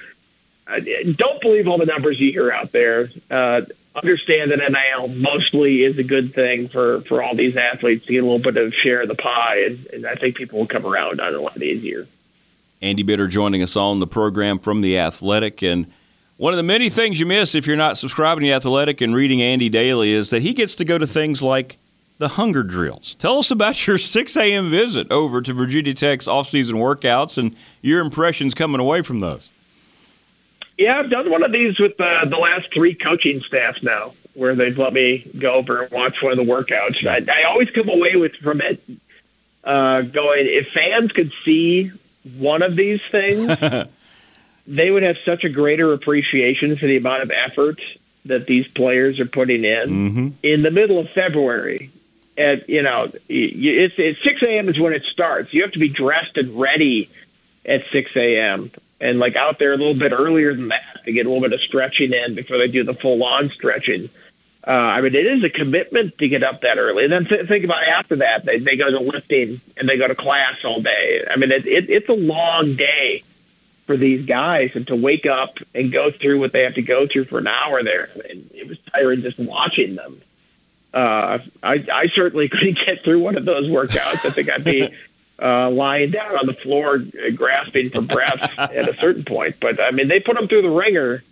uh, 0.68 0.80
don't 1.16 1.42
believe 1.42 1.68
all 1.68 1.78
the 1.78 1.86
numbers 1.86 2.20
you 2.20 2.32
hear 2.32 2.52
out 2.52 2.72
there. 2.72 3.10
Uh, 3.32 3.62
understand 3.96 4.52
that 4.52 4.60
NIL 4.60 5.08
mostly 5.08 5.84
is 5.84 5.98
a 5.98 6.04
good 6.04 6.34
thing 6.34 6.68
for, 6.68 7.02
for 7.02 7.24
all 7.24 7.36
these 7.36 7.58
athletes 7.58 8.06
to 8.06 8.14
get 8.14 8.20
a 8.20 8.26
little 8.26 8.40
bit 8.40 8.56
of 8.56 8.74
share 8.74 9.02
of 9.02 9.08
the 9.08 9.16
pie, 9.16 9.64
and, 9.66 9.86
and 9.88 10.06
I 10.06 10.16
think 10.16 10.36
people 10.36 10.60
will 10.60 10.68
come 10.68 10.86
around 10.86 11.20
on 11.20 11.34
it 11.34 11.34
a 11.34 11.42
lot 11.42 11.62
easier. 11.62 12.08
Andy 12.82 13.04
Bitter 13.04 13.28
joining 13.28 13.62
us 13.62 13.76
on 13.76 14.00
the 14.00 14.08
program 14.08 14.58
from 14.58 14.82
The 14.82 14.98
Athletic. 14.98 15.62
And 15.62 15.92
One 16.38 16.54
of 16.54 16.58
the 16.58 16.64
many 16.64 16.90
things 16.90 17.20
you 17.20 17.26
miss 17.26 17.54
if 17.54 17.68
you're 17.68 17.76
not 17.76 17.98
subscribing 17.98 18.44
to 18.44 18.48
The 18.48 18.54
Athletic 18.54 19.02
and 19.02 19.14
reading 19.14 19.42
Andy 19.42 19.68
daily 19.68 20.14
is 20.14 20.30
that 20.30 20.42
he 20.42 20.54
gets 20.54 20.76
to 20.78 20.86
go 20.86 20.98
to 20.98 21.06
things 21.06 21.42
like 21.42 21.78
the 22.20 22.30
hunger 22.30 22.64
drills. 22.64 23.16
Tell 23.16 23.38
us 23.38 23.52
about 23.52 23.86
your 23.86 23.98
6 23.98 24.38
a.m. 24.38 24.70
visit 24.70 25.12
over 25.12 25.42
to 25.42 25.54
Virginia 25.54 25.94
Tech's 25.94 26.28
off-season 26.28 26.78
workouts 26.78 27.38
and 27.38 27.56
your 27.82 28.00
impressions 28.02 28.54
coming 28.54 28.80
away 28.80 29.02
from 29.02 29.20
those. 29.20 29.50
Yeah, 30.78 31.00
I've 31.00 31.10
done 31.10 31.30
one 31.30 31.44
of 31.44 31.52
these 31.52 31.80
with 31.80 31.98
the, 31.98 32.22
the 32.28 32.38
last 32.38 32.74
three 32.74 32.94
coaching 32.94 33.42
staffs 33.42 33.84
now, 33.84 34.14
where 34.34 34.56
they've 34.56 34.78
let 34.78 34.94
me 34.94 35.30
go 35.38 35.56
over 35.56 35.84
and 35.84 35.92
watch 35.92 36.22
one 36.22 36.32
of 36.32 36.38
the 36.38 36.46
workouts. 36.46 37.06
I, 37.06 37.42
I 37.42 37.44
always 37.44 37.70
come 37.72 37.90
away 37.90 38.16
with 38.16 38.36
from 38.38 38.62
it 38.62 38.82
uh, 39.66 40.02
going, 40.02 40.46
if 40.46 40.70
fans 40.70 41.12
could 41.12 41.34
see 41.44 41.92
one 42.38 42.62
of 42.62 42.76
these 42.76 43.02
things, 43.12 43.48
they 44.68 44.92
would 44.92 45.04
have 45.04 45.18
such 45.26 45.44
a 45.44 45.50
greater 45.50 45.94
appreciation 45.94 46.76
for 46.76 46.86
the 46.86 46.98
amount 46.98 47.24
of 47.24 47.32
effort 47.32 47.80
that 48.26 48.46
these 48.46 48.68
players 48.68 49.20
are 49.20 49.26
putting 49.26 49.64
in 49.64 49.90
Mm-hmm. 49.90 50.28
in 50.44 50.62
the 50.62 50.72
middle 50.72 51.00
of 51.00 51.10
February. 51.10 51.90
At 52.38 52.70
you 52.70 52.82
know, 52.84 53.12
it's, 53.28 53.96
it's 53.98 54.24
six 54.24 54.42
a.m. 54.44 54.70
is 54.70 54.80
when 54.80 54.94
it 54.94 55.04
starts. 55.04 55.54
You 55.54 55.64
have 55.64 55.74
to 55.74 55.80
be 55.80 55.90
dressed 55.90 56.38
and 56.38 56.58
ready 56.60 57.10
at 57.66 57.86
six 57.88 58.16
a.m. 58.16 58.72
and 59.02 59.20
like 59.20 59.36
out 59.36 59.60
there 59.60 59.74
a 59.74 59.78
little 59.78 59.94
bit 59.94 60.14
earlier 60.14 60.54
than 60.54 60.70
that 60.70 61.04
to 61.06 61.12
get 61.12 61.26
a 61.26 61.30
little 61.30 61.42
bit 61.42 61.54
of 61.54 61.60
stretching 61.62 62.14
in 62.14 62.36
before 62.36 62.58
they 62.58 62.68
do 62.70 62.84
the 62.84 62.94
full 62.94 63.24
on 63.24 63.50
stretching. 63.50 64.10
Uh, 64.68 64.72
I 64.72 65.02
mean, 65.02 65.16
it 65.16 65.26
is 65.26 65.44
a 65.44 65.50
commitment 65.50 66.18
to 66.18 66.28
get 66.28 66.44
up 66.44 66.62
that 66.62 66.78
early. 66.78 67.06
And 67.06 67.14
then 67.14 67.26
th- 67.26 67.48
think 67.48 67.64
about 67.64 67.84
after 67.84 68.18
that, 68.18 68.46
they, 68.46 68.60
they 68.60 68.76
go 68.76 68.92
to 68.92 69.00
lifting 69.00 69.62
and 69.78 69.88
they 69.88 69.98
go 69.98 70.08
to 70.08 70.16
class 70.16 70.64
all 70.66 70.82
day. 70.82 71.26
I 71.30 71.38
mean, 71.38 71.52
it, 71.52 71.66
it, 71.66 71.90
it's 71.90 72.10
a 72.10 72.14
long 72.14 72.76
day 72.76 73.24
for 73.90 73.98
these 73.98 74.24
guys, 74.24 74.76
and 74.76 74.86
to 74.86 74.96
wake 74.96 75.26
up 75.26 75.58
and 75.74 75.92
go 75.92 76.12
through 76.12 76.40
what 76.40 76.52
they 76.52 76.62
have 76.62 76.76
to 76.76 76.82
go 76.84 77.08
through 77.08 77.24
for 77.24 77.40
an 77.40 77.48
hour 77.48 77.82
there, 77.82 78.08
and 78.30 78.48
it 78.54 78.68
was 78.68 78.78
tiring 78.92 79.22
just 79.22 79.40
watching 79.40 79.96
them. 79.96 80.22
Uh, 80.94 81.40
I, 81.64 81.86
I 81.92 82.08
certainly 82.14 82.50
couldn't 82.50 82.78
get 82.86 83.04
through 83.04 83.20
one 83.20 83.36
of 83.36 83.46
those 83.46 83.68
workouts. 83.68 84.26
I 84.26 84.30
think 84.30 84.48
I'd 84.48 84.64
be 84.64 84.94
uh, 85.42 85.72
lying 85.72 86.12
down 86.12 86.38
on 86.38 86.46
the 86.46 86.54
floor, 86.54 86.98
uh, 86.98 87.32
grasping 87.36 87.90
for 87.90 88.02
breath 88.02 88.60
at 88.60 88.88
a 88.88 88.96
certain 88.98 89.24
point. 89.24 89.56
But 89.60 89.82
I 89.82 89.90
mean, 89.90 90.08
they 90.08 90.20
put 90.20 90.36
them 90.36 90.48
through 90.48 90.62
the 90.62 90.70
ringer 90.70 91.24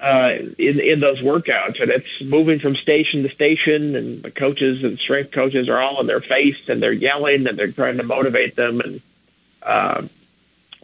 uh, 0.00 0.34
in 0.58 0.78
in 0.78 1.00
those 1.00 1.20
workouts, 1.20 1.80
and 1.80 1.90
it's 1.90 2.20
moving 2.20 2.58
from 2.58 2.76
station 2.76 3.22
to 3.22 3.28
station, 3.28 3.96
and 3.96 4.22
the 4.22 4.30
coaches 4.30 4.84
and 4.84 4.98
strength 4.98 5.32
coaches 5.32 5.68
are 5.68 5.78
all 5.78 6.00
in 6.00 6.06
their 6.06 6.20
face, 6.20 6.68
and 6.68 6.82
they're 6.82 6.92
yelling, 6.92 7.46
and 7.46 7.58
they're 7.58 7.72
trying 7.72 7.96
to 7.96 8.02
motivate 8.02 8.56
them, 8.56 8.80
and 8.80 9.00
uh, 9.62 10.02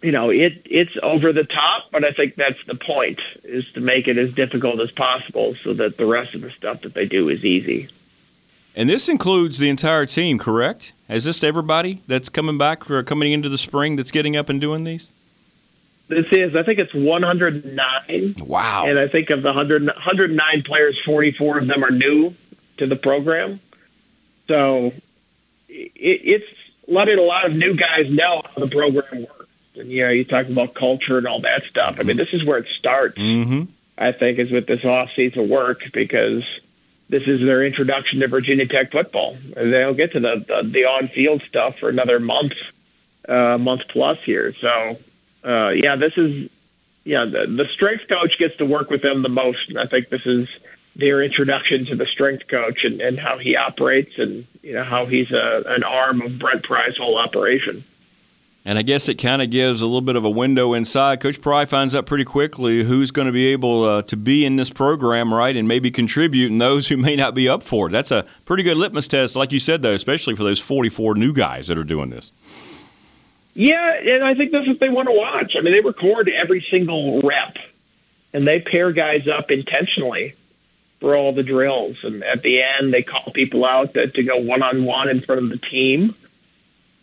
you 0.03 0.11
know, 0.11 0.31
it 0.31 0.63
it's 0.65 0.97
over 1.03 1.33
the 1.33 1.45
top, 1.45 1.91
but 1.93 2.05
I 2.05 2.13
think 2.13 2.35
that's 2.35 2.63
the 2.65 2.75
point 2.75 3.21
is 3.45 3.71
to 3.73 3.81
make 3.81 4.09
it 4.09 4.19
as 4.19 4.35
difficult 4.35 4.81
as 4.81 4.91
possible, 4.91 5.55
so 5.55 5.73
that 5.75 5.97
the 5.97 6.07
rest 6.07 6.35
of 6.35 6.41
the 6.41 6.51
stuff 6.51 6.81
that 6.83 6.95
they 6.95 7.07
do 7.07 7.29
is 7.29 7.45
easy. 7.45 7.89
And 8.75 8.89
this 8.89 9.09
includes 9.09 9.59
the 9.59 9.69
entire 9.69 10.07
team, 10.07 10.39
correct? 10.39 10.95
Is 11.09 11.25
this 11.25 11.45
everybody 11.45 12.01
that's 12.07 12.31
coming 12.31 12.57
back 12.57 12.91
or 12.91 13.03
coming 13.03 13.33
into 13.33 13.51
the 13.51 13.59
spring 13.59 13.97
that's 13.97 14.11
getting 14.11 14.37
up 14.37 14.49
and 14.49 14.61
doing 14.61 14.85
these? 14.85 15.13
This 16.09 16.27
is, 16.33 16.55
I 16.55 16.63
think 16.63 16.79
it's 16.79 16.93
109. 16.93 18.35
Wow. 18.47 18.85
And 18.87 18.99
I 18.99 19.09
think 19.09 19.31
of 19.31 19.43
the 19.43 19.49
100, 19.49 19.87
109 19.87 20.63
players, 20.63 21.01
44 21.01 21.59
of 21.59 21.67
them 21.67 21.83
are 21.83 21.91
new 21.91 22.35
to 22.79 22.87
the 22.87 22.97
program. 22.97 23.61
So 24.49 24.93
it, 25.69 25.93
it's 25.97 26.47
letting 26.87 27.19
a 27.19 27.23
lot 27.23 27.47
of 27.47 27.55
new 27.55 27.75
guys 27.75 28.11
know 28.11 28.43
how 28.45 28.61
the 28.61 28.69
program 28.69 29.23
works. 29.23 29.47
And, 29.77 29.91
you 29.91 30.05
know, 30.05 30.11
you 30.11 30.25
talk 30.25 30.49
about 30.49 30.75
culture 30.75 31.17
and 31.17 31.27
all 31.27 31.41
that 31.41 31.63
stuff. 31.65 31.99
I 31.99 32.03
mean, 32.03 32.19
this 32.19 32.35
is 32.35 32.45
where 32.45 32.59
it 32.59 32.67
starts, 32.67 33.17
Mm-hmm. 33.17 33.65
I 33.97 34.13
think, 34.13 34.39
is 34.39 34.51
with 34.51 34.67
this 34.67 34.85
off-season 34.85 35.49
work 35.49 35.85
because 35.93 36.45
this 37.09 37.25
is 37.25 37.41
their 37.41 37.65
introduction 37.65 38.21
to 38.21 38.27
Virginia 38.27 38.67
Tech 38.67 38.91
football. 38.91 39.37
And 39.57 39.73
they'll 39.73 39.95
get 39.95 40.13
to 40.13 40.21
the, 40.21 40.37
the, 40.37 40.69
the 40.69 40.85
on-field 40.85 41.43
stuff 41.43 41.79
for 41.79 41.89
another 41.89 42.19
month, 42.19 42.55
uh, 43.29 43.59
month 43.59 43.83
plus 43.89 44.19
here. 44.25 44.53
So, 44.55 44.99
uh, 45.45 45.73
yeah, 45.75 45.97
this 45.97 46.17
is 46.17 46.51
yeah, 47.05 47.25
the, 47.25 47.47
the 47.47 47.67
strength 47.69 48.09
coach 48.09 48.39
gets 48.39 48.57
to 48.57 48.67
work 48.67 48.91
with 48.91 49.03
them 49.03 49.23
the 49.23 49.29
most. 49.29 49.77
I 49.77 49.87
think 49.87 50.09
this 50.09 50.27
is 50.27 50.49
their 50.95 51.23
introduction 51.23 51.87
to 51.87 51.97
the 51.97 52.07
strength 52.07 52.47
coach 52.49 52.85
and, 52.85 53.01
and 53.01 53.19
how 53.19 53.39
he 53.39 53.57
operates 53.57 54.19
and, 54.19 54.47
you 54.63 54.75
know, 54.75 54.85
how 54.85 55.07
he's 55.07 55.33
a, 55.33 55.65
an 55.67 55.83
arm 55.83 56.23
of 56.23 56.39
Brent 56.39 56.63
Pry's 56.63 56.97
whole 56.97 57.19
operation. 57.19 57.83
And 58.65 58.79
I 58.79 58.83
guess 58.83 59.09
it 59.09 59.17
kind 59.17 59.43
of 59.43 59.51
gives 59.51 59.81
a 59.81 59.87
little 59.87 60.03
bit 60.03 60.15
of 60.15 60.25
a 60.25 60.31
window 60.31 60.73
inside. 60.73 61.21
Coach 61.21 61.41
Pry 61.41 61.65
finds 61.65 61.97
out 61.97 62.07
pretty 62.07 62.25
quickly 62.25 62.85
who's 62.85 63.11
going 63.11 63.27
to 63.27 63.33
be 63.33 63.47
able 63.47 63.83
uh, 63.83 64.03
to 64.03 64.17
be 64.17 64.47
in 64.47 64.55
this 64.55 64.71
program, 64.71 65.35
right, 65.35 65.57
and 65.57 65.67
maybe 65.67 65.91
contribute, 65.91 66.53
and 66.53 66.61
those 66.61 66.87
who 66.87 66.97
may 66.97 67.17
not 67.17 67.35
be 67.35 67.49
up 67.49 67.65
for 67.65 67.89
it. 67.89 67.91
That's 67.91 68.13
a 68.13 68.25
pretty 68.45 68.63
good 68.63 68.77
litmus 68.77 69.09
test, 69.09 69.35
like 69.35 69.51
you 69.51 69.59
said, 69.59 69.83
though, 69.83 69.95
especially 69.95 70.37
for 70.37 70.45
those 70.45 70.61
44 70.61 71.17
new 71.17 71.33
guys 71.33 71.67
that 71.67 71.77
are 71.77 71.83
doing 71.83 72.11
this. 72.11 72.31
Yeah, 73.55 73.95
and 73.95 74.25
I 74.25 74.35
think 74.35 74.53
that's 74.53 74.67
what 74.67 74.81
they 74.81 74.89
want 74.89 75.09
to 75.09 75.17
watch. 75.17 75.57
I 75.57 75.61
mean, 75.61 75.73
they 75.73 75.81
record 75.81 76.29
every 76.29 76.63
single 76.63 77.21
rep, 77.21 77.59
and 78.33 78.47
they 78.47 78.61
pair 78.61 78.93
guys 78.93 79.29
up 79.29 79.51
intentionally 79.51 80.35
for 81.01 81.17
all 81.17 81.33
the 81.33 81.43
drills. 81.43 82.03
And 82.05 82.25
at 82.25 82.43
the 82.43 82.63
end, 82.63 82.95
they 82.95 83.03
call 83.03 83.33
people 83.33 83.65
out 83.65 83.93
to, 83.95 84.07
to 84.07 84.23
go 84.23 84.39
one 84.39 84.63
on 84.63 84.85
one 84.85 85.11
in 85.11 85.21
front 85.21 85.43
of 85.43 85.51
the 85.51 85.59
team. 85.59 86.15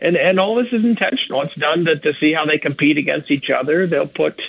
And 0.01 0.15
and 0.15 0.39
all 0.39 0.55
this 0.55 0.71
is 0.71 0.85
intentional. 0.85 1.41
It's 1.41 1.55
done 1.55 1.85
to, 1.85 1.97
to 1.97 2.13
see 2.13 2.33
how 2.33 2.45
they 2.45 2.57
compete 2.57 2.97
against 2.97 3.29
each 3.29 3.49
other. 3.49 3.85
They'll 3.85 4.07
put, 4.07 4.41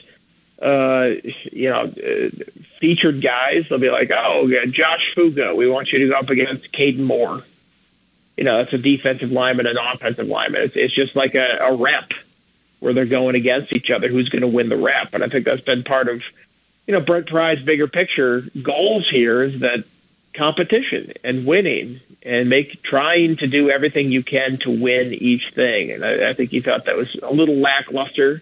uh, 0.62 1.10
you 1.52 1.68
know, 1.68 1.82
uh, 1.82 2.30
featured 2.78 3.20
guys. 3.20 3.68
They'll 3.68 3.80
be 3.80 3.90
like, 3.90 4.10
oh, 4.14 4.46
yeah, 4.46 4.64
Josh 4.64 5.12
Fuga, 5.14 5.54
we 5.54 5.68
want 5.68 5.92
you 5.92 5.98
to 5.98 6.08
go 6.08 6.14
up 6.14 6.30
against 6.30 6.72
Caden 6.72 7.00
Moore 7.00 7.42
you 8.40 8.46
know, 8.46 8.60
it's 8.60 8.72
a 8.72 8.78
defensive 8.78 9.30
lineman 9.30 9.66
and 9.66 9.76
an 9.76 9.86
offensive 9.86 10.26
lineman. 10.26 10.62
It's, 10.62 10.74
it's 10.74 10.94
just 10.94 11.14
like 11.14 11.34
a, 11.34 11.58
a 11.60 11.74
rep 11.74 12.10
where 12.78 12.94
they're 12.94 13.04
going 13.04 13.34
against 13.34 13.70
each 13.74 13.90
other. 13.90 14.08
Who's 14.08 14.30
going 14.30 14.40
to 14.40 14.48
win 14.48 14.70
the 14.70 14.78
rep? 14.78 15.12
And 15.12 15.22
I 15.22 15.28
think 15.28 15.44
that's 15.44 15.60
been 15.60 15.84
part 15.84 16.08
of, 16.08 16.22
you 16.86 16.94
know, 16.94 17.00
Brent 17.00 17.26
Pry's 17.26 17.60
bigger 17.60 17.86
picture 17.86 18.42
goals 18.62 19.06
here 19.10 19.42
is 19.42 19.60
that 19.60 19.84
competition 20.32 21.12
and 21.22 21.44
winning 21.44 22.00
and 22.22 22.48
make 22.48 22.82
trying 22.82 23.36
to 23.36 23.46
do 23.46 23.68
everything 23.68 24.10
you 24.10 24.22
can 24.22 24.56
to 24.60 24.70
win 24.70 25.12
each 25.12 25.50
thing. 25.50 25.90
And 25.90 26.02
I, 26.02 26.30
I 26.30 26.32
think 26.32 26.48
he 26.48 26.60
thought 26.60 26.86
that 26.86 26.96
was 26.96 27.14
a 27.16 27.30
little 27.30 27.56
lackluster 27.56 28.40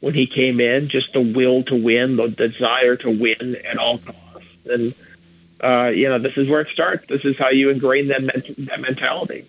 when 0.00 0.12
he 0.12 0.26
came 0.26 0.60
in, 0.60 0.88
just 0.88 1.14
the 1.14 1.22
will 1.22 1.62
to 1.62 1.82
win, 1.82 2.16
the 2.16 2.28
desire 2.28 2.96
to 2.96 3.10
win 3.10 3.56
at 3.66 3.78
all 3.78 3.96
costs. 3.96 4.66
And 4.66 4.94
uh, 5.62 5.88
you 5.88 6.08
know, 6.08 6.18
this 6.18 6.36
is 6.36 6.48
where 6.48 6.60
it 6.60 6.68
starts. 6.68 7.06
This 7.06 7.24
is 7.24 7.38
how 7.38 7.50
you 7.50 7.70
ingrain 7.70 8.08
that, 8.08 8.22
that 8.58 8.80
mentality. 8.80 9.46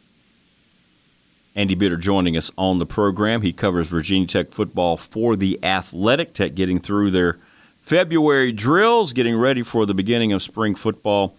Andy 1.56 1.76
Bitter 1.76 1.98
joining 1.98 2.38
us 2.38 2.52
on 2.58 2.80
the 2.80 2.86
program. 2.86 3.42
He 3.42 3.52
covers 3.52 3.90
Virginia 3.90 4.28
Tech 4.28 4.52
football 4.52 4.98
for 4.98 5.36
the 5.36 5.60
Athletic 5.64 6.34
Tech, 6.34 6.56
getting 6.56 6.80
through 6.80 7.12
their 7.12 7.38
February 7.80 8.52
drills, 8.52 9.14
getting 9.14 9.36
ready 9.38 9.64
for 9.64 9.86
the 9.86 9.94
beginning 9.94 10.32
of 10.32 10.42
spring 10.42 10.76
football. 10.76 11.36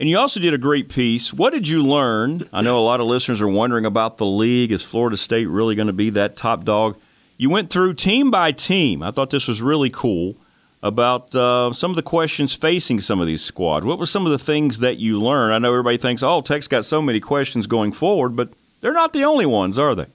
And 0.00 0.08
you 0.08 0.16
also 0.16 0.38
did 0.38 0.54
a 0.54 0.58
great 0.58 0.88
piece. 0.88 1.34
What 1.34 1.52
did 1.52 1.66
you 1.66 1.82
learn? 1.82 2.48
I 2.52 2.62
know 2.62 2.78
a 2.78 2.80
lot 2.80 3.00
of 3.00 3.06
listeners 3.06 3.42
are 3.42 3.48
wondering 3.48 3.84
about 3.84 4.16
the 4.18 4.26
league. 4.26 4.70
Is 4.70 4.84
Florida 4.84 5.16
State 5.16 5.46
really 5.46 5.74
going 5.74 5.88
to 5.88 5.92
be 5.92 6.10
that 6.10 6.36
top 6.36 6.64
dog? 6.64 6.96
You 7.36 7.50
went 7.50 7.70
through 7.70 7.94
team 7.94 8.30
by 8.30 8.52
team. 8.52 9.02
I 9.02 9.10
thought 9.10 9.30
this 9.30 9.48
was 9.48 9.60
really 9.60 9.90
cool 9.90 10.36
about 10.82 11.34
uh, 11.34 11.72
some 11.72 11.90
of 11.90 11.96
the 11.96 12.02
questions 12.02 12.54
facing 12.54 13.00
some 13.00 13.20
of 13.20 13.26
these 13.26 13.42
squads. 13.42 13.84
What 13.84 13.98
were 13.98 14.06
some 14.06 14.26
of 14.26 14.32
the 14.32 14.38
things 14.38 14.78
that 14.80 14.98
you 14.98 15.20
learned? 15.20 15.52
I 15.54 15.58
know 15.58 15.70
everybody 15.72 15.96
thinks, 15.98 16.22
oh, 16.22 16.40
Tech's 16.40 16.68
got 16.68 16.84
so 16.84 17.02
many 17.02 17.18
questions 17.20 17.66
going 17.66 17.92
forward, 17.92 18.36
but 18.36 18.52
they're 18.80 18.92
not 18.92 19.12
the 19.12 19.24
only 19.24 19.46
ones, 19.46 19.78
are 19.78 19.94
they? 19.94 20.06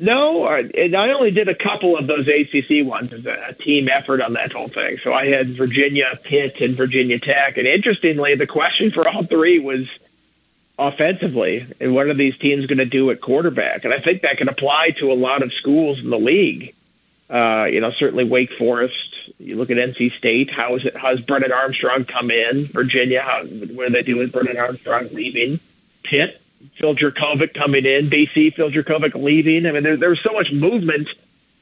No, 0.00 0.44
I- 0.44 0.70
and 0.76 0.94
I 0.94 1.10
only 1.10 1.32
did 1.32 1.48
a 1.48 1.54
couple 1.56 1.96
of 1.96 2.06
those 2.06 2.28
ACC 2.28 2.84
ones 2.86 3.12
as 3.12 3.26
a 3.26 3.52
team 3.58 3.88
effort 3.88 4.20
on 4.20 4.34
that 4.34 4.52
whole 4.52 4.68
thing. 4.68 4.98
So 4.98 5.12
I 5.12 5.26
had 5.26 5.48
Virginia, 5.48 6.16
Pitt, 6.22 6.60
and 6.60 6.76
Virginia 6.76 7.18
Tech. 7.18 7.56
And 7.58 7.66
interestingly, 7.66 8.36
the 8.36 8.46
question 8.46 8.92
for 8.92 9.08
all 9.08 9.24
three 9.24 9.58
was 9.58 9.88
offensively, 10.78 11.66
and 11.80 11.92
what 11.96 12.06
are 12.06 12.14
these 12.14 12.38
teams 12.38 12.66
going 12.66 12.78
to 12.78 12.84
do 12.84 13.10
at 13.10 13.20
quarterback? 13.20 13.84
And 13.84 13.92
I 13.92 13.98
think 13.98 14.22
that 14.22 14.38
can 14.38 14.48
apply 14.48 14.90
to 14.98 15.10
a 15.10 15.14
lot 15.14 15.42
of 15.42 15.52
schools 15.52 15.98
in 15.98 16.10
the 16.10 16.18
league. 16.18 16.74
Uh, 17.30 17.68
you 17.70 17.80
know, 17.80 17.90
certainly 17.90 18.24
Wake 18.24 18.52
Forest. 18.52 19.30
You 19.38 19.56
look 19.56 19.70
at 19.70 19.76
NC 19.76 20.12
State. 20.12 20.50
How 20.50 20.76
is 20.76 20.86
it? 20.86 20.96
How's 20.96 21.20
Brennan 21.20 21.52
Armstrong 21.52 22.04
come 22.04 22.30
in? 22.30 22.64
Virginia. 22.66 23.20
How 23.20 23.44
what 23.44 23.88
do 23.88 23.90
they 23.90 24.02
do 24.02 24.16
with 24.16 24.32
Brennan 24.32 24.56
Armstrong 24.56 25.08
leaving? 25.12 25.60
Pitt. 26.02 26.40
Phil 26.76 26.94
Jurkovec 26.94 27.54
coming 27.54 27.84
in. 27.84 28.08
BC. 28.08 28.54
Phil 28.54 28.70
Jurkovec 28.70 29.14
leaving. 29.14 29.66
I 29.66 29.72
mean, 29.72 29.82
there, 29.82 29.96
there 29.96 30.10
was 30.10 30.20
so 30.20 30.32
much 30.32 30.52
movement. 30.52 31.08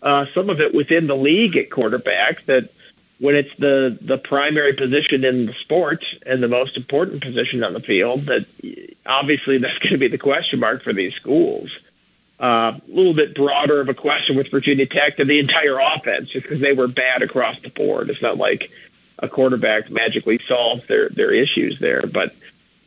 Uh, 0.00 0.26
some 0.34 0.50
of 0.50 0.60
it 0.60 0.72
within 0.72 1.08
the 1.08 1.16
league 1.16 1.56
at 1.56 1.70
quarterback 1.70 2.44
that 2.44 2.70
when 3.18 3.34
it's 3.34 3.54
the 3.56 3.98
the 4.00 4.18
primary 4.18 4.74
position 4.74 5.24
in 5.24 5.46
the 5.46 5.52
sport 5.54 6.04
and 6.24 6.42
the 6.42 6.48
most 6.48 6.76
important 6.76 7.22
position 7.22 7.64
on 7.64 7.72
the 7.72 7.80
field, 7.80 8.26
that 8.26 8.46
obviously 9.04 9.58
that's 9.62 9.78
going 9.78 9.92
to 9.92 9.98
be 9.98 10.08
the 10.08 10.18
question 10.18 10.60
mark 10.60 10.82
for 10.82 10.92
these 10.92 11.14
schools. 11.14 11.76
A 12.38 12.80
little 12.88 13.14
bit 13.14 13.34
broader 13.34 13.80
of 13.80 13.88
a 13.88 13.94
question 13.94 14.36
with 14.36 14.50
Virginia 14.50 14.86
Tech 14.86 15.16
than 15.16 15.28
the 15.28 15.38
entire 15.38 15.78
offense, 15.78 16.28
just 16.28 16.44
because 16.44 16.60
they 16.60 16.72
were 16.72 16.88
bad 16.88 17.22
across 17.22 17.60
the 17.60 17.70
board. 17.70 18.10
It's 18.10 18.22
not 18.22 18.36
like 18.36 18.70
a 19.18 19.28
quarterback 19.28 19.90
magically 19.90 20.38
solves 20.46 20.86
their 20.86 21.08
their 21.08 21.32
issues 21.32 21.78
there, 21.78 22.02
but 22.02 22.34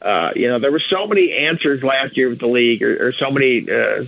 uh, 0.01 0.31
you 0.35 0.47
know 0.47 0.59
there 0.59 0.71
were 0.71 0.79
so 0.79 1.07
many 1.07 1.33
answers 1.33 1.83
last 1.83 2.17
year 2.17 2.29
with 2.29 2.39
the 2.39 2.47
league, 2.47 2.83
or, 2.83 3.07
or 3.07 3.11
so 3.11 3.31
many 3.31 3.69
uh, 3.69 4.05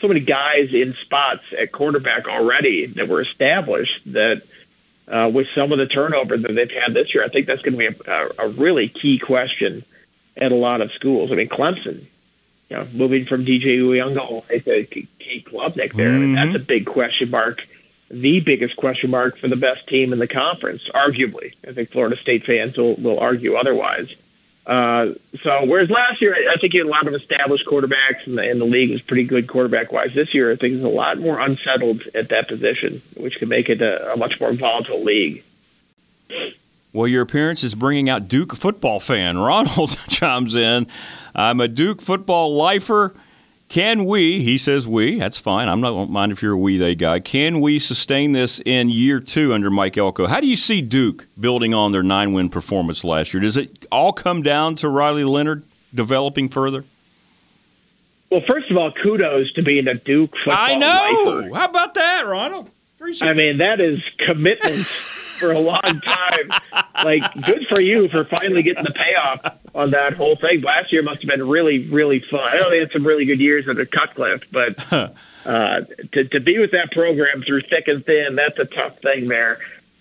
so 0.00 0.08
many 0.08 0.20
guys 0.20 0.72
in 0.72 0.94
spots 0.94 1.44
at 1.58 1.70
quarterback 1.70 2.28
already 2.28 2.86
that 2.86 3.08
were 3.08 3.20
established 3.20 4.12
that. 4.12 4.42
Uh, 5.06 5.30
with 5.30 5.46
some 5.54 5.70
of 5.70 5.76
the 5.76 5.86
turnover 5.86 6.34
that 6.34 6.54
they've 6.54 6.70
had 6.70 6.94
this 6.94 7.12
year, 7.12 7.22
I 7.22 7.28
think 7.28 7.44
that's 7.44 7.60
going 7.60 7.74
to 7.74 7.78
be 7.78 7.88
a, 7.88 8.10
a, 8.10 8.46
a 8.46 8.48
really 8.48 8.88
key 8.88 9.18
question 9.18 9.84
at 10.34 10.50
a 10.50 10.54
lot 10.54 10.80
of 10.80 10.92
schools. 10.92 11.30
I 11.30 11.34
mean, 11.34 11.50
Clemson, 11.50 12.06
you 12.74 12.80
know, 12.80 12.88
moving 12.92 13.24
from 13.24 13.44
DJ 13.44 13.78
Uiagalelei 13.78 14.64
to 14.64 14.84
Cade 15.18 15.44
Klubnik 15.44 15.92
there, 15.94 16.08
Mm-hmm. 16.10 16.34
that's 16.34 16.56
a 16.56 16.58
big 16.58 16.86
question 16.86 17.30
mark. 17.30 17.66
The 18.10 18.40
biggest 18.40 18.76
question 18.76 19.10
mark 19.10 19.36
for 19.38 19.48
the 19.48 19.56
best 19.56 19.86
team 19.88 20.12
in 20.12 20.18
the 20.18 20.26
conference, 20.26 20.88
arguably. 20.94 21.54
I 21.66 21.72
think 21.72 21.90
Florida 21.90 22.16
State 22.16 22.44
fans 22.44 22.76
will, 22.76 22.94
will 22.96 23.18
argue 23.18 23.54
otherwise. 23.54 24.14
Uh, 24.66 25.12
so, 25.42 25.64
whereas 25.66 25.90
last 25.90 26.20
year, 26.20 26.34
I 26.50 26.56
think 26.56 26.74
you 26.74 26.80
had 26.80 26.86
a 26.86 26.90
lot 26.90 27.06
of 27.06 27.14
established 27.14 27.66
quarterbacks, 27.66 28.26
and 28.26 28.38
the, 28.38 28.50
and 28.50 28.60
the 28.60 28.64
league 28.64 28.90
was 28.90 29.02
pretty 29.02 29.24
good 29.24 29.46
quarterback 29.46 29.92
wise. 29.92 30.14
This 30.14 30.32
year, 30.34 30.50
I 30.52 30.56
think 30.56 30.74
it's 30.74 30.84
a 30.84 30.88
lot 30.88 31.18
more 31.18 31.38
unsettled 31.38 32.02
at 32.14 32.28
that 32.30 32.48
position, 32.48 33.02
which 33.16 33.38
can 33.38 33.48
make 33.48 33.68
it 33.68 33.80
a, 33.82 34.12
a 34.12 34.16
much 34.16 34.40
more 34.40 34.52
volatile 34.52 35.02
league. 35.02 35.42
Well, 36.94 37.08
your 37.08 37.22
appearance 37.22 37.64
is 37.64 37.74
bringing 37.74 38.08
out 38.08 38.28
Duke 38.28 38.54
football 38.54 39.00
fan. 39.00 39.36
Ronald 39.50 39.98
chimes 40.08 40.54
in. 40.54 40.86
I'm 41.34 41.60
a 41.60 41.66
Duke 41.66 42.00
football 42.00 42.56
lifer. 42.56 43.12
Can 43.68 44.04
we, 44.04 44.44
he 44.44 44.56
says 44.56 44.86
we, 44.86 45.18
that's 45.18 45.36
fine. 45.36 45.68
I'm 45.68 45.80
not 45.80 45.90
don't 45.90 46.10
mind 46.10 46.30
if 46.30 46.40
you're 46.40 46.52
a 46.52 46.56
we, 46.56 46.78
they 46.78 46.94
guy. 46.94 47.18
Can 47.18 47.60
we 47.60 47.80
sustain 47.80 48.30
this 48.30 48.60
in 48.64 48.90
year 48.90 49.18
two 49.18 49.52
under 49.52 49.70
Mike 49.70 49.98
Elko? 49.98 50.28
How 50.28 50.38
do 50.38 50.46
you 50.46 50.54
see 50.54 50.80
Duke 50.80 51.26
building 51.40 51.74
on 51.74 51.90
their 51.90 52.04
nine 52.04 52.32
win 52.32 52.48
performance 52.48 53.02
last 53.02 53.34
year? 53.34 53.40
Does 53.40 53.56
it 53.56 53.84
all 53.90 54.12
come 54.12 54.42
down 54.42 54.76
to 54.76 54.88
Riley 54.88 55.24
Leonard 55.24 55.64
developing 55.92 56.48
further? 56.48 56.84
Well, 58.30 58.42
first 58.42 58.70
of 58.70 58.76
all, 58.76 58.92
kudos 58.92 59.52
to 59.54 59.62
being 59.62 59.88
a 59.88 59.94
Duke 59.94 60.36
football 60.36 60.56
I 60.56 60.76
know. 60.76 61.40
lifer. 61.40 61.54
How 61.56 61.64
about 61.64 61.94
that, 61.94 62.26
Ronald? 62.26 62.70
Appreciate 62.96 63.28
I 63.28 63.32
mean, 63.32 63.58
that 63.58 63.80
is 63.80 64.00
commitment 64.18 64.86
for 65.44 65.52
a 65.52 65.60
long 65.60 65.82
time. 65.82 66.84
Like, 67.04 67.22
good 67.44 67.66
for 67.68 67.80
you 67.80 68.08
for 68.08 68.24
finally 68.24 68.62
getting 68.62 68.84
the 68.84 68.92
payoff 68.92 69.58
on 69.74 69.90
that 69.90 70.14
whole 70.14 70.36
thing. 70.36 70.62
Last 70.62 70.92
year 70.92 71.02
must 71.02 71.22
have 71.22 71.30
been 71.30 71.46
really, 71.46 71.86
really 71.86 72.20
fun. 72.20 72.40
I 72.42 72.56
know 72.56 72.70
they 72.70 72.78
had 72.78 72.92
some 72.92 73.06
really 73.06 73.26
good 73.26 73.40
years 73.40 73.68
at 73.68 73.76
the 73.76 73.86
Cutcliffe, 73.86 74.50
but 74.50 74.92
uh, 75.44 75.82
to, 76.12 76.24
to 76.24 76.40
be 76.40 76.58
with 76.58 76.72
that 76.72 76.92
program 76.92 77.42
through 77.42 77.62
thick 77.62 77.88
and 77.88 78.04
thin, 78.04 78.36
that's 78.36 78.58
a 78.58 78.64
tough 78.64 78.98
thing 79.00 79.28
there. 79.28 79.58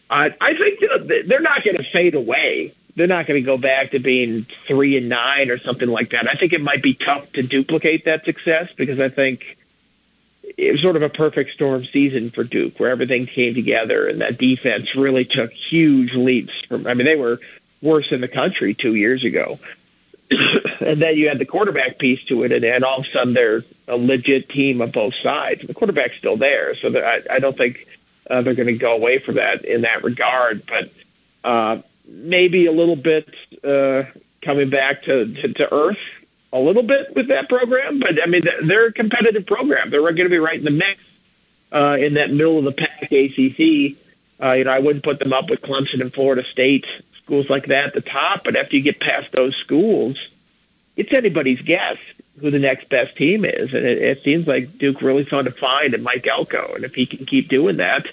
Uh, 0.10 0.30
I 0.40 0.54
think 0.56 0.80
they're 1.28 1.42
not 1.42 1.64
going 1.64 1.78
to 1.78 1.84
fade 1.84 2.16
away. 2.16 2.74
They're 2.96 3.08
not 3.08 3.26
going 3.26 3.42
to 3.42 3.46
go 3.46 3.58
back 3.58 3.92
to 3.92 4.00
being 4.00 4.44
three 4.68 4.96
and 4.98 5.10
nine 5.10 5.50
or 5.50 5.58
something 5.58 5.90
like 5.90 6.12
that. 6.12 6.30
I 6.30 6.36
think 6.36 6.54
it 6.54 6.62
might 6.62 6.84
be 6.84 6.94
tough 6.94 7.32
to 7.34 7.42
duplicate 7.42 8.06
that 8.06 8.24
success 8.24 8.72
because 8.76 9.00
I 9.00 9.10
think 9.10 9.58
it 10.58 10.72
was 10.72 10.82
sort 10.82 10.96
of 10.96 11.02
a 11.02 11.10
perfect 11.10 11.52
storm 11.52 11.86
season 11.86 12.30
for 12.30 12.44
Duke, 12.44 12.80
where 12.80 12.92
everything 12.92 13.26
came 13.26 13.54
together 13.54 14.08
and 14.08 14.22
that 14.22 14.38
defense 14.38 14.96
really 14.96 15.26
took 15.26 15.52
huge 15.52 16.14
leaps. 16.14 16.62
From 16.62 16.88
I 16.88 16.94
mean, 16.94 17.06
they 17.06 17.16
were 17.16 17.40
worse 17.82 18.12
in 18.12 18.22
the 18.22 18.28
country 18.28 18.74
two 18.74 18.96
years 18.96 19.24
ago, 19.24 19.60
and 20.82 21.02
then 21.02 21.18
you 21.18 21.28
had 21.28 21.40
the 21.40 21.46
quarterback 21.46 21.98
piece 21.98 22.24
to 22.26 22.44
it, 22.44 22.52
and, 22.52 22.64
and 22.64 22.84
all 22.84 23.00
of 23.00 23.06
a 23.06 23.10
sudden 23.10 23.34
they're 23.34 23.64
a 23.88 23.98
legit 23.98 24.50
team 24.50 24.82
on 24.82 24.92
both 24.92 25.16
sides. 25.16 25.66
The 25.66 25.74
quarterback's 25.74 26.18
still 26.18 26.38
there, 26.38 26.76
so 26.76 26.90
I, 26.98 27.22
I 27.30 27.40
don't 27.40 27.58
think 27.58 27.88
uh, 28.30 28.42
they're 28.42 28.56
going 28.56 28.68
to 28.68 28.74
go 28.74 28.96
away 28.96 29.18
from 29.18 29.36
that 29.36 29.66
in 29.66 29.82
that 29.82 30.04
regard. 30.04 30.66
But 30.66 30.92
uh, 31.44 31.82
maybe 32.08 32.68
a 32.68 32.72
little 32.72 32.96
bit 32.96 33.34
uh, 33.64 34.04
coming 34.42 34.70
back 34.70 35.04
to, 35.04 35.34
to, 35.34 35.54
to 35.54 35.74
earth 35.74 36.00
a 36.54 36.60
little 36.60 36.84
bit 36.84 37.16
with 37.16 37.28
that 37.30 37.50
program, 37.50 38.00
but 38.00 38.22
I 38.22 38.28
mean 38.28 38.44
they're 38.64 38.88
a 38.88 38.94
competitive 38.94 39.46
program. 39.46 39.90
They're 39.90 40.02
going 40.02 40.16
to 40.16 40.30
be 40.30 40.38
right 40.38 40.58
in 40.58 40.64
the 40.64 40.72
mix 40.72 41.04
uh, 41.72 41.98
in 42.00 42.14
that 42.14 42.32
middle 42.32 42.60
of 42.60 42.64
the 42.64 42.72
pack 42.72 43.12
ACC. 43.12 43.98
Uh, 44.42 44.54
you 44.54 44.64
know, 44.64 44.72
I 44.72 44.80
wouldn't 44.80 45.04
put 45.04 45.20
them 45.20 45.34
up 45.34 45.50
with 45.50 45.62
Clemson 45.62 46.00
and 46.00 46.14
Florida 46.14 46.44
State 46.44 46.86
schools 47.24 47.50
like 47.50 47.68
that 47.68 47.88
at 47.88 47.94
the 47.94 48.02
top, 48.02 48.44
but 48.44 48.56
after 48.56 48.76
you 48.76 48.84
get 48.84 49.00
past 49.00 49.32
those 49.32 49.56
schools, 49.56 50.30
it's 50.96 51.14
anybody's 51.14 51.62
guess 51.62 51.98
who 52.40 52.52
the 52.52 52.60
next 52.60 52.90
best 52.90 53.16
team 53.16 53.46
is, 53.46 53.74
and 53.74 53.86
it, 53.86 53.98
it 54.00 54.22
seems 54.22 54.48
like 54.48 54.78
Duke 54.78 55.02
really 55.02 55.24
found 55.24 55.48
a 55.48 55.52
find 55.52 55.94
in 55.94 56.04
Mike 56.04 56.28
Elko, 56.28 56.74
and 56.76 56.84
if 56.84 56.94
he 56.96 57.06
can 57.06 57.26
keep 57.26 57.48
doing 57.48 57.78
that, 57.78 58.08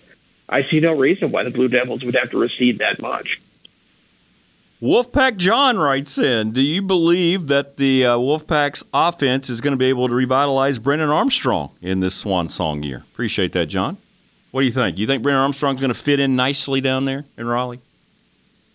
I 0.48 0.62
see 0.62 0.81
no 0.81 0.94
reason 0.94 1.31
why 1.31 1.42
the 1.42 1.50
Blue 1.50 1.68
Devils 1.68 2.05
would 2.05 2.14
have 2.14 2.31
to 2.31 2.38
recede 2.38 2.79
that 2.79 3.00
much. 3.03 3.40
Wolfpack 4.82 5.36
John 5.36 5.76
writes 5.76 6.16
in 6.16 6.52
Do 6.52 6.62
you 6.62 6.80
believe 6.80 7.48
that 7.48 7.76
the 7.76 8.06
uh, 8.06 8.16
Wolfpack's 8.16 8.82
offense 8.94 9.50
is 9.50 9.60
going 9.60 9.72
to 9.72 9.76
be 9.76 9.84
able 9.84 10.08
to 10.08 10.14
revitalize 10.14 10.78
Brennan 10.78 11.10
Armstrong 11.10 11.72
in 11.82 12.00
this 12.00 12.14
Swan 12.14 12.48
Song 12.48 12.82
year? 12.82 13.04
Appreciate 13.12 13.52
that, 13.52 13.66
John. 13.66 13.98
What 14.52 14.62
do 14.62 14.66
you 14.66 14.72
think? 14.72 14.96
You 14.96 15.06
think 15.06 15.22
Brennan 15.22 15.42
Armstrong's 15.42 15.80
going 15.80 15.92
to 15.92 15.98
fit 15.98 16.18
in 16.18 16.34
nicely 16.34 16.80
down 16.80 17.04
there 17.04 17.26
in 17.36 17.46
Raleigh? 17.46 17.80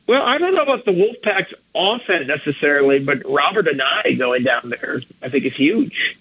Well, 0.05 0.21
I 0.21 0.37
don't 0.37 0.53
know 0.53 0.61
about 0.61 0.85
the 0.85 0.91
Wolfpack's 0.91 1.55
offense 1.73 2.27
necessarily, 2.27 2.99
but 2.99 3.23
Robert 3.25 3.65
Anae 3.65 4.15
going 4.15 4.43
down 4.43 4.69
there, 4.79 5.01
I 5.23 5.29
think 5.29 5.45
is 5.45 5.55
huge. 5.55 6.19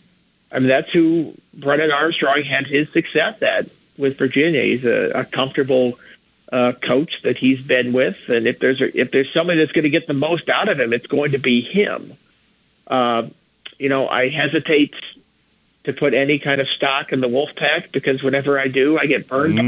I 0.50 0.60
mean, 0.60 0.68
that's 0.68 0.90
who 0.92 1.34
Brennan 1.52 1.92
Armstrong 1.92 2.40
had 2.40 2.66
his 2.66 2.88
success 2.88 3.42
at 3.42 3.66
with 3.98 4.16
Virginia. 4.16 4.62
He's 4.62 4.86
a, 4.86 5.10
a 5.10 5.24
comfortable 5.26 5.98
uh, 6.52 6.72
coach 6.72 7.22
that 7.22 7.36
he's 7.38 7.60
been 7.62 7.92
with, 7.92 8.28
and 8.28 8.46
if 8.46 8.58
there's 8.58 8.80
a, 8.80 8.98
if 9.00 9.10
there's 9.10 9.32
somebody 9.32 9.58
that's 9.58 9.72
going 9.72 9.84
to 9.84 9.90
get 9.90 10.06
the 10.06 10.14
most 10.14 10.48
out 10.48 10.68
of 10.68 10.78
him, 10.78 10.92
it's 10.92 11.06
going 11.06 11.32
to 11.32 11.38
be 11.38 11.60
him. 11.60 12.12
Uh, 12.86 13.26
you 13.78 13.88
know, 13.88 14.06
I 14.08 14.28
hesitate 14.28 14.94
to 15.84 15.92
put 15.92 16.14
any 16.14 16.38
kind 16.38 16.60
of 16.60 16.68
stock 16.68 17.12
in 17.12 17.20
the 17.20 17.28
Wolfpack 17.28 17.92
because 17.92 18.22
whenever 18.22 18.58
I 18.58 18.68
do, 18.68 18.98
I 18.98 19.06
get 19.06 19.28
burned 19.28 19.56
by 19.56 19.62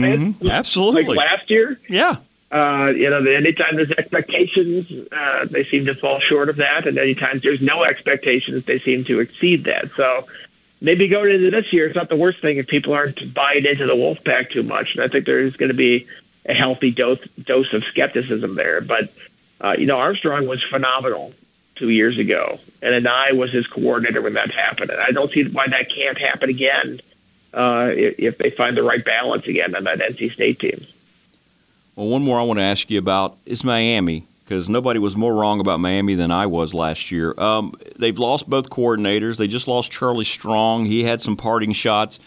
it. 0.47 0.51
Absolutely. 0.51 1.03
Like 1.05 1.19
last 1.19 1.51
year, 1.51 1.79
Yeah. 1.89 2.17
uh, 2.51 2.93
you 2.97 3.11
know, 3.11 3.23
anytime 3.25 3.77
there's 3.77 3.91
expectations, 3.91 4.91
uh, 5.13 5.45
they 5.51 5.65
seem 5.65 5.87
to 5.87 5.95
fall 5.95 6.21
short 6.21 6.49
of 6.49 6.57
that, 6.57 6.87
and 6.87 6.99
anytime 6.99 7.41
there's 7.41 7.61
no 7.61 7.85
expectations, 7.85 8.65
they 8.65 8.79
seem 8.79 9.05
to 9.05 9.21
exceed 9.21 9.65
that. 9.65 9.91
So 9.93 10.27
maybe 10.81 11.09
going 11.09 11.35
into 11.35 11.51
this 11.51 11.73
year, 11.73 11.87
it's 11.87 11.97
not 11.97 12.09
the 12.09 12.17
worst 12.17 12.41
thing 12.41 12.59
if 12.59 12.67
people 12.67 12.93
aren't 12.95 13.35
buying 13.35 13.65
into 13.65 13.87
the 13.87 13.95
Wolfpack 13.95 14.51
too 14.51 14.63
much. 14.63 14.95
And 14.95 15.03
I 15.05 15.09
think 15.09 15.27
there's 15.27 15.57
going 15.57 15.71
to 15.71 15.75
be 15.77 16.07
a 16.49 16.55
healthy 16.55 16.91
dose 16.91 17.23
dose 17.43 17.73
of 17.73 17.85
skepticism 17.85 18.55
there. 18.55 18.81
But 18.81 19.13
uh, 19.61 19.75
you 19.79 19.87
know, 19.87 19.97
Armstrong 19.97 20.47
was 20.47 20.63
phenomenal 20.63 21.33
two 21.75 21.91
years 21.91 22.19
ago, 22.19 22.59
and 22.83 23.07
Anae 23.07 23.37
was 23.37 23.53
his 23.53 23.67
coordinator 23.67 24.23
when 24.23 24.35
that 24.35 24.51
happened. 24.51 24.91
And 24.91 25.01
I 25.01 25.11
don't 25.11 25.31
see 25.31 25.45
why 25.45 25.67
that 25.69 25.91
can't 25.91 26.19
happen 26.19 26.49
again 26.51 27.01
uh, 27.55 27.91
if, 27.93 28.39
they 28.39 28.51
find 28.51 28.77
the 28.77 28.83
right 28.83 29.05
balance 29.05 29.47
again 29.47 29.75
on 29.75 29.85
that 29.85 29.99
NC 29.99 30.33
State 30.33 30.59
team. 30.59 30.85
Well, 31.95 32.09
one 32.09 32.23
more 32.23 32.39
I 32.39 32.43
want 32.43 32.59
to 32.59 32.65
ask 32.65 32.91
you 32.91 32.99
about 32.99 33.39
is 33.47 33.65
Miami 33.65 34.27
because 34.45 34.69
nobody 34.69 34.99
was 34.99 35.17
more 35.17 35.35
wrong 35.35 35.59
about 35.59 35.81
Miami 35.81 36.15
than 36.15 36.31
I 36.31 36.47
was 36.47 36.75
last 36.75 37.11
year. 37.11 37.35
Um, 37.39 37.73
they've 37.99 38.19
lost 38.19 38.49
both 38.49 38.71
coordinators. 38.71 39.39
They 39.39 39.49
just 39.49 39.67
lost 39.67 39.91
Charlie 39.91 40.25
Strong. 40.25 40.85
He 40.85 41.05
had 41.05 41.21
some 41.21 41.37
parting 41.37 41.73
shots. 41.73 42.21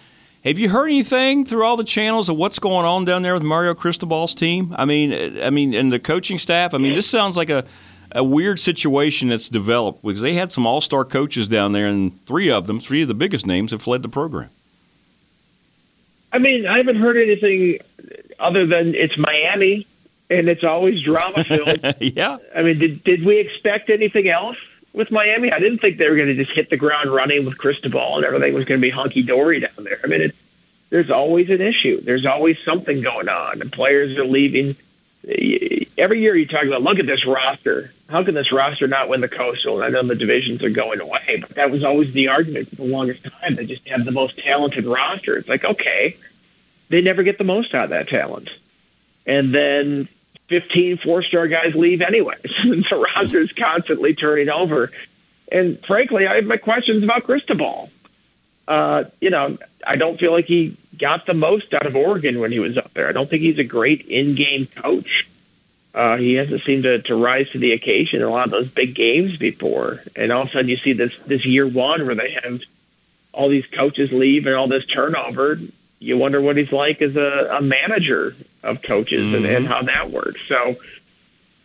Have 0.46 0.58
you 0.58 0.70
heard 0.70 0.88
anything 0.88 1.44
through 1.44 1.66
all 1.66 1.76
the 1.76 1.84
channels 1.84 2.30
of 2.30 2.38
what's 2.38 2.60
going 2.60 2.86
on 2.86 3.04
down 3.04 3.24
there 3.24 3.34
with 3.34 3.44
Mario 3.44 3.74
Cristobal's 3.74 4.34
team? 4.34 4.74
I 4.78 4.86
mean, 4.86 5.12
uh, 5.12 5.46
I 5.46 5.50
mean, 5.50 5.74
and 5.74 5.92
the 5.92 6.00
coaching 6.00 6.38
staff. 6.38 6.74
I 6.74 6.78
mean, 6.78 6.96
this 6.96 7.08
sounds 7.08 7.36
like 7.36 7.50
a, 7.50 7.66
a 8.14 8.24
weird 8.24 8.58
situation 8.58 9.28
that's 9.28 9.50
developed 9.50 10.02
because 10.02 10.22
they 10.22 10.36
had 10.36 10.54
some 10.54 10.66
all-star 10.66 11.04
coaches 11.04 11.50
down 11.50 11.74
there, 11.74 11.88
and 11.88 12.26
three 12.26 12.50
of 12.50 12.68
them, 12.68 12.80
three 12.80 13.02
of 13.02 13.10
the 13.10 13.14
biggest 13.14 13.46
names, 13.46 13.72
have 13.72 13.82
fled 13.82 14.02
the 14.02 14.10
program. 14.10 14.50
I 16.32 16.40
mean, 16.40 16.66
I 16.66 16.78
haven't 16.78 16.98
heard 16.98 17.18
anything 17.18 17.80
other 18.40 18.66
than 18.66 18.96
it's 18.96 19.18
Miami 19.18 19.86
and 20.30 20.48
it's 20.48 20.64
always 20.64 21.02
drama 21.02 21.44
filled. 21.44 21.80
yeah. 22.00 22.38
I 22.56 22.62
mean, 22.62 22.80
did 22.80 23.04
did 23.04 23.26
we 23.26 23.40
expect 23.40 23.90
anything 23.90 24.30
else 24.30 24.58
with 24.94 25.12
Miami? 25.12 25.52
I 25.52 25.60
didn't 25.60 25.80
think 25.80 25.98
they 25.98 26.10
were 26.10 26.16
going 26.16 26.28
to 26.28 26.36
just 26.36 26.52
hit 26.52 26.70
the 26.70 26.78
ground 26.78 27.10
running 27.12 27.46
with 27.46 27.58
Cristobal 27.58 28.18
and 28.18 28.26
everything 28.26 28.54
was 28.54 28.66
going 28.66 28.80
to 28.80 28.86
be 28.86 28.90
hunky 28.90 29.22
dory 29.22 29.60
down 29.60 29.84
there. 29.84 30.00
I 30.04 30.08
mean, 30.08 30.22
it's, 30.22 30.38
there's 30.90 31.12
always 31.12 31.50
an 31.50 31.62
issue. 31.62 32.02
There's 32.02 32.26
always 32.26 32.58
something 32.66 33.02
going 33.02 33.30
on, 33.30 33.62
and 33.62 33.72
players 33.72 34.18
are 34.18 34.26
leaving. 34.26 34.76
Every 35.98 36.22
year 36.22 36.36
you 36.36 36.48
talk 36.48 36.64
about, 36.64 36.82
look 36.82 36.98
at 36.98 37.06
this 37.06 37.26
roster. 37.26 37.92
How 38.10 38.24
can 38.24 38.34
this 38.34 38.52
roster 38.52 38.88
not 38.88 39.10
win 39.10 39.22
the 39.22 39.28
Coastal? 39.28 39.82
And 39.82 39.84
I 39.84 39.90
know 39.90 40.08
the 40.08 40.16
divisions 40.16 40.64
are 40.64 40.70
going 40.72 41.00
away, 41.00 41.38
but 41.42 41.50
that 41.52 41.70
was 41.70 41.84
always 41.84 42.12
the 42.14 42.30
argument 42.30 42.70
for 42.70 42.78
the 42.78 42.86
longest 42.86 43.24
time. 43.24 43.56
They 43.56 43.68
just 43.68 43.88
have 43.88 44.04
the 44.04 44.12
most 44.12 44.40
talented 44.40 44.86
roster. 44.86 45.38
It's 45.38 45.48
like, 45.48 45.64
okay, 45.64 46.18
they 46.90 47.02
never 47.02 47.22
get 47.22 47.38
the 47.38 47.44
most 47.44 47.76
out 47.76 47.84
of 47.86 47.90
that 47.92 48.08
talent. 48.08 48.50
And 49.28 49.54
then 49.54 50.08
15 50.50 50.98
four-star 50.98 51.48
guys 51.48 51.76
leave 51.76 52.02
anyway. 52.02 52.36
the 52.44 53.08
roster 53.16 53.40
is 53.40 53.52
constantly 53.54 54.14
turning 54.14 54.50
over. 54.50 54.92
And 55.52 55.80
frankly, 55.86 56.28
I 56.28 56.36
have 56.36 56.46
my 56.46 56.58
questions 56.58 57.04
about 57.04 57.24
Cristobal. 57.24 57.90
uh, 58.68 59.06
you 59.22 59.30
know, 59.30 59.58
I 59.86 59.96
don't 59.96 60.20
feel 60.20 60.32
like 60.32 60.46
he 60.46 60.76
got 60.98 61.26
the 61.26 61.34
most 61.34 61.74
out 61.74 61.86
of 61.86 61.96
Oregon 61.96 62.40
when 62.40 62.52
he 62.52 62.60
was 62.60 62.78
up 62.78 62.94
there. 62.94 63.08
I 63.08 63.12
don't 63.12 63.30
think 63.30 63.42
he's 63.42 63.58
a 63.58 63.64
great 63.64 64.02
in-game 64.02 64.68
coach. 64.68 65.28
Uh, 65.94 66.18
he 66.18 66.34
hasn't 66.34 66.62
seemed 66.62 66.84
to, 66.84 67.02
to 67.04 67.16
rise 67.16 67.50
to 67.52 67.58
the 67.58 67.72
occasion 67.72 68.22
in 68.22 68.28
a 68.28 68.30
lot 68.30 68.46
of 68.46 68.52
those 68.52 68.70
big 68.70 68.94
games 68.94 69.38
before. 69.38 70.04
And 70.16 70.32
all 70.32 70.44
of 70.44 70.50
a 70.50 70.52
sudden, 70.52 70.70
you 70.70 70.78
see 70.78 70.94
this 70.94 71.18
this 71.26 71.46
year 71.46 71.68
one 71.68 72.06
where 72.06 72.16
they 72.16 72.32
have 72.44 72.62
all 73.34 73.50
these 73.50 73.66
coaches 73.66 74.12
leave 74.12 74.46
and 74.46 74.56
all 74.56 74.68
this 74.68 74.86
turnover. 74.86 75.60
You 76.00 76.18
wonder 76.18 76.40
what 76.42 76.58
he's 76.58 76.72
like 76.72 77.02
as 77.02 77.16
a, 77.16 77.58
a 77.58 77.62
manager 77.62 78.36
of 78.64 78.82
coaches 78.82 79.34
and, 79.34 79.46
and 79.46 79.66
mm-hmm. 79.66 79.74
how 79.74 79.82
that 79.84 80.10
works. 80.10 80.42
So, 80.48 80.78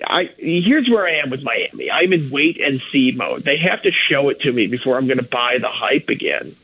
I 0.06 0.30
here's 0.38 0.88
where 0.88 1.06
I 1.06 1.12
am 1.16 1.30
with 1.30 1.42
Miami. 1.42 1.90
I'm 1.90 2.12
in 2.12 2.30
wait 2.30 2.60
and 2.60 2.80
see 2.80 3.12
mode. 3.12 3.42
They 3.42 3.56
have 3.58 3.82
to 3.82 3.92
show 3.92 4.28
it 4.28 4.40
to 4.40 4.52
me 4.52 4.66
before 4.66 4.96
I'm 4.96 5.06
going 5.06 5.18
to 5.18 5.24
buy 5.24 5.58
the 5.58 5.68
hype 5.68 6.08
again. 6.08 6.54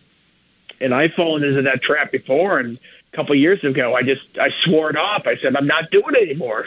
And 0.81 0.95
I've 0.95 1.15
fallen 1.15 1.45
into 1.45 1.63
that 1.63 1.83
trap 1.83 2.11
before. 2.11 2.59
And 2.59 2.79
a 3.13 3.17
couple 3.17 3.33
of 3.33 3.39
years 3.39 3.63
ago, 3.63 3.95
I 3.95 4.03
just 4.03 4.39
I 4.39 4.51
swore 4.51 4.91
it 4.91 4.97
off. 4.97 5.27
I 5.27 5.37
said 5.37 5.57
I'm 5.57 5.67
not 5.67 5.91
doing 5.91 6.15
it 6.15 6.23
anymore. 6.23 6.67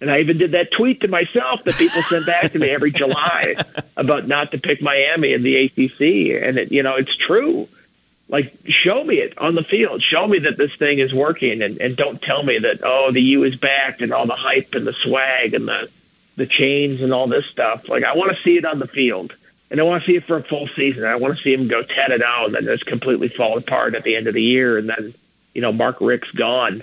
And 0.00 0.10
I 0.10 0.20
even 0.20 0.38
did 0.38 0.52
that 0.52 0.70
tweet 0.70 1.00
to 1.00 1.08
myself 1.08 1.64
that 1.64 1.74
people 1.74 2.00
send 2.02 2.24
back 2.24 2.52
to 2.52 2.58
me 2.58 2.70
every 2.70 2.92
July 2.92 3.56
about 3.96 4.28
not 4.28 4.52
to 4.52 4.58
pick 4.58 4.80
Miami 4.80 5.32
in 5.32 5.42
the 5.42 5.56
ACC. 5.56 6.40
And 6.42 6.56
it, 6.58 6.72
you 6.72 6.84
know, 6.84 6.94
it's 6.94 7.16
true. 7.16 7.68
Like, 8.28 8.54
show 8.66 9.02
me 9.02 9.16
it 9.16 9.38
on 9.38 9.54
the 9.54 9.62
field. 9.62 10.02
Show 10.02 10.26
me 10.26 10.40
that 10.40 10.58
this 10.58 10.74
thing 10.74 10.98
is 10.98 11.14
working, 11.14 11.62
and, 11.62 11.78
and 11.78 11.96
don't 11.96 12.20
tell 12.20 12.42
me 12.42 12.58
that 12.58 12.80
oh 12.82 13.10
the 13.10 13.22
U 13.22 13.44
is 13.44 13.56
back 13.56 14.00
and 14.00 14.12
all 14.12 14.26
the 14.26 14.34
hype 14.34 14.74
and 14.74 14.86
the 14.86 14.92
swag 14.92 15.54
and 15.54 15.66
the 15.66 15.90
the 16.36 16.46
chains 16.46 17.00
and 17.00 17.12
all 17.12 17.26
this 17.26 17.46
stuff. 17.46 17.88
Like, 17.88 18.04
I 18.04 18.14
want 18.14 18.36
to 18.36 18.42
see 18.42 18.56
it 18.56 18.64
on 18.64 18.78
the 18.78 18.86
field, 18.86 19.34
and 19.70 19.80
I 19.80 19.82
want 19.82 20.04
to 20.04 20.10
see 20.10 20.16
it 20.16 20.24
for 20.24 20.36
a 20.36 20.42
full 20.42 20.68
season. 20.68 21.04
I 21.04 21.16
want 21.16 21.36
to 21.36 21.42
see 21.42 21.54
him 21.54 21.68
go 21.68 21.82
ten 21.82 22.12
and 22.12 22.22
out, 22.22 22.46
and 22.46 22.54
then 22.54 22.64
just 22.64 22.84
completely 22.84 23.28
fall 23.28 23.56
apart 23.56 23.94
at 23.94 24.02
the 24.02 24.14
end 24.14 24.26
of 24.26 24.34
the 24.34 24.42
year, 24.42 24.76
and 24.76 24.88
then 24.90 25.14
you 25.54 25.62
know 25.62 25.72
Mark 25.72 26.00
Richt's 26.00 26.30
gone 26.32 26.82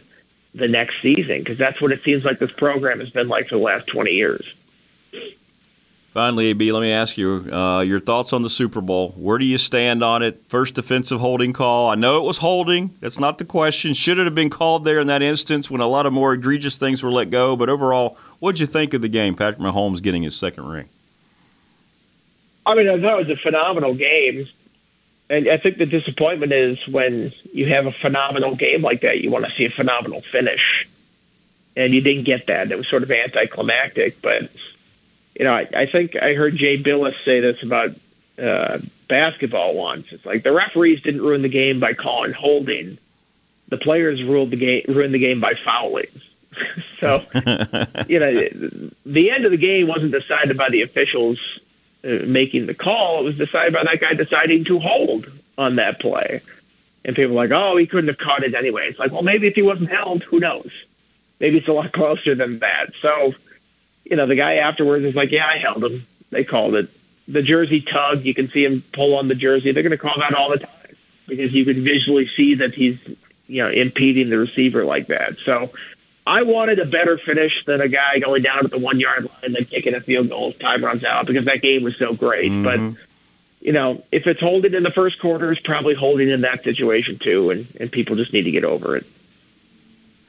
the 0.55 0.67
next 0.67 1.01
season 1.01 1.39
because 1.39 1.57
that's 1.57 1.79
what 1.81 1.91
it 1.91 2.01
seems 2.01 2.25
like 2.25 2.39
this 2.39 2.51
program 2.51 2.99
has 3.01 3.09
been 3.11 3.27
like 3.27 3.49
for 3.49 3.55
the 3.55 3.61
last 3.61 3.87
20 3.87 4.11
years. 4.11 4.53
Finally, 6.15 6.45
AB, 6.47 6.71
let 6.71 6.79
me 6.79 6.93
ask 6.93 7.17
you 7.17 7.45
uh, 7.51 7.81
your 7.81 7.99
thoughts 7.99 8.31
on 8.31 8.41
the 8.41 8.49
Super 8.49 8.79
Bowl. 8.79 9.09
Where 9.17 9.37
do 9.37 9.43
you 9.43 9.57
stand 9.57 10.01
on 10.01 10.23
it? 10.23 10.39
First 10.47 10.73
defensive 10.73 11.19
holding 11.19 11.51
call. 11.51 11.89
I 11.89 11.95
know 11.95 12.23
it 12.23 12.23
was 12.25 12.37
holding. 12.37 12.91
That's 13.01 13.19
not 13.19 13.37
the 13.37 13.43
question. 13.43 13.93
Should 13.93 14.17
it 14.17 14.23
have 14.23 14.33
been 14.33 14.49
called 14.49 14.85
there 14.85 15.01
in 15.01 15.07
that 15.07 15.21
instance 15.21 15.69
when 15.69 15.81
a 15.81 15.87
lot 15.87 16.05
of 16.05 16.13
more 16.13 16.31
egregious 16.31 16.77
things 16.77 17.03
were 17.03 17.11
let 17.11 17.31
go? 17.31 17.57
But 17.57 17.67
overall, 17.67 18.17
what'd 18.39 18.61
you 18.61 18.65
think 18.65 18.93
of 18.93 19.01
the 19.01 19.09
game? 19.09 19.35
Patrick 19.35 19.59
Mahomes 19.59 20.01
getting 20.01 20.23
his 20.23 20.37
second 20.37 20.65
ring. 20.69 20.87
I 22.65 22.75
mean, 22.75 22.87
I 22.87 22.97
thought 22.97 23.19
it 23.19 23.27
was 23.27 23.37
a 23.37 23.41
phenomenal 23.41 23.93
game. 23.93 24.47
And 25.29 25.49
I 25.49 25.57
think 25.57 25.79
the 25.79 25.85
disappointment 25.85 26.53
is 26.53 26.87
when 26.87 27.33
you 27.51 27.65
have 27.65 27.87
a 27.87 27.91
phenomenal 27.91 28.55
game 28.55 28.81
like 28.81 29.01
that, 29.01 29.19
you 29.19 29.31
want 29.31 29.43
to 29.47 29.51
see 29.51 29.65
a 29.65 29.69
phenomenal 29.69 30.21
finish. 30.21 30.87
And 31.75 31.93
you 31.93 31.99
didn't 31.99 32.23
get 32.23 32.45
that. 32.45 32.71
It 32.71 32.77
was 32.77 32.87
sort 32.87 33.03
of 33.03 33.11
anticlimactic. 33.11 34.21
But, 34.21 34.49
you 35.35 35.45
know, 35.45 35.53
I, 35.53 35.67
I 35.75 35.85
think 35.85 36.15
I 36.15 36.33
heard 36.33 36.55
Jay 36.55 36.81
Bilas 36.81 37.15
say 37.23 37.39
this 37.39 37.61
about 37.63 37.91
uh, 38.41 38.79
basketball 39.07 39.75
once. 39.75 40.11
It's 40.11 40.25
like 40.25 40.43
the 40.43 40.51
referees 40.51 41.01
didn't 41.01 41.21
ruin 41.21 41.41
the 41.41 41.49
game 41.49 41.79
by 41.79 41.93
calling 41.93 42.33
holding. 42.33 42.97
The 43.67 43.77
players 43.77 44.23
ruled 44.23 44.51
the 44.51 44.57
game, 44.57 44.83
ruined 44.87 45.13
the 45.13 45.19
game 45.19 45.39
by 45.39 45.53
fouling. 45.53 46.05
so, 46.99 47.23
you 48.07 48.19
know, 48.19 48.47
the 49.05 49.31
end 49.31 49.45
of 49.45 49.51
the 49.51 49.57
game 49.57 49.87
wasn't 49.87 50.11
decided 50.11 50.57
by 50.57 50.69
the 50.69 50.81
officials 50.81 51.59
uh, 52.03 52.19
making 52.25 52.65
the 52.65 52.73
call. 52.73 53.19
It 53.21 53.23
was 53.23 53.37
decided 53.37 53.73
by 53.73 53.83
that 53.83 53.99
guy 53.99 54.13
deciding 54.13 54.65
to 54.65 54.79
hold 54.79 55.31
on 55.57 55.75
that 55.77 55.99
play. 55.99 56.41
And 57.03 57.15
people 57.15 57.33
are 57.33 57.47
like, 57.47 57.51
oh, 57.51 57.77
he 57.77 57.85
couldn't 57.85 58.07
have 58.07 58.17
caught 58.17 58.43
it 58.43 58.55
anyway. 58.55 58.87
It's 58.87 58.99
like, 58.99 59.11
well, 59.11 59.21
maybe 59.21 59.47
if 59.47 59.55
he 59.55 59.61
wasn't 59.61 59.89
held, 59.89 60.23
who 60.23 60.39
knows? 60.39 60.71
Maybe 61.39 61.57
it's 61.57 61.67
a 61.67 61.73
lot 61.73 61.91
closer 61.93 62.35
than 62.35 62.59
that. 62.59 62.93
So, 63.01 63.33
you 64.05 64.15
know, 64.15 64.25
the 64.25 64.35
guy 64.35 64.55
afterwards 64.55 65.03
is 65.03 65.15
like, 65.15 65.31
yeah, 65.31 65.47
I 65.47 65.57
held 65.57 65.83
him. 65.83 66.05
They 66.29 66.43
called 66.43 66.75
it. 66.75 66.89
The 67.27 67.41
jersey 67.41 67.81
tug, 67.81 68.23
you 68.23 68.33
can 68.33 68.47
see 68.47 68.63
him 68.63 68.83
pull 68.93 69.17
on 69.17 69.27
the 69.27 69.35
jersey. 69.35 69.71
They're 69.71 69.83
going 69.83 69.91
to 69.91 69.97
call 69.97 70.19
that 70.19 70.33
all 70.33 70.49
the 70.49 70.59
time 70.59 70.95
because 71.27 71.53
you 71.53 71.65
can 71.65 71.83
visually 71.83 72.27
see 72.27 72.55
that 72.55 72.75
he's, 72.75 73.03
you 73.47 73.63
know, 73.63 73.69
impeding 73.69 74.29
the 74.29 74.37
receiver 74.37 74.85
like 74.85 75.07
that. 75.07 75.37
So 75.39 75.71
I 76.27 76.43
wanted 76.43 76.79
a 76.79 76.85
better 76.85 77.17
finish 77.17 77.65
than 77.65 77.81
a 77.81 77.87
guy 77.87 78.19
going 78.19 78.43
down 78.43 78.59
at 78.59 78.71
the 78.71 78.77
one 78.77 78.99
yard 78.99 79.23
line 79.23 79.39
and 79.43 79.55
then 79.55 79.65
kicking 79.65 79.95
a 79.95 80.01
field 80.01 80.29
goal 80.29 80.51
time 80.53 80.83
runs 80.83 81.03
out 81.03 81.25
because 81.25 81.45
that 81.45 81.61
game 81.61 81.83
was 81.83 81.97
so 81.97 82.13
great. 82.13 82.51
Mm-hmm. 82.51 82.63
But 82.91 83.01
you 83.61 83.71
know, 83.71 84.03
if 84.11 84.27
it's 84.27 84.39
holding 84.39 84.75
in 84.75 84.83
the 84.83 84.91
first 84.91 85.19
quarter, 85.19 85.51
it's 85.51 85.61
probably 85.61 85.95
holding 85.95 86.29
in 86.29 86.41
that 86.41 86.63
situation 86.63 87.17
too, 87.17 87.49
and, 87.49 87.67
and 87.79 87.91
people 87.91 88.15
just 88.15 88.31
need 88.31 88.43
to 88.43 88.51
get 88.51 88.63
over 88.63 88.95
it. 88.95 89.05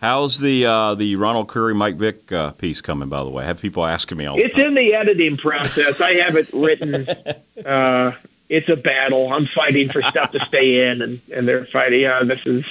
How's 0.01 0.41
the 0.41 0.67
uh, 0.67 0.95
the 0.95 1.17
Ronald 1.17 1.49
Curry 1.49 1.75
Mike 1.75 1.95
Vick 1.97 2.31
uh, 2.31 2.51
piece 2.53 2.81
coming? 2.81 3.09
By 3.09 3.25
the 3.25 3.31
way, 3.31 3.45
I 3.45 3.47
have 3.47 3.61
people 3.61 3.85
asking 3.85 4.19
me 4.19 4.27
all 4.27 4.37
the 4.37 4.43
It's 4.43 4.59
in 4.59 4.75
the 4.75 4.95
editing 4.95 5.37
process. 5.37 6.01
I 6.01 6.13
have 6.15 6.37
it 6.37 6.51
written. 6.53 7.07
Uh, 7.65 8.13
it's 8.51 8.69
a 8.69 8.77
battle. 8.77 9.33
I'm 9.33 9.47
fighting 9.47 9.89
for 9.89 10.03
stuff 10.03 10.31
to 10.33 10.41
stay 10.41 10.89
in, 10.89 11.01
and, 11.01 11.21
and 11.35 11.49
they're 11.49 11.65
fighting. 11.65 12.03
Yeah, 12.03 12.23
this 12.23 12.47
is. 12.47 12.65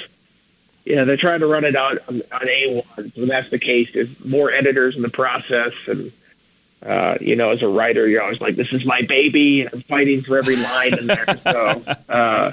Yeah, 0.85 1.03
they're 1.03 1.17
trying 1.17 1.39
to 1.39 1.47
run 1.47 1.65
it 1.65 1.75
out 1.75 1.97
on, 2.07 2.21
on 2.31 2.41
A1. 2.41 3.15
So 3.15 3.25
that's 3.25 3.49
the 3.49 3.57
case. 3.57 3.91
There's 3.91 4.23
more 4.23 4.51
editors 4.51 4.95
in 4.95 5.01
the 5.01 5.09
process, 5.09 5.73
and 5.87 6.11
uh, 6.85 7.17
you 7.19 7.35
know, 7.35 7.49
as 7.49 7.63
a 7.63 7.67
writer, 7.67 8.07
you're 8.07 8.21
always 8.21 8.39
like, 8.39 8.55
"This 8.55 8.71
is 8.71 8.85
my 8.85 9.01
baby," 9.01 9.61
and 9.61 9.71
I'm 9.73 9.81
fighting 9.81 10.21
for 10.21 10.37
every 10.37 10.55
line 10.55 10.97
in 10.99 11.07
there. 11.07 11.25
so, 11.43 11.83
uh, 12.07 12.51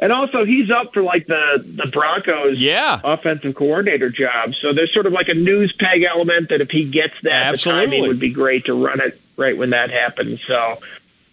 and 0.00 0.12
also, 0.12 0.46
he's 0.46 0.70
up 0.70 0.94
for 0.94 1.02
like 1.02 1.26
the 1.26 1.62
the 1.62 1.86
Broncos 1.86 2.58
yeah. 2.58 3.00
offensive 3.04 3.54
coordinator 3.54 4.08
job. 4.08 4.54
So 4.54 4.72
there's 4.72 4.92
sort 4.92 5.06
of 5.06 5.12
like 5.12 5.28
a 5.28 5.34
news 5.34 5.72
peg 5.72 6.02
element 6.02 6.48
that 6.48 6.62
if 6.62 6.70
he 6.70 6.84
gets 6.84 7.20
that, 7.20 7.52
the 7.52 7.58
timing 7.58 8.02
would 8.08 8.18
be 8.18 8.30
great 8.30 8.64
to 8.64 8.74
run 8.74 9.00
it 9.00 9.20
right 9.36 9.56
when 9.56 9.70
that 9.70 9.90
happens. 9.90 10.42
So 10.42 10.78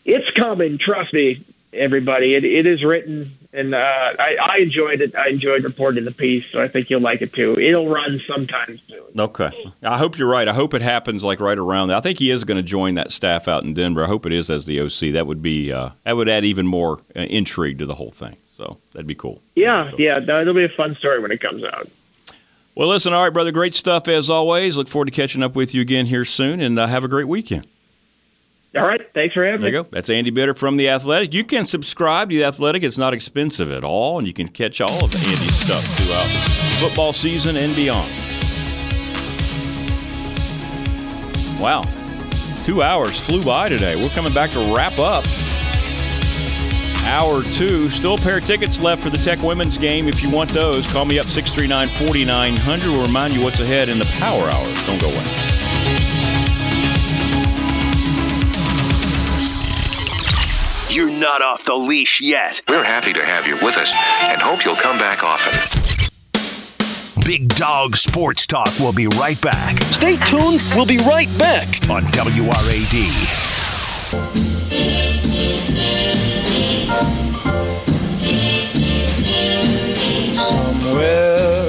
it's 0.04 0.30
coming. 0.32 0.78
Trust 0.78 1.14
me, 1.14 1.40
everybody. 1.72 2.36
It, 2.36 2.44
it 2.44 2.66
is 2.66 2.84
written, 2.84 3.32
and 3.54 3.74
uh, 3.74 3.78
I, 4.20 4.38
I 4.42 4.58
enjoyed 4.58 5.00
it. 5.00 5.16
I 5.16 5.30
enjoyed 5.30 5.64
reporting 5.64 6.04
the 6.04 6.12
piece, 6.12 6.46
so 6.48 6.62
I 6.62 6.68
think 6.68 6.90
you'll 6.90 7.00
like 7.00 7.22
it 7.22 7.32
too. 7.32 7.58
It'll 7.58 7.88
run 7.88 8.20
sometime 8.28 8.80
soon. 8.90 9.18
Okay. 9.18 9.72
I 9.82 9.98
hope 9.98 10.18
you're 10.18 10.28
right. 10.28 10.48
I 10.48 10.54
hope 10.54 10.74
it 10.74 10.82
happens 10.82 11.24
like 11.24 11.40
right 11.40 11.58
around. 11.58 11.92
I 11.92 12.02
think 12.02 12.20
he 12.20 12.32
is 12.32 12.44
going 12.44 12.58
to 12.58 12.64
join 12.64 12.96
that 12.96 13.14
staff 13.14 13.48
out 13.48 13.64
in 13.64 13.74
Denver. 13.74 14.04
I 14.04 14.08
hope 14.08 14.26
it 14.26 14.34
is 14.34 14.50
as 14.50 14.66
the 14.66 14.82
OC. 14.82 15.14
That 15.14 15.26
would 15.26 15.42
be 15.42 15.72
uh, 15.72 15.92
that 16.04 16.18
would 16.18 16.28
add 16.28 16.44
even 16.44 16.68
more 16.68 17.00
uh, 17.16 17.22
intrigue 17.22 17.78
to 17.80 17.86
the 17.86 17.96
whole 17.96 18.12
thing. 18.12 18.36
So 18.58 18.80
that'd 18.92 19.06
be 19.06 19.14
cool. 19.14 19.40
Yeah, 19.54 19.92
yeah. 20.00 20.18
No, 20.18 20.42
it'll 20.42 20.56
be 20.56 20.64
a 20.64 20.70
fun 20.70 20.96
story 20.96 21.20
when 21.20 21.30
it 21.32 21.40
comes 21.40 21.64
out. 21.64 21.88
Well, 22.74 22.88
listen, 22.88 23.14
all 23.14 23.24
right, 23.24 23.32
brother. 23.32 23.52
Great 23.52 23.76
stuff 23.76 24.08
as 24.08 24.32
always. 24.32 24.76
Look 24.76 24.88
forward 24.88 25.06
to 25.06 25.12
catching 25.12 25.44
up 25.44 25.56
with 25.56 25.76
you 25.76 25.82
again 25.82 26.08
here 26.08 26.26
soon, 26.26 26.60
and 26.60 26.80
uh, 26.80 26.88
have 26.88 27.04
a 27.04 27.08
great 27.08 27.28
weekend. 27.28 27.68
All 28.76 28.82
right. 28.82 29.02
Thanks 29.14 29.36
for 29.36 29.46
having 29.46 29.62
There 29.62 29.70
me. 29.72 29.78
you 29.78 29.84
go. 29.84 29.90
That's 29.92 30.10
Andy 30.10 30.32
Bitter 30.32 30.56
from 30.56 30.78
The 30.78 30.90
Athletic. 30.90 31.34
You 31.36 31.44
can 31.44 31.66
subscribe 31.66 32.30
to 32.32 32.36
The 32.36 32.46
Athletic. 32.46 32.82
It's 32.84 32.98
not 32.98 33.14
expensive 33.14 33.70
at 33.72 33.84
all, 33.84 34.18
and 34.18 34.28
you 34.28 34.34
can 34.34 34.48
catch 34.48 34.82
all 34.82 35.06
of 35.06 35.14
Andy's 35.14 35.56
stuff 35.56 35.84
throughout 35.84 36.90
football 36.90 37.14
season 37.14 37.56
and 37.58 37.76
beyond. 37.76 38.12
Wow. 41.62 41.84
Two 42.66 42.82
hours 42.82 43.20
flew 43.20 43.44
by 43.46 43.70
today. 43.70 43.94
We're 43.98 44.10
coming 44.16 44.34
back 44.34 44.50
to 44.52 44.76
wrap 44.76 44.98
up 45.00 45.24
hour 47.08 47.42
two. 47.44 47.90
Still 47.90 48.16
a 48.16 48.18
pair 48.18 48.38
of 48.38 48.46
tickets 48.46 48.80
left 48.82 49.02
for 49.02 49.10
the 49.10 49.18
Tech 49.18 49.42
women's 49.42 49.78
game. 49.78 50.08
If 50.08 50.22
you 50.22 50.30
want 50.32 50.50
those, 50.52 50.92
call 50.92 51.06
me 51.06 51.18
up 51.18 51.26
639 51.26 51.88
4900. 51.88 52.86
We'll 52.88 53.06
remind 53.06 53.34
you 53.34 53.44
what's 53.44 53.60
ahead 53.60 53.90
in 53.90 53.98
the 53.98 54.18
power 54.20 54.44
hour. 54.44 54.68
Don't 54.86 55.02
go 55.02 55.08
away. 55.08 55.24
You're 60.90 61.12
not 61.12 61.42
off 61.44 61.64
the 61.66 61.76
leash 61.76 62.22
yet. 62.22 62.62
We're 62.68 62.84
happy 62.84 63.14
to 63.14 63.24
have 63.24 63.46
you 63.46 63.56
with 63.56 63.78
us 63.78 63.92
and 63.94 64.42
hope 64.42 64.66
you'll 64.66 64.76
come 64.76 64.98
back 64.98 65.24
often. 65.24 65.54
Big 67.24 67.50
Dog 67.50 67.96
Sports 67.96 68.48
Talk 68.48 68.70
will 68.80 68.94
be 68.94 69.08
right 69.08 69.40
back 69.42 69.78
Stay 69.84 70.16
tuned. 70.16 70.62
We'll 70.76 70.86
be 70.88 70.98
right 71.00 71.30
back. 71.38 71.68
on 71.90 72.04
WRAD. 72.06 72.48
Somewhere 80.38 81.66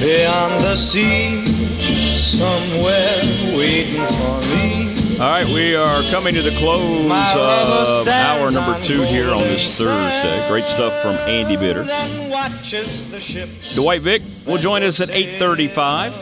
beyond 0.00 0.60
the 0.60 0.76
sea, 0.76 1.46
somewhere 1.46 3.22
waiting 3.56 4.06
for 4.06 4.40
me. 4.54 4.94
All 5.18 5.28
right, 5.28 5.46
we 5.46 5.74
are 5.74 6.02
coming 6.10 6.34
to 6.34 6.42
the 6.42 6.50
close 6.58 7.10
of 7.10 8.06
hour 8.06 8.50
number 8.50 8.78
two 8.82 9.02
here 9.04 9.30
on 9.30 9.38
this 9.38 9.78
Thursday. 9.78 10.46
Great 10.48 10.64
stuff 10.64 11.00
from 11.00 11.16
Andy 11.26 11.56
Bitter. 11.56 11.84
Then 11.84 12.28
watches 12.30 13.10
the 13.10 13.18
ship. 13.18 13.48
Dwight 13.74 14.02
Vick 14.02 14.20
will 14.46 14.58
join 14.58 14.82
us 14.82 15.00
at 15.00 15.08
8:35. 15.08 16.12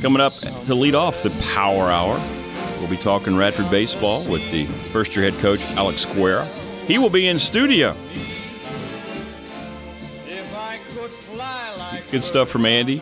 Coming 0.00 0.20
up 0.22 0.32
to 0.66 0.74
lead 0.74 0.94
off 0.94 1.22
the 1.24 1.30
Power 1.52 1.90
Hour, 1.90 2.20
we'll 2.80 2.90
be 2.90 2.96
talking 2.96 3.36
Radford 3.36 3.70
baseball 3.70 4.24
with 4.30 4.50
the 4.50 4.64
first-year 4.64 5.30
head 5.30 5.40
coach 5.40 5.62
Alex 5.76 6.06
Guerra. 6.06 6.46
He 6.86 6.98
will 6.98 7.10
be 7.10 7.28
in 7.28 7.38
studio. 7.38 7.94
Good 12.10 12.24
stuff 12.24 12.48
from 12.48 12.66
Andy. 12.66 13.00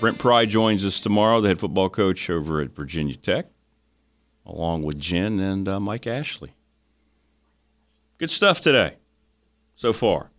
Brent 0.00 0.18
Pry 0.18 0.46
joins 0.46 0.84
us 0.84 0.98
tomorrow, 0.98 1.40
the 1.40 1.46
head 1.46 1.60
football 1.60 1.88
coach 1.88 2.28
over 2.28 2.60
at 2.60 2.74
Virginia 2.74 3.14
Tech, 3.14 3.46
along 4.44 4.82
with 4.82 4.98
Jen 4.98 5.38
and 5.38 5.68
uh, 5.68 5.78
Mike 5.78 6.08
Ashley. 6.08 6.54
Good 8.18 8.30
stuff 8.30 8.60
today 8.60 8.96
so 9.76 9.92
far. 9.92 10.30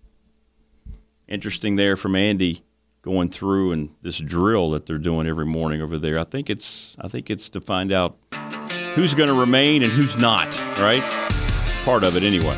Interesting 1.29 1.77
there 1.77 1.95
from 1.95 2.15
Andy 2.17 2.65
going 3.03 3.29
through 3.29 3.73
and 3.73 3.89
this 4.01 4.17
drill 4.17 4.71
that 4.71 4.85
they're 4.85 4.97
doing 4.97 5.27
every 5.27 5.45
morning 5.45 5.81
over 5.81 5.99
there. 5.99 6.17
I 6.17 6.23
think 6.23 6.49
it's 6.49 6.97
I 6.99 7.07
think 7.07 7.29
it's 7.29 7.49
to 7.49 7.61
find 7.61 7.91
out 7.91 8.17
who's 8.95 9.13
going 9.13 9.29
to 9.29 9.39
remain 9.39 9.83
and 9.83 9.91
who's 9.91 10.17
not, 10.17 10.57
right? 10.79 11.03
Part 11.85 12.03
of 12.03 12.17
it 12.17 12.23
anyway. 12.23 12.57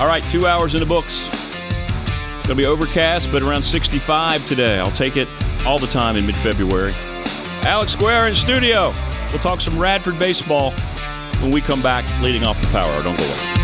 All 0.00 0.06
right, 0.06 0.22
2 0.24 0.46
hours 0.46 0.74
in 0.74 0.80
the 0.80 0.86
books. 0.86 1.28
It's 1.28 2.48
going 2.48 2.56
to 2.56 2.62
be 2.62 2.66
overcast 2.66 3.30
but 3.32 3.42
around 3.42 3.62
65 3.62 4.46
today. 4.46 4.78
I'll 4.78 4.90
take 4.90 5.16
it 5.16 5.28
all 5.66 5.78
the 5.78 5.86
time 5.86 6.16
in 6.16 6.26
mid-February. 6.26 6.92
Alex 7.64 7.94
Guerra 7.96 8.28
in 8.28 8.34
studio. 8.34 8.92
We'll 9.32 9.42
talk 9.42 9.60
some 9.60 9.78
Radford 9.78 10.18
baseball 10.18 10.70
when 11.42 11.50
we 11.52 11.60
come 11.60 11.82
back 11.82 12.04
leading 12.22 12.44
off 12.44 12.60
the 12.60 12.68
power. 12.68 13.02
Don't 13.02 13.18
go 13.18 13.24
away. 13.24 13.55